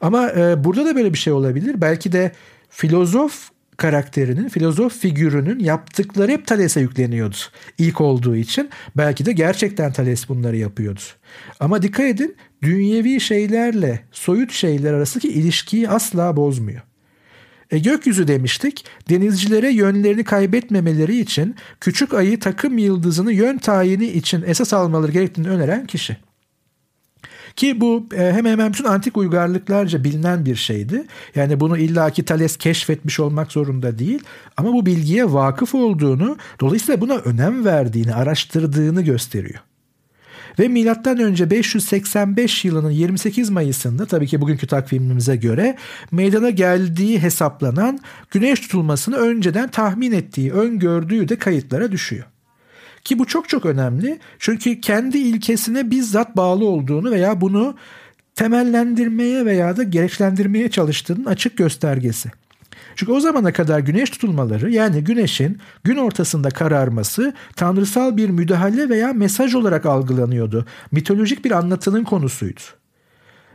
Ama 0.00 0.30
e, 0.30 0.64
burada 0.64 0.86
da 0.86 0.96
böyle 0.96 1.12
bir 1.12 1.18
şey 1.18 1.32
olabilir. 1.32 1.80
Belki 1.80 2.12
de 2.12 2.32
filozof 2.70 3.50
karakterinin, 3.76 4.48
filozof 4.48 4.98
figürünün 4.98 5.58
yaptıkları 5.58 6.32
hep 6.32 6.46
Thales'e 6.46 6.80
yükleniyordu. 6.80 7.36
İlk 7.78 8.00
olduğu 8.00 8.36
için. 8.36 8.70
Belki 8.96 9.26
de 9.26 9.32
gerçekten 9.32 9.92
Thales 9.92 10.28
bunları 10.28 10.56
yapıyordu. 10.56 11.00
Ama 11.60 11.82
dikkat 11.82 12.06
edin 12.06 12.36
dünyevi 12.62 13.20
şeylerle 13.20 14.00
soyut 14.12 14.52
şeyler 14.52 14.92
arasındaki 14.92 15.28
ilişkiyi 15.28 15.88
asla 15.88 16.36
bozmuyor. 16.36 16.80
E 17.70 17.78
gökyüzü 17.78 18.28
demiştik. 18.28 18.84
Denizcilere 19.08 19.70
yönlerini 19.70 20.24
kaybetmemeleri 20.24 21.18
için 21.18 21.54
küçük 21.80 22.14
ayı 22.14 22.40
takım 22.40 22.78
yıldızını 22.78 23.32
yön 23.32 23.58
tayini 23.58 24.06
için 24.06 24.44
esas 24.46 24.72
almaları 24.72 25.12
gerektiğini 25.12 25.48
öneren 25.48 25.86
kişi. 25.86 26.16
Ki 27.56 27.80
bu 27.80 28.06
e, 28.14 28.32
hemen 28.32 28.50
hemen 28.52 28.72
bütün 28.72 28.84
antik 28.84 29.16
uygarlıklarca 29.16 30.04
bilinen 30.04 30.46
bir 30.46 30.56
şeydi. 30.56 31.06
Yani 31.34 31.60
bunu 31.60 31.78
illaki 31.78 32.24
Thales 32.24 32.56
keşfetmiş 32.56 33.20
olmak 33.20 33.52
zorunda 33.52 33.98
değil. 33.98 34.22
Ama 34.56 34.72
bu 34.72 34.86
bilgiye 34.86 35.32
vakıf 35.32 35.74
olduğunu, 35.74 36.36
dolayısıyla 36.60 37.00
buna 37.00 37.14
önem 37.14 37.64
verdiğini, 37.64 38.14
araştırdığını 38.14 39.02
gösteriyor. 39.02 39.60
Ve 40.58 40.68
milattan 40.68 41.18
önce 41.18 41.50
585 41.50 42.64
yılının 42.64 42.90
28 42.90 43.50
Mayıs'ında 43.50 44.06
tabii 44.06 44.26
ki 44.26 44.40
bugünkü 44.40 44.66
takvimimize 44.66 45.36
göre 45.36 45.76
meydana 46.10 46.50
geldiği 46.50 47.22
hesaplanan 47.22 47.98
güneş 48.30 48.60
tutulmasını 48.60 49.16
önceden 49.16 49.68
tahmin 49.70 50.12
ettiği, 50.12 50.52
öngördüğü 50.52 51.28
de 51.28 51.38
kayıtlara 51.38 51.92
düşüyor. 51.92 52.24
Ki 53.06 53.18
bu 53.18 53.24
çok 53.24 53.48
çok 53.48 53.66
önemli. 53.66 54.18
Çünkü 54.38 54.80
kendi 54.80 55.18
ilkesine 55.18 55.90
bizzat 55.90 56.36
bağlı 56.36 56.64
olduğunu 56.64 57.10
veya 57.10 57.40
bunu 57.40 57.76
temellendirmeye 58.34 59.46
veya 59.46 59.76
da 59.76 59.82
gereçlendirmeye 59.82 60.70
çalıştığının 60.70 61.24
açık 61.24 61.58
göstergesi. 61.58 62.30
Çünkü 62.96 63.12
o 63.12 63.20
zamana 63.20 63.52
kadar 63.52 63.80
güneş 63.80 64.10
tutulmaları 64.10 64.70
yani 64.70 65.04
güneşin 65.04 65.58
gün 65.84 65.96
ortasında 65.96 66.50
kararması 66.50 67.34
tanrısal 67.56 68.16
bir 68.16 68.30
müdahale 68.30 68.88
veya 68.88 69.12
mesaj 69.12 69.54
olarak 69.54 69.86
algılanıyordu. 69.86 70.66
Mitolojik 70.92 71.44
bir 71.44 71.50
anlatının 71.50 72.04
konusuydu. 72.04 72.60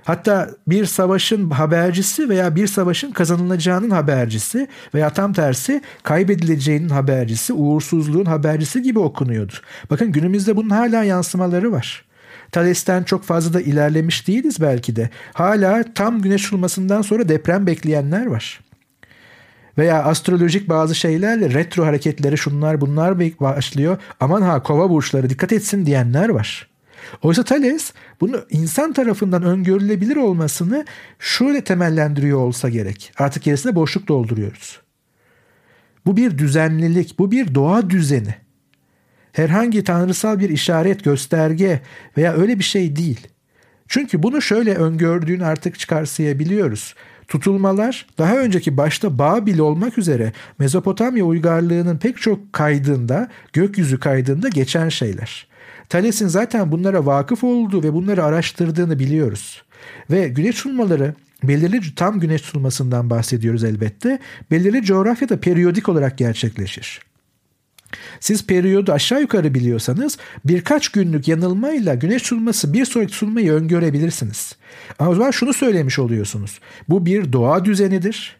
Hatta 0.04 0.50
bir 0.68 0.86
savaşın 0.86 1.50
habercisi 1.50 2.30
veya 2.30 2.56
bir 2.56 2.68
savaşın 2.68 3.12
kazanılacağının 3.12 3.90
habercisi 3.90 4.68
veya 4.94 5.10
tam 5.10 5.34
tersi 5.34 5.82
kaybedileceğinin 6.04 6.90
habercisi, 6.90 7.54
uğursuzluğun 7.54 8.26
habercisi 8.26 8.82
gibi 8.82 9.00
okunuyordu. 9.00 9.54
Bakın 9.90 10.12
günümüzde 10.12 10.56
bunun 10.56 10.70
hala 10.70 11.04
yansımaları 11.04 11.72
var. 11.72 12.06
Thales'ten 12.52 13.04
çok 13.04 13.24
fazla 13.24 13.54
da 13.54 13.62
ilerlemiş 13.62 14.28
değiliz 14.28 14.62
belki 14.62 14.96
de. 14.96 15.10
Hala 15.34 15.94
tam 15.94 16.22
güneş 16.22 16.44
tutulmasından 16.44 17.02
sonra 17.02 17.30
deprem 17.30 17.68
bekleyenler 17.68 18.26
var. 18.26 18.60
Veya 19.78 20.04
astrolojik 20.04 20.70
bazı 20.70 20.96
şeylerle 20.96 21.54
retro 21.54 21.86
hareketleri 21.86 22.38
şunlar 22.38 22.82
bunlar 22.82 23.20
başlıyor. 23.20 23.98
Aman 24.20 24.42
ha 24.42 24.64
kova 24.64 24.90
burçları 24.90 25.30
dikkat 25.30 25.52
etsin 25.52 25.86
diyenler 25.86 26.30
var. 26.30 26.71
Oysa 27.22 27.44
Thales 27.44 27.94
bunu 28.22 28.46
insan 28.50 28.94
tarafından 28.94 29.44
öngörülebilir 29.44 30.16
olmasını 30.16 30.86
şöyle 31.20 31.62
temellendiriyor 31.64 32.40
olsa 32.40 32.70
gerek. 32.70 33.12
Artık 33.18 33.44
gerisine 33.44 33.76
boşluk 33.76 34.08
dolduruyoruz. 34.08 34.80
Bu 36.06 36.18
bir 36.18 36.38
düzenlilik, 36.38 37.20
bu 37.20 37.32
bir 37.32 37.56
doğa 37.56 37.90
düzeni. 37.90 38.36
Herhangi 39.32 39.84
tanrısal 39.84 40.40
bir 40.40 40.50
işaret, 40.50 41.04
gösterge 41.04 41.82
veya 42.18 42.34
öyle 42.34 42.60
bir 42.60 42.64
şey 42.64 42.96
değil. 42.96 43.28
Çünkü 43.88 44.24
bunu 44.24 44.42
şöyle 44.42 44.76
öngördüğünü 44.76 45.46
artık 45.46 45.80
çıkarsayabiliyoruz. 45.80 46.96
Tutulmalar 47.28 48.08
daha 48.18 48.38
önceki 48.38 48.78
başta 48.78 49.18
Babil 49.20 49.60
olmak 49.60 49.98
üzere 49.98 50.34
Mezopotamya 50.60 51.24
uygarlığının 51.26 51.98
pek 51.98 52.18
çok 52.18 52.54
kaydında, 52.54 53.30
gökyüzü 53.54 54.00
kaydında 54.00 54.50
geçen 54.50 54.90
şeyler. 54.90 55.48
Thales'in 55.92 56.28
zaten 56.28 56.72
bunlara 56.72 57.06
vakıf 57.06 57.44
olduğu 57.44 57.84
ve 57.84 57.94
bunları 57.94 58.24
araştırdığını 58.24 59.00
biliyoruz. 59.00 59.62
Ve 60.12 60.28
güneş 60.28 60.56
tutulmaları 60.56 61.14
belirli 61.44 61.96
tam 61.96 62.20
güneş 62.20 62.42
tutulmasından 62.42 63.10
bahsediyoruz 63.10 63.64
elbette. 63.64 64.20
Belirli 64.52 64.84
coğrafyada 64.84 65.40
periyodik 65.40 65.90
olarak 65.90 66.18
gerçekleşir. 66.18 67.02
Siz 68.20 68.48
periyodu 68.48 68.92
aşağı 68.92 69.22
yukarı 69.22 69.54
biliyorsanız 69.54 70.18
birkaç 70.46 70.90
günlük 70.90 71.28
yanılmayla 71.28 71.96
güneş 71.96 72.22
tutulması 72.22 72.74
bir 72.74 72.86
sonraki 72.86 73.12
tutulmayı 73.12 73.52
öngörebilirsiniz. 73.52 74.56
Ama 75.00 75.12
o 75.12 75.16
zaman 75.16 75.32
şunu 75.32 75.54
söylemiş 75.54 76.00
oluyorsunuz. 76.00 76.60
Bu 76.90 77.06
bir 77.06 77.34
doğa 77.34 77.66
düzenidir. 77.66 78.38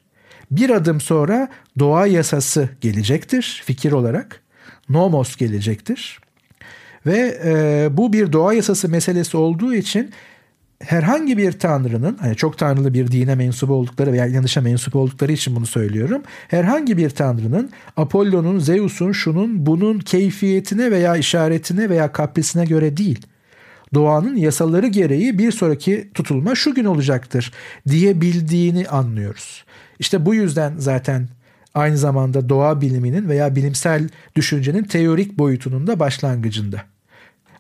Bir 0.52 0.70
adım 0.70 1.02
sonra 1.02 1.50
doğa 1.80 2.08
yasası 2.08 2.70
gelecektir 2.82 3.64
fikir 3.66 3.92
olarak. 3.92 4.42
Nomos 4.90 5.36
gelecektir. 5.36 6.21
Ve 7.06 7.40
e, 7.46 7.88
bu 7.98 8.14
bir 8.14 8.34
doğa 8.34 8.54
yasası 8.54 8.90
meselesi 8.90 9.38
olduğu 9.38 9.74
için 9.74 10.12
herhangi 10.84 11.38
bir 11.38 11.52
tanrının 11.52 12.18
hani 12.22 12.36
çok 12.36 12.58
tanrılı 12.58 12.94
bir 12.94 13.12
dine 13.12 13.36
mensup 13.36 13.70
oldukları 13.70 14.14
veya 14.14 14.26
yanlışa 14.26 14.62
mensup 14.62 14.96
oldukları 14.96 15.32
için 15.32 15.56
bunu 15.56 15.66
söylüyorum. 15.66 16.22
Herhangi 16.48 16.98
bir 16.98 17.10
tanrının 17.10 17.70
Apollo'nun, 17.98 18.60
Zeus'un, 18.60 19.12
şunun, 19.12 19.66
bunun 19.66 20.00
keyfiyetine 20.00 20.92
veya 20.92 21.16
işaretine 21.16 21.90
veya 21.90 22.12
kaprisine 22.12 22.66
göre 22.66 22.98
değil. 22.98 23.26
Doğanın 23.94 24.36
yasaları 24.36 24.88
gereği 24.88 25.38
bir 25.38 25.52
sonraki 25.52 26.10
tutulma 26.14 26.56
şu 26.56 26.76
gün 26.76 26.86
olacaktır 26.86 27.52
diyebildiğini 27.90 28.88
anlıyoruz. 28.88 29.66
İşte 30.00 30.26
bu 30.26 30.36
yüzden 30.36 30.74
zaten 30.78 31.28
aynı 31.74 31.98
zamanda 31.98 32.50
doğa 32.50 32.82
biliminin 32.82 33.30
veya 33.30 33.56
bilimsel 33.56 34.10
düşüncenin 34.36 34.84
teorik 34.84 35.38
boyutunun 35.38 35.88
da 35.88 36.00
başlangıcında. 36.00 36.91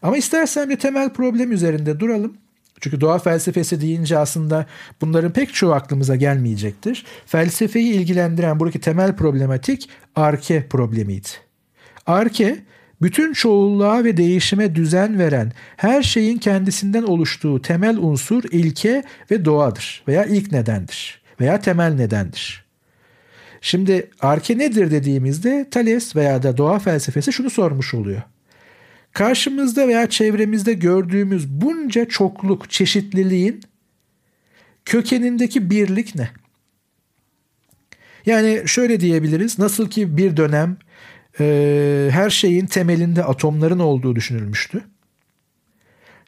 Ama 0.02 0.18
istersen 0.18 0.70
bir 0.70 0.80
temel 0.80 1.10
problem 1.10 1.52
üzerinde 1.52 2.00
duralım. 2.00 2.38
Çünkü 2.82 3.02
doğa 3.02 3.20
felsefesi 3.20 3.82
deyince 3.82 4.18
aslında 4.18 4.66
bunların 5.02 5.34
pek 5.34 5.54
çoğu 5.54 5.74
aklımıza 5.74 6.16
gelmeyecektir. 6.16 7.06
Felsefeyi 7.26 7.94
ilgilendiren 7.94 8.60
buradaki 8.60 8.80
temel 8.80 9.16
problematik 9.16 9.90
arke 10.16 10.68
problemiydi. 10.68 11.28
Arke, 12.06 12.60
bütün 13.02 13.34
çoğulluğa 13.34 14.04
ve 14.04 14.18
değişime 14.18 14.76
düzen 14.76 15.20
veren 15.20 15.52
her 15.78 16.04
şeyin 16.04 16.38
kendisinden 16.38 17.04
oluştuğu 17.04 17.62
temel 17.62 17.98
unsur 17.98 18.44
ilke 18.52 19.04
ve 19.32 19.46
doğadır 19.46 20.04
veya 20.08 20.26
ilk 20.26 20.52
nedendir 20.52 21.22
veya 21.40 21.60
temel 21.60 21.94
nedendir. 21.94 22.66
Şimdi 23.62 24.10
arke 24.22 24.58
nedir 24.58 24.92
dediğimizde 24.92 25.68
Thales 25.72 26.16
veya 26.16 26.44
da 26.44 26.58
doğa 26.58 26.80
felsefesi 26.80 27.34
şunu 27.34 27.50
sormuş 27.50 27.94
oluyor. 27.94 28.22
Karşımızda 29.14 29.88
veya 29.88 30.10
çevremizde 30.10 30.74
gördüğümüz 30.74 31.50
bunca 31.50 32.06
çokluk, 32.06 32.70
çeşitliliğin 32.70 33.62
kökenindeki 34.86 35.70
birlik 35.70 36.16
ne? 36.16 36.30
Yani 38.26 38.64
şöyle 38.66 39.00
diyebiliriz. 39.00 39.60
Nasıl 39.60 39.90
ki 39.90 40.18
bir 40.18 40.38
dönem 40.38 40.78
e, 41.40 42.10
her 42.12 42.30
şeyin 42.30 42.66
temelinde 42.66 43.24
atomların 43.24 43.80
olduğu 43.80 44.16
düşünülmüştü. 44.16 44.84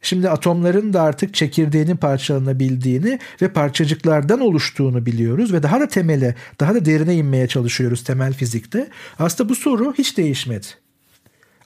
Şimdi 0.01 0.29
atomların 0.29 0.93
da 0.93 1.01
artık 1.01 1.33
çekirdeğinin 1.33 1.97
parçalanabildiğini 1.97 3.19
ve 3.41 3.53
parçacıklardan 3.53 4.39
oluştuğunu 4.39 5.05
biliyoruz 5.05 5.53
ve 5.53 5.63
daha 5.63 5.79
da 5.79 5.87
temele, 5.87 6.35
daha 6.59 6.75
da 6.75 6.85
derine 6.85 7.15
inmeye 7.15 7.47
çalışıyoruz 7.47 8.03
temel 8.03 8.33
fizikte. 8.33 8.87
Aslında 9.19 9.49
bu 9.49 9.55
soru 9.55 9.93
hiç 9.97 10.17
değişmedi. 10.17 10.67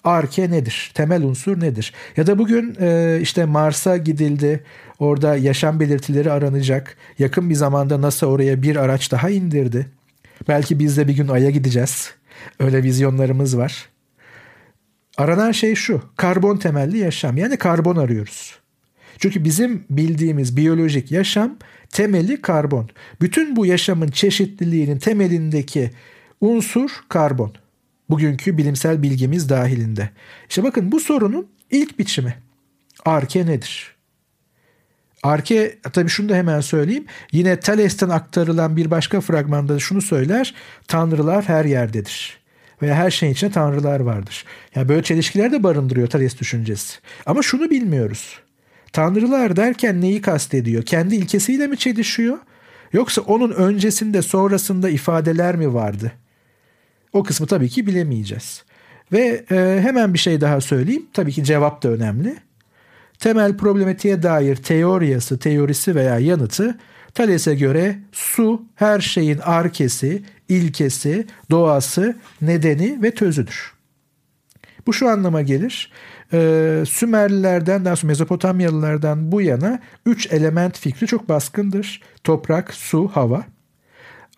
Arke 0.08 0.52
nedir? 0.52 0.92
Temel 0.94 1.24
unsur 1.24 1.60
nedir? 1.60 1.94
Ya 2.18 2.28
da 2.28 2.38
bugün 2.38 2.76
e, 2.80 3.20
işte 3.22 3.46
Mars'a 3.46 3.98
gidildi. 3.98 4.64
Orada 5.00 5.36
yaşam 5.36 5.80
belirtileri 5.80 6.32
aranacak. 6.32 6.98
Yakın 7.20 7.50
bir 7.50 7.56
zamanda 7.56 8.02
NASA 8.02 8.28
oraya 8.28 8.62
bir 8.62 8.76
araç 8.76 9.12
daha 9.12 9.30
indirdi. 9.30 9.88
Belki 10.48 10.80
biz 10.80 10.98
de 10.98 11.08
bir 11.08 11.16
gün 11.16 11.28
Ay'a 11.28 11.50
gideceğiz. 11.50 12.14
Öyle 12.60 12.84
vizyonlarımız 12.84 13.58
var. 13.58 13.90
Aranan 15.18 15.52
şey 15.52 15.76
şu. 15.76 16.02
Karbon 16.18 16.58
temelli 16.58 16.98
yaşam. 16.98 17.38
Yani 17.38 17.58
karbon 17.58 17.96
arıyoruz. 17.96 18.60
Çünkü 19.18 19.44
bizim 19.44 19.84
bildiğimiz 19.90 20.58
biyolojik 20.58 21.12
yaşam 21.12 21.58
temeli 21.90 22.42
karbon. 22.42 22.90
Bütün 23.22 23.56
bu 23.56 23.66
yaşamın 23.66 24.08
çeşitliliğinin 24.08 25.00
temelindeki 25.00 25.92
unsur 26.42 26.90
karbon. 27.10 27.54
Bugünkü 28.10 28.58
bilimsel 28.58 29.04
bilgimiz 29.04 29.50
dahilinde. 29.50 30.10
İşte 30.50 30.64
bakın 30.64 30.92
bu 30.92 31.00
sorunun 31.00 31.48
ilk 31.72 32.00
biçimi. 32.00 32.36
Arke 33.06 33.46
nedir? 33.46 33.96
Arke 35.24 35.78
tabii 35.94 36.10
şunu 36.10 36.30
da 36.30 36.36
hemen 36.36 36.62
söyleyeyim. 36.62 37.06
Yine 37.32 37.60
Thales'ten 37.60 38.10
aktarılan 38.10 38.78
bir 38.78 38.92
başka 38.92 39.22
fragmanda 39.22 39.80
şunu 39.80 40.02
söyler. 40.02 40.56
Tanrılar 40.88 41.46
her 41.48 41.66
yerdedir. 41.66 42.38
Veya 42.82 42.96
her 42.96 43.12
şeyin 43.12 43.34
içinde 43.34 43.52
tanrılar 43.52 44.00
vardır. 44.00 44.46
Yani 44.76 44.90
böyle 44.90 45.04
çelişkiler 45.04 45.52
de 45.52 45.64
barındırıyor 45.64 46.08
Thales 46.08 46.40
düşüncesi. 46.40 47.00
Ama 47.26 47.42
şunu 47.42 47.70
bilmiyoruz. 47.70 48.40
Tanrılar 48.94 49.56
derken 49.56 50.02
neyi 50.02 50.22
kastediyor? 50.22 50.84
Kendi 50.84 51.16
ilkesiyle 51.16 51.68
mi 51.68 51.78
çelişiyor? 51.78 52.38
Yoksa 52.94 53.22
onun 53.22 53.52
öncesinde 53.52 54.22
sonrasında 54.22 54.90
ifadeler 54.90 55.56
mi 55.56 55.74
vardı? 55.74 56.12
O 57.18 57.24
kısmı 57.24 57.48
tabii 57.48 57.70
ki 57.70 57.88
bilemeyeceğiz. 57.88 58.64
Ve 59.12 59.46
e, 59.52 59.80
hemen 59.82 60.14
bir 60.14 60.20
şey 60.20 60.42
daha 60.42 60.62
söyleyeyim. 60.62 61.06
Tabii 61.14 61.32
ki 61.32 61.44
cevap 61.44 61.84
da 61.84 61.90
önemli. 61.90 62.36
Temel 63.20 63.58
problematiğe 63.58 64.24
dair 64.24 64.56
teoriyası, 64.56 65.40
teorisi 65.40 65.96
veya 65.96 66.20
yanıtı 66.20 66.78
Thales'e 67.14 67.56
göre 67.56 68.00
su 68.12 68.62
her 68.76 69.00
şeyin 69.00 69.38
arkesi, 69.38 70.24
ilkesi, 70.50 71.26
doğası, 71.52 72.16
nedeni 72.42 73.04
ve 73.04 73.12
tözüdür. 73.12 73.74
Bu 74.88 74.94
şu 74.94 75.10
anlama 75.10 75.42
gelir. 75.42 75.92
e, 76.34 76.84
Sümerlilerden 76.88 77.86
daha 77.86 77.96
sonra 77.96 78.08
Mezopotamyalılardan 78.08 79.32
bu 79.32 79.42
yana 79.42 79.80
üç 80.06 80.34
element 80.34 80.80
fikri 80.80 81.08
çok 81.08 81.30
baskındır. 81.30 82.02
Toprak, 82.24 82.74
su, 82.74 83.08
hava. 83.08 83.57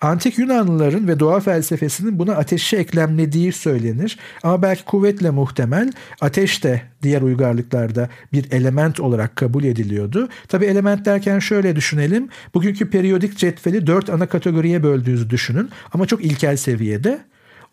Antik 0.01 0.39
Yunanlıların 0.39 1.07
ve 1.07 1.19
doğa 1.19 1.39
felsefesinin 1.39 2.19
buna 2.19 2.35
ateşi 2.35 2.77
eklemlediği 2.77 3.51
söylenir. 3.51 4.19
Ama 4.43 4.61
belki 4.61 4.85
kuvvetle 4.85 5.29
muhtemel 5.29 5.91
ateş 6.21 6.63
de 6.63 6.81
diğer 7.03 7.21
uygarlıklarda 7.21 8.09
bir 8.33 8.51
element 8.51 8.99
olarak 8.99 9.35
kabul 9.35 9.63
ediliyordu. 9.63 10.29
Tabi 10.47 10.65
element 10.65 11.05
derken 11.05 11.39
şöyle 11.39 11.75
düşünelim. 11.75 12.29
Bugünkü 12.53 12.89
periyodik 12.89 13.37
cetveli 13.37 13.87
dört 13.87 14.09
ana 14.09 14.25
kategoriye 14.27 14.83
böldüğünüzü 14.83 15.29
düşünün. 15.29 15.69
Ama 15.93 16.05
çok 16.05 16.25
ilkel 16.25 16.57
seviyede. 16.57 17.19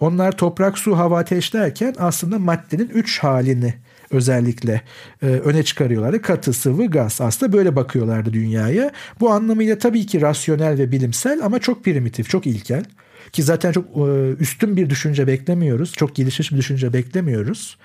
Onlar 0.00 0.32
toprak, 0.32 0.78
su, 0.78 0.98
hava, 0.98 1.18
ateş 1.18 1.54
derken 1.54 1.94
aslında 1.98 2.38
maddenin 2.38 2.88
üç 2.88 3.18
halini 3.18 3.74
özellikle 4.10 4.82
e, 5.22 5.26
öne 5.26 5.62
çıkarıyorlardı. 5.62 6.22
Katı, 6.22 6.52
sıvı, 6.52 6.86
gaz. 6.86 7.20
Aslında 7.20 7.52
böyle 7.52 7.76
bakıyorlardı 7.76 8.32
dünyaya. 8.32 8.92
Bu 9.20 9.30
anlamıyla 9.30 9.78
tabii 9.78 10.06
ki 10.06 10.20
rasyonel 10.20 10.78
ve 10.78 10.92
bilimsel 10.92 11.44
ama 11.44 11.58
çok 11.58 11.84
primitif, 11.84 12.30
çok 12.30 12.46
ilkel. 12.46 12.84
Ki 13.32 13.42
zaten 13.42 13.72
çok 13.72 13.84
e, 13.84 14.30
üstün 14.40 14.76
bir 14.76 14.90
düşünce 14.90 15.26
beklemiyoruz. 15.26 15.92
Çok 15.92 16.14
gelişmiş 16.14 16.52
bir 16.52 16.56
düşünce 16.56 16.92
beklemiyoruz. 16.92 17.78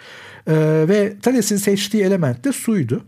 E, 0.48 0.54
ve 0.88 1.14
Thales'in 1.22 1.58
seçtiği 1.58 2.04
element 2.04 2.44
de 2.44 2.52
suydu. 2.52 3.04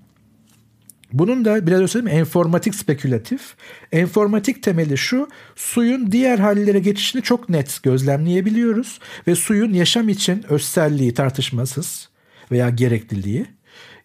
Bunun 1.14 1.46
da 1.46 1.68
biraz 1.68 1.92
söyleyeyim 1.92 2.20
enformatik 2.20 2.76
spekülatif. 2.76 3.42
Enformatik 3.92 4.64
temeli 4.64 4.98
şu 4.98 5.28
suyun 5.56 6.12
diğer 6.12 6.40
hallere 6.40 6.80
geçişini 6.80 7.22
çok 7.22 7.50
net 7.50 7.84
gözlemleyebiliyoruz 7.84 9.00
ve 9.28 9.36
suyun 9.36 9.74
yaşam 9.74 10.10
için 10.10 10.46
özselliği 10.50 11.14
tartışmasız 11.14 12.10
veya 12.54 12.70
gerekliliği 12.70 13.46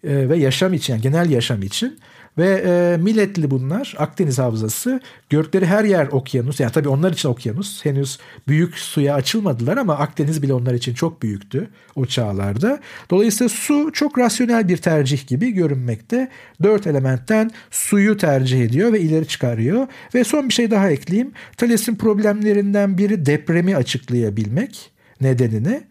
e, 0.04 0.28
ve 0.28 0.36
yaşam 0.36 0.74
için 0.74 0.92
yani 0.92 1.02
genel 1.02 1.30
yaşam 1.30 1.62
için 1.62 1.98
ve 2.38 2.62
e, 2.66 2.96
milletli 2.96 3.50
bunlar 3.50 3.94
Akdeniz 3.98 4.38
Havzası 4.38 5.00
gördükleri 5.30 5.66
her 5.66 5.84
yer 5.84 6.06
okyanus 6.06 6.60
yani 6.60 6.72
tabii 6.72 6.88
onlar 6.88 7.12
için 7.12 7.28
okyanus 7.28 7.84
henüz 7.84 8.18
büyük 8.48 8.78
suya 8.78 9.14
açılmadılar 9.14 9.76
ama 9.76 9.98
Akdeniz 9.98 10.42
bile 10.42 10.54
onlar 10.54 10.74
için 10.74 10.94
çok 10.94 11.22
büyüktü 11.22 11.68
o 11.96 12.06
çağlarda. 12.06 12.80
Dolayısıyla 13.10 13.48
su 13.48 13.90
çok 13.92 14.18
rasyonel 14.18 14.68
bir 14.68 14.76
tercih 14.76 15.26
gibi 15.26 15.50
görünmekte. 15.50 16.28
Dört 16.62 16.86
elementten 16.86 17.50
suyu 17.70 18.16
tercih 18.16 18.64
ediyor 18.64 18.92
ve 18.92 19.00
ileri 19.00 19.26
çıkarıyor. 19.26 19.86
Ve 20.14 20.24
son 20.24 20.48
bir 20.48 20.54
şey 20.54 20.70
daha 20.70 20.90
ekleyeyim. 20.90 21.32
Thales'in 21.56 21.94
problemlerinden 21.94 22.98
biri 22.98 23.26
depremi 23.26 23.76
açıklayabilmek 23.76 24.90
nedenini 25.20 25.82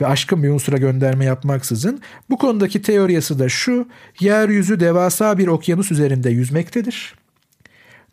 ve 0.00 0.06
aşkın 0.06 0.42
bir 0.42 0.48
unsura 0.48 0.76
gönderme 0.76 1.24
yapmaksızın 1.24 2.00
bu 2.30 2.38
konudaki 2.38 2.82
teorisi 2.82 3.38
de 3.38 3.48
şu 3.48 3.88
yeryüzü 4.20 4.80
devasa 4.80 5.38
bir 5.38 5.46
okyanus 5.46 5.92
üzerinde 5.92 6.30
yüzmektedir. 6.30 7.14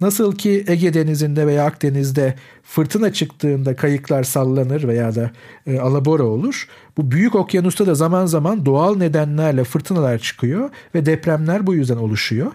Nasıl 0.01 0.35
ki 0.35 0.63
Ege 0.67 0.93
Denizi'nde 0.93 1.47
veya 1.47 1.65
Akdeniz'de 1.65 2.35
fırtına 2.63 3.13
çıktığında 3.13 3.75
kayıklar 3.75 4.23
sallanır 4.23 4.87
veya 4.87 5.15
da 5.15 5.31
e, 5.67 5.79
alabora 5.79 6.23
olur. 6.23 6.67
Bu 6.97 7.11
büyük 7.11 7.35
okyanusta 7.35 7.87
da 7.87 7.95
zaman 7.95 8.25
zaman 8.25 8.65
doğal 8.65 8.97
nedenlerle 8.97 9.63
fırtınalar 9.63 10.17
çıkıyor 10.17 10.69
ve 10.95 11.05
depremler 11.05 11.67
bu 11.67 11.73
yüzden 11.73 11.97
oluşuyor. 11.97 12.51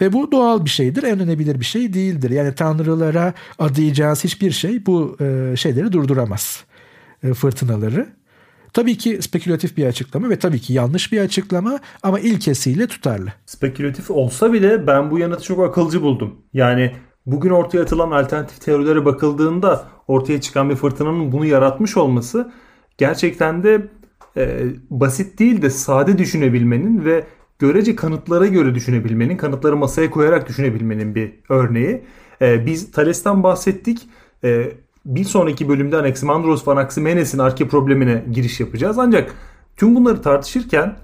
Ve 0.00 0.12
bu 0.12 0.32
doğal 0.32 0.64
bir 0.64 0.70
şeydir, 0.70 1.02
önlenebilir 1.02 1.60
bir 1.60 1.64
şey 1.64 1.94
değildir. 1.94 2.30
Yani 2.30 2.54
tanrılara 2.54 3.34
adayacağınız 3.58 4.24
hiçbir 4.24 4.50
şey 4.50 4.86
bu 4.86 5.16
e, 5.20 5.56
şeyleri 5.56 5.92
durduramaz, 5.92 6.64
e, 7.22 7.34
fırtınaları. 7.34 8.06
Tabii 8.74 8.98
ki 8.98 9.22
spekülatif 9.22 9.76
bir 9.76 9.86
açıklama 9.86 10.30
ve 10.30 10.38
tabii 10.38 10.60
ki 10.60 10.72
yanlış 10.72 11.12
bir 11.12 11.20
açıklama 11.20 11.78
ama 12.02 12.20
ilkesiyle 12.20 12.86
tutarlı. 12.86 13.32
Spekülatif 13.46 14.10
olsa 14.10 14.52
bile 14.52 14.86
ben 14.86 15.10
bu 15.10 15.18
yanıtı 15.18 15.42
çok 15.42 15.60
akılcı 15.60 16.02
buldum. 16.02 16.34
Yani 16.52 16.92
bugün 17.26 17.50
ortaya 17.50 17.82
atılan 17.82 18.10
alternatif 18.10 18.60
teorilere 18.60 19.04
bakıldığında 19.04 19.84
ortaya 20.08 20.40
çıkan 20.40 20.70
bir 20.70 20.76
fırtınanın 20.76 21.32
bunu 21.32 21.44
yaratmış 21.44 21.96
olması 21.96 22.52
gerçekten 22.98 23.62
de 23.62 23.88
e, 24.36 24.64
basit 24.90 25.38
değil 25.38 25.62
de 25.62 25.70
sade 25.70 26.18
düşünebilmenin 26.18 27.04
ve 27.04 27.24
görece 27.58 27.96
kanıtlara 27.96 28.46
göre 28.46 28.74
düşünebilmenin, 28.74 29.36
kanıtları 29.36 29.76
masaya 29.76 30.10
koyarak 30.10 30.48
düşünebilmenin 30.48 31.14
bir 31.14 31.32
örneği. 31.48 32.04
E, 32.42 32.66
biz 32.66 32.92
Thales'ten 32.92 33.42
bahsettik. 33.42 34.08
E, 34.44 34.72
bir 35.04 35.24
sonraki 35.24 35.68
bölümde 35.68 35.96
Anaximandros 35.96 36.68
ve 36.68 36.72
Anaximenes'in 36.72 37.38
arke 37.38 37.68
problemine 37.68 38.24
giriş 38.32 38.60
yapacağız. 38.60 38.98
Ancak 38.98 39.34
tüm 39.76 39.96
bunları 39.96 40.22
tartışırken 40.22 40.96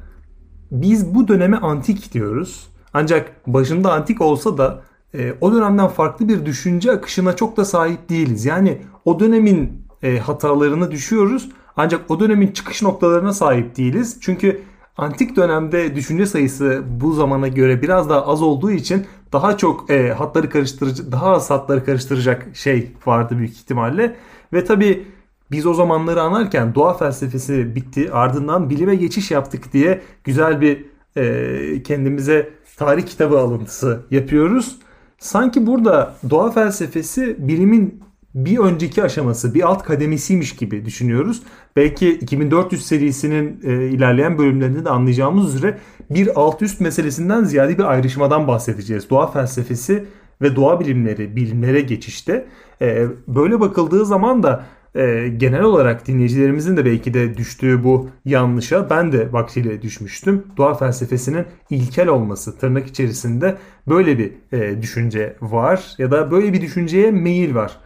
biz 0.71 1.15
bu 1.15 1.29
döneme 1.29 1.57
antik 1.57 2.13
diyoruz. 2.13 2.69
Ancak 2.93 3.47
başında 3.47 3.93
antik 3.93 4.21
olsa 4.21 4.59
da 4.59 4.83
e, 5.15 5.35
o 5.41 5.53
dönemden 5.53 5.89
farklı 5.89 6.29
bir 6.29 6.47
düşünce 6.47 6.93
akışına 6.93 7.37
çok 7.37 7.57
da 7.57 7.65
sahip 7.65 8.09
değiliz. 8.09 8.45
Yani 8.45 8.79
o 9.05 9.21
dönemin 9.21 9.83
e, 10.03 10.19
hatalarını 10.19 10.91
düşüyoruz 10.91 11.49
ancak 11.77 12.11
o 12.11 12.21
dönemin 12.21 12.53
çıkış 12.53 12.83
noktalarına 12.83 13.33
sahip 13.33 13.77
değiliz. 13.77 14.19
Çünkü 14.21 14.63
antik 15.01 15.37
dönemde 15.37 15.95
düşünce 15.95 16.27
sayısı 16.27 16.83
bu 17.01 17.13
zamana 17.13 17.49
göre 17.49 17.83
biraz 17.83 18.09
daha 18.09 18.27
az 18.27 18.43
olduğu 18.43 18.71
için 18.71 19.07
daha 19.33 19.57
çok 19.57 19.91
e, 19.91 20.13
hatları 20.13 20.51
karıştırıcı, 20.51 21.13
daha 21.13 21.31
az 21.31 21.51
hatları 21.51 21.85
karıştıracak 21.85 22.47
şey 22.57 22.93
vardı 23.07 23.39
büyük 23.39 23.53
ihtimalle. 23.53 24.17
Ve 24.53 24.65
tabi 24.65 25.07
biz 25.51 25.67
o 25.67 25.75
zamanları 25.75 26.23
anarken 26.23 26.75
doğa 26.75 26.95
felsefesi 26.95 27.75
bitti 27.75 28.13
ardından 28.13 28.71
bilime 28.71 28.95
geçiş 28.95 29.31
yaptık 29.31 29.73
diye 29.73 30.03
güzel 30.25 30.61
bir 30.61 30.85
e, 31.17 31.83
kendimize 31.83 32.51
tarih 32.77 33.07
kitabı 33.07 33.39
alıntısı 33.39 34.01
yapıyoruz. 34.11 34.77
Sanki 35.19 35.67
burada 35.67 36.15
doğa 36.31 36.51
felsefesi 36.51 37.37
bilimin 37.39 38.03
bir 38.35 38.59
önceki 38.59 39.03
aşaması, 39.03 39.55
bir 39.55 39.69
alt 39.69 39.83
kademesiymiş 39.83 40.57
gibi 40.57 40.85
düşünüyoruz. 40.85 41.43
Belki 41.77 42.11
2400 42.11 42.87
serisinin 42.87 43.61
e, 43.65 43.89
ilerleyen 43.89 44.39
bölümlerinde 44.39 44.85
de 44.85 44.91
anlayacağımız 44.91 45.55
üzere 45.55 45.79
bir 46.11 46.41
alt 46.41 46.63
üst 46.63 46.81
meselesinden 46.81 47.45
ziyade 47.45 47.79
bir 47.79 47.85
ayrışmadan 47.85 48.49
bahsedeceğiz. 48.49 49.11
Doğa 49.11 49.33
felsefesi 49.33 50.05
ve 50.43 50.57
doğa 50.57 50.81
bilimleri, 50.81 51.37
bilimlere 51.37 51.81
geçişte. 51.81 52.47
E, 52.83 53.07
böyle 53.29 53.61
bakıldığı 53.61 54.07
zaman 54.07 54.43
da 54.43 54.65
e, 54.95 55.29
genel 55.37 55.63
olarak 55.63 56.07
dinleyicilerimizin 56.07 56.77
de 56.77 56.85
belki 56.85 57.15
de 57.15 57.37
düştüğü 57.37 57.85
bu 57.85 58.09
yanlışa 58.25 58.91
ben 58.91 59.13
de 59.13 59.33
vaktiyle 59.33 59.83
düşmüştüm. 59.83 60.45
Doğa 60.57 60.75
felsefesinin 60.75 61.45
ilkel 61.71 62.09
olması 62.09 62.59
tırnak 62.59 62.87
içerisinde 62.87 63.57
böyle 63.89 64.19
bir 64.19 64.33
e, 64.53 64.83
düşünce 64.83 65.37
var 65.41 65.95
ya 65.99 66.11
da 66.11 66.31
böyle 66.31 66.53
bir 66.53 66.61
düşünceye 66.61 67.11
meyil 67.11 67.55
var. 67.55 67.77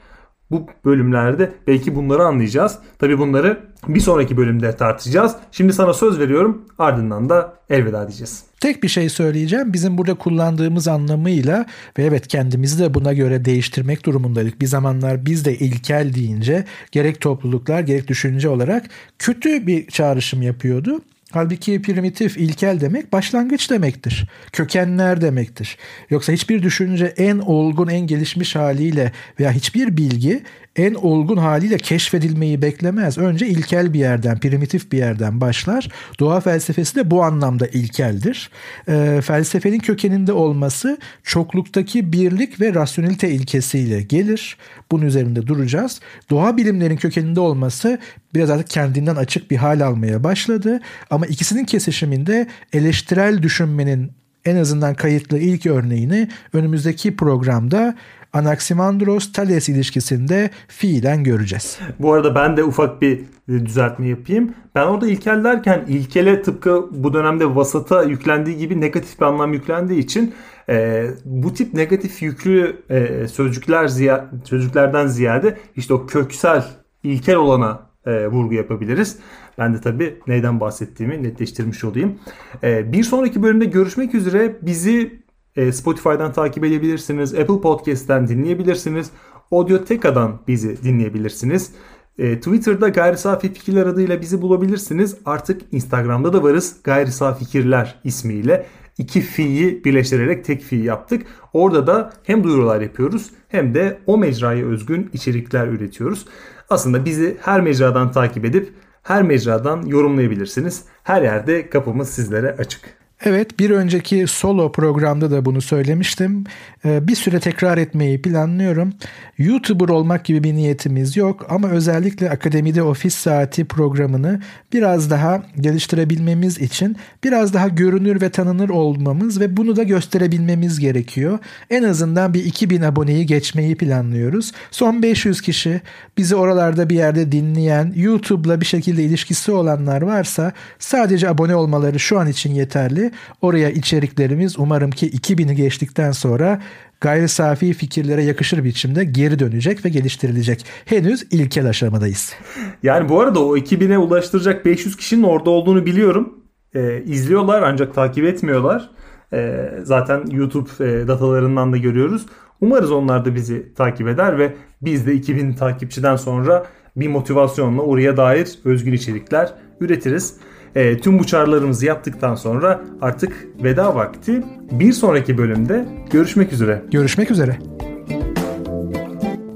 Bu 0.51 0.67
bölümlerde 0.85 1.53
belki 1.67 1.97
bunları 1.97 2.25
anlayacağız. 2.25 2.79
Tabi 2.99 3.19
bunları 3.19 3.61
bir 3.89 4.01
sonraki 4.01 4.37
bölümde 4.37 4.77
tartışacağız. 4.77 5.37
Şimdi 5.53 5.73
sana 5.73 5.95
söz 5.95 6.19
veriyorum 6.19 6.65
ardından 6.79 7.29
da 7.29 7.55
elveda 7.71 8.09
diyeceğiz. 8.09 8.45
Tek 8.61 8.83
bir 8.83 8.89
şey 8.89 9.09
söyleyeceğim. 9.09 9.73
Bizim 9.73 9.99
burada 9.99 10.15
kullandığımız 10.15 10.89
anlamıyla 10.89 11.67
ve 11.99 12.03
evet 12.03 12.29
kendimizi 12.29 12.79
de 12.79 12.95
buna 12.95 13.13
göre 13.13 13.45
değiştirmek 13.45 14.07
durumundaydık. 14.07 14.61
Bir 14.61 14.67
zamanlar 14.67 15.27
biz 15.27 15.45
de 15.45 15.59
ilkel 15.59 16.15
deyince 16.15 16.65
gerek 16.93 17.21
topluluklar 17.21 17.81
gerek 17.81 18.09
düşünce 18.09 18.49
olarak 18.49 18.85
kötü 19.19 19.67
bir 19.67 19.87
çağrışım 19.87 20.43
yapıyordu. 20.43 21.01
Halbuki 21.35 21.83
primitif, 21.83 22.37
ilkel 22.37 22.81
demek 22.81 23.13
başlangıç 23.13 23.71
demektir. 23.71 24.29
Kökenler 24.53 25.21
demektir. 25.21 25.77
Yoksa 26.11 26.33
hiçbir 26.33 26.63
düşünce 26.63 27.07
en 27.17 27.39
olgun, 27.39 27.89
en 27.89 28.07
gelişmiş 28.07 28.57
haliyle 28.57 29.13
veya 29.41 29.53
hiçbir 29.53 29.97
bilgi 29.97 30.43
en 30.77 30.95
olgun 30.95 31.37
haliyle 31.37 31.79
keşfedilmeyi 31.79 32.63
beklemez. 32.63 33.19
Önce 33.19 33.47
ilkel 33.47 33.93
bir 33.93 33.99
yerden, 33.99 34.41
primitif 34.41 34.93
bir 34.93 34.99
yerden 34.99 35.41
başlar. 35.41 35.89
Doğa 36.21 36.41
felsefesi 36.41 36.97
de 36.97 37.11
bu 37.11 37.23
anlamda 37.23 37.67
ilkeldir. 37.67 38.51
E, 38.89 39.21
felsefenin 39.25 39.79
kökeninde 39.79 40.33
olması 40.33 40.99
çokluktaki 41.23 42.13
birlik 42.13 42.61
ve 42.61 42.75
rasyonelite 42.75 43.31
ilkesiyle 43.31 44.03
gelir. 44.03 44.57
Bunun 44.91 45.07
üzerinde 45.07 45.47
duracağız. 45.47 46.01
Doğa 46.31 46.57
bilimlerin 46.57 46.97
kökeninde 46.97 47.41
olması 47.41 47.99
biraz 48.35 48.51
artık 48.51 48.71
kendinden 48.71 49.17
açık 49.17 49.51
bir 49.51 49.57
hal 49.57 49.81
almaya 49.81 50.25
başladı. 50.25 50.81
Ama 51.11 51.27
ikisinin 51.27 51.65
kesişiminde 51.65 52.47
eleştirel 52.73 53.43
düşünmenin 53.43 54.13
en 54.45 54.57
azından 54.57 54.95
kayıtlı 54.95 55.39
ilk 55.39 55.67
örneğini 55.67 56.29
önümüzdeki 56.53 57.17
programda 57.17 57.95
Anaximandros-Thales 58.35 59.71
ilişkisinde 59.71 60.51
fiilen 60.69 61.25
göreceğiz. 61.25 61.79
Bu 61.99 62.13
arada 62.13 62.35
ben 62.35 62.57
de 62.57 62.65
ufak 62.65 63.03
bir 63.03 63.21
düzeltme 63.49 64.09
yapayım. 64.09 64.55
Ben 64.75 64.87
orada 64.87 65.09
ilkel 65.09 65.45
derken 65.45 65.85
ilkele 65.89 66.43
tıpkı 66.43 66.89
bu 66.91 67.13
dönemde 67.13 67.55
vasata 67.55 68.03
yüklendiği 68.03 68.57
gibi 68.57 68.81
negatif 68.81 69.21
bir 69.21 69.25
anlam 69.27 69.53
yüklendiği 69.53 69.99
için 69.99 70.35
e, 70.69 71.07
bu 71.25 71.55
tip 71.55 71.75
negatif 71.75 72.23
yüklü 72.23 72.83
e, 72.91 73.29
sözcükler 73.29 73.89
ziya, 73.89 74.31
sözcüklerden 74.45 75.07
ziyade 75.07 75.59
işte 75.77 75.95
o 75.95 76.07
köksel 76.07 76.65
ilkel 77.03 77.37
olana 77.37 77.81
e, 78.07 78.27
vurgu 78.27 78.55
yapabiliriz. 78.55 79.19
Ben 79.59 79.75
de 79.75 79.81
tabii 79.81 80.19
neyden 80.27 80.61
bahsettiğimi 80.61 81.23
netleştirmiş 81.23 81.85
olayım. 81.85 82.19
E, 82.63 82.93
bir 82.93 83.05
sonraki 83.05 83.43
bölümde 83.43 83.65
görüşmek 83.65 84.15
üzere. 84.15 84.57
Bizi 84.63 85.24
Spotify'dan 85.73 86.33
takip 86.33 86.65
edebilirsiniz. 86.65 87.35
Apple 87.35 87.61
Podcast'ten 87.61 88.29
dinleyebilirsiniz. 88.29 89.11
Audioteka'dan 89.51 90.41
bizi 90.49 90.83
dinleyebilirsiniz. 90.83 91.73
E, 92.19 92.37
Twitter'da 92.37 92.89
Gayri 92.89 93.17
Safi 93.17 93.53
Fikirler 93.53 93.87
adıyla 93.87 94.21
bizi 94.21 94.43
bulabilirsiniz. 94.43 95.17
Artık 95.25 95.63
Instagram'da 95.73 96.33
da 96.33 96.43
varız. 96.43 96.77
Gayri 96.85 97.13
Safi 97.13 97.45
Fikirler 97.45 98.01
ismiyle. 98.05 98.67
iki 98.99 99.21
fi'yi 99.21 99.85
birleştirerek 99.85 100.45
tek 100.45 100.63
fi 100.63 100.77
yaptık. 100.77 101.27
Orada 101.53 101.87
da 101.87 102.13
hem 102.23 102.45
duyurular 102.45 102.81
yapıyoruz 102.81 103.31
hem 103.49 103.75
de 103.75 103.99
o 104.07 104.19
mecraya 104.19 104.67
özgün 104.67 105.11
içerikler 105.13 105.67
üretiyoruz. 105.67 106.27
Aslında 106.71 107.05
bizi 107.05 107.37
her 107.41 107.61
mecradan 107.61 108.13
takip 108.13 108.45
edip 108.45 108.73
her 109.03 109.23
mecradan 109.23 109.87
yorumlayabilirsiniz. 109.87 110.85
Her 111.03 111.23
yerde 111.23 111.71
kapımız 111.71 112.09
sizlere 112.09 112.57
açık. 112.59 113.04
Evet 113.27 113.59
bir 113.59 113.71
önceki 113.71 114.27
solo 114.27 114.73
programda 114.73 115.31
da 115.31 115.45
bunu 115.45 115.61
söylemiştim. 115.61 116.45
Ee, 116.85 117.09
bir 117.09 117.15
süre 117.15 117.41
tekrar 117.41 117.79
etmeyi 117.79 118.23
planlıyorum. 118.23 118.93
YouTuber 119.39 119.89
olmak 119.89 120.25
gibi 120.25 120.45
bir 120.45 120.55
niyetimiz 120.55 121.17
yok 121.17 121.47
ama 121.49 121.69
özellikle 121.69 122.31
Akademide 122.31 122.83
Ofis 122.83 123.15
Saati 123.15 123.65
programını 123.65 124.41
biraz 124.73 125.11
daha 125.11 125.43
geliştirebilmemiz 125.61 126.59
için 126.59 126.97
biraz 127.25 127.55
daha 127.55 127.69
görünür 127.69 128.21
ve 128.21 128.31
tanınır 128.31 128.69
olmamız 128.69 129.41
ve 129.41 129.57
bunu 129.57 129.77
da 129.77 129.83
gösterebilmemiz 129.83 130.81
gerekiyor. 130.81 131.39
En 131.71 131.83
azından 131.83 132.35
bir 132.35 132.45
2000 132.45 132.83
aboneyi 132.83 133.27
geçmeyi 133.27 133.77
planlıyoruz. 133.77 134.53
Son 134.71 135.03
500 135.03 135.41
kişi 135.41 135.81
bizi 136.19 136.37
oralarda 136.37 136.91
bir 136.91 136.97
yerde 136.97 137.33
dinleyen, 137.33 137.93
YouTube'la 137.97 138.61
bir 138.61 138.67
şekilde 138.67 139.03
ilişkisi 139.05 139.53
olanlar 139.53 140.03
varsa 140.03 140.53
sadece 140.79 141.29
abone 141.29 141.57
olmaları 141.57 142.01
şu 142.01 142.19
an 142.19 142.29
için 142.29 142.55
yeterli. 142.55 143.14
Oraya 143.43 143.71
içeriklerimiz 143.71 144.59
umarım 144.59 144.91
ki 144.91 145.11
2000'i 145.11 145.57
geçtikten 145.57 146.13
sonra 146.13 146.63
gayri 147.01 147.29
safi 147.29 147.73
fikirlere 147.73 148.23
yakışır 148.23 148.65
biçimde 148.65 149.05
geri 149.05 149.39
dönecek 149.39 149.85
ve 149.85 149.89
geliştirilecek. 149.89 150.65
Henüz 150.85 151.27
ilkel 151.31 151.69
aşamadayız. 151.69 152.35
Yani 152.83 153.09
bu 153.09 153.21
arada 153.21 153.45
o 153.45 153.57
2000'e 153.57 153.99
ulaştıracak 153.99 154.65
500 154.65 154.97
kişinin 154.97 155.23
orada 155.23 155.51
olduğunu 155.51 155.87
biliyorum. 155.87 156.35
Ee, 156.75 157.03
izliyorlar 157.07 157.63
ancak 157.63 157.95
takip 157.95 158.25
etmiyorlar. 158.25 158.91
Ee, 159.33 159.71
zaten 159.83 160.27
YouTube 160.31 160.69
e, 160.81 161.09
datalarından 161.09 161.73
da 161.73 161.77
görüyoruz. 161.77 162.27
Umarız 162.61 162.93
onlar 162.93 163.25
da 163.25 163.35
bizi 163.35 163.75
takip 163.75 164.09
eder 164.09 164.39
ve 164.39 164.55
biz 164.83 165.07
de 165.07 165.15
2000 165.15 165.53
takipçiden 165.53 166.17
sonra 166.17 166.67
bir 166.97 167.09
motivasyonla 167.09 167.83
oraya 167.83 168.17
dair 168.17 168.59
özgün 168.65 168.93
içerikler 168.93 169.55
üretiriz. 169.81 170.37
E, 170.75 170.99
tüm 170.99 171.19
bu 171.19 171.27
çağrılarımızı 171.27 171.87
yaptıktan 171.87 172.35
sonra 172.35 172.81
artık 173.01 173.47
veda 173.63 173.95
vakti. 173.95 174.43
Bir 174.71 174.93
sonraki 174.93 175.39
bölümde 175.39 175.89
görüşmek 176.11 176.53
üzere. 176.53 176.83
Görüşmek 176.91 177.31
üzere. 177.31 177.59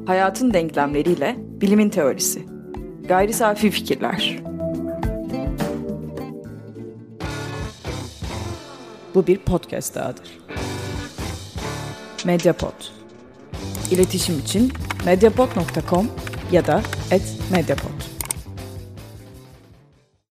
Hayatın 0.06 0.54
denklemleriyle 0.54 1.36
bilimin 1.38 1.88
teorisi. 1.88 2.42
Gayri 3.08 3.32
safi 3.32 3.70
fikirler. 3.70 4.38
Bu 9.14 9.26
bir 9.26 9.38
podcast 9.38 9.94
dahadır. 9.94 10.38
Mediapod. 12.24 12.72
İletişim 13.90 14.38
için 14.38 14.72
mediapod.com 15.06 16.06
ya 16.52 16.66
da 16.66 16.82
@mediapod. 17.52 18.17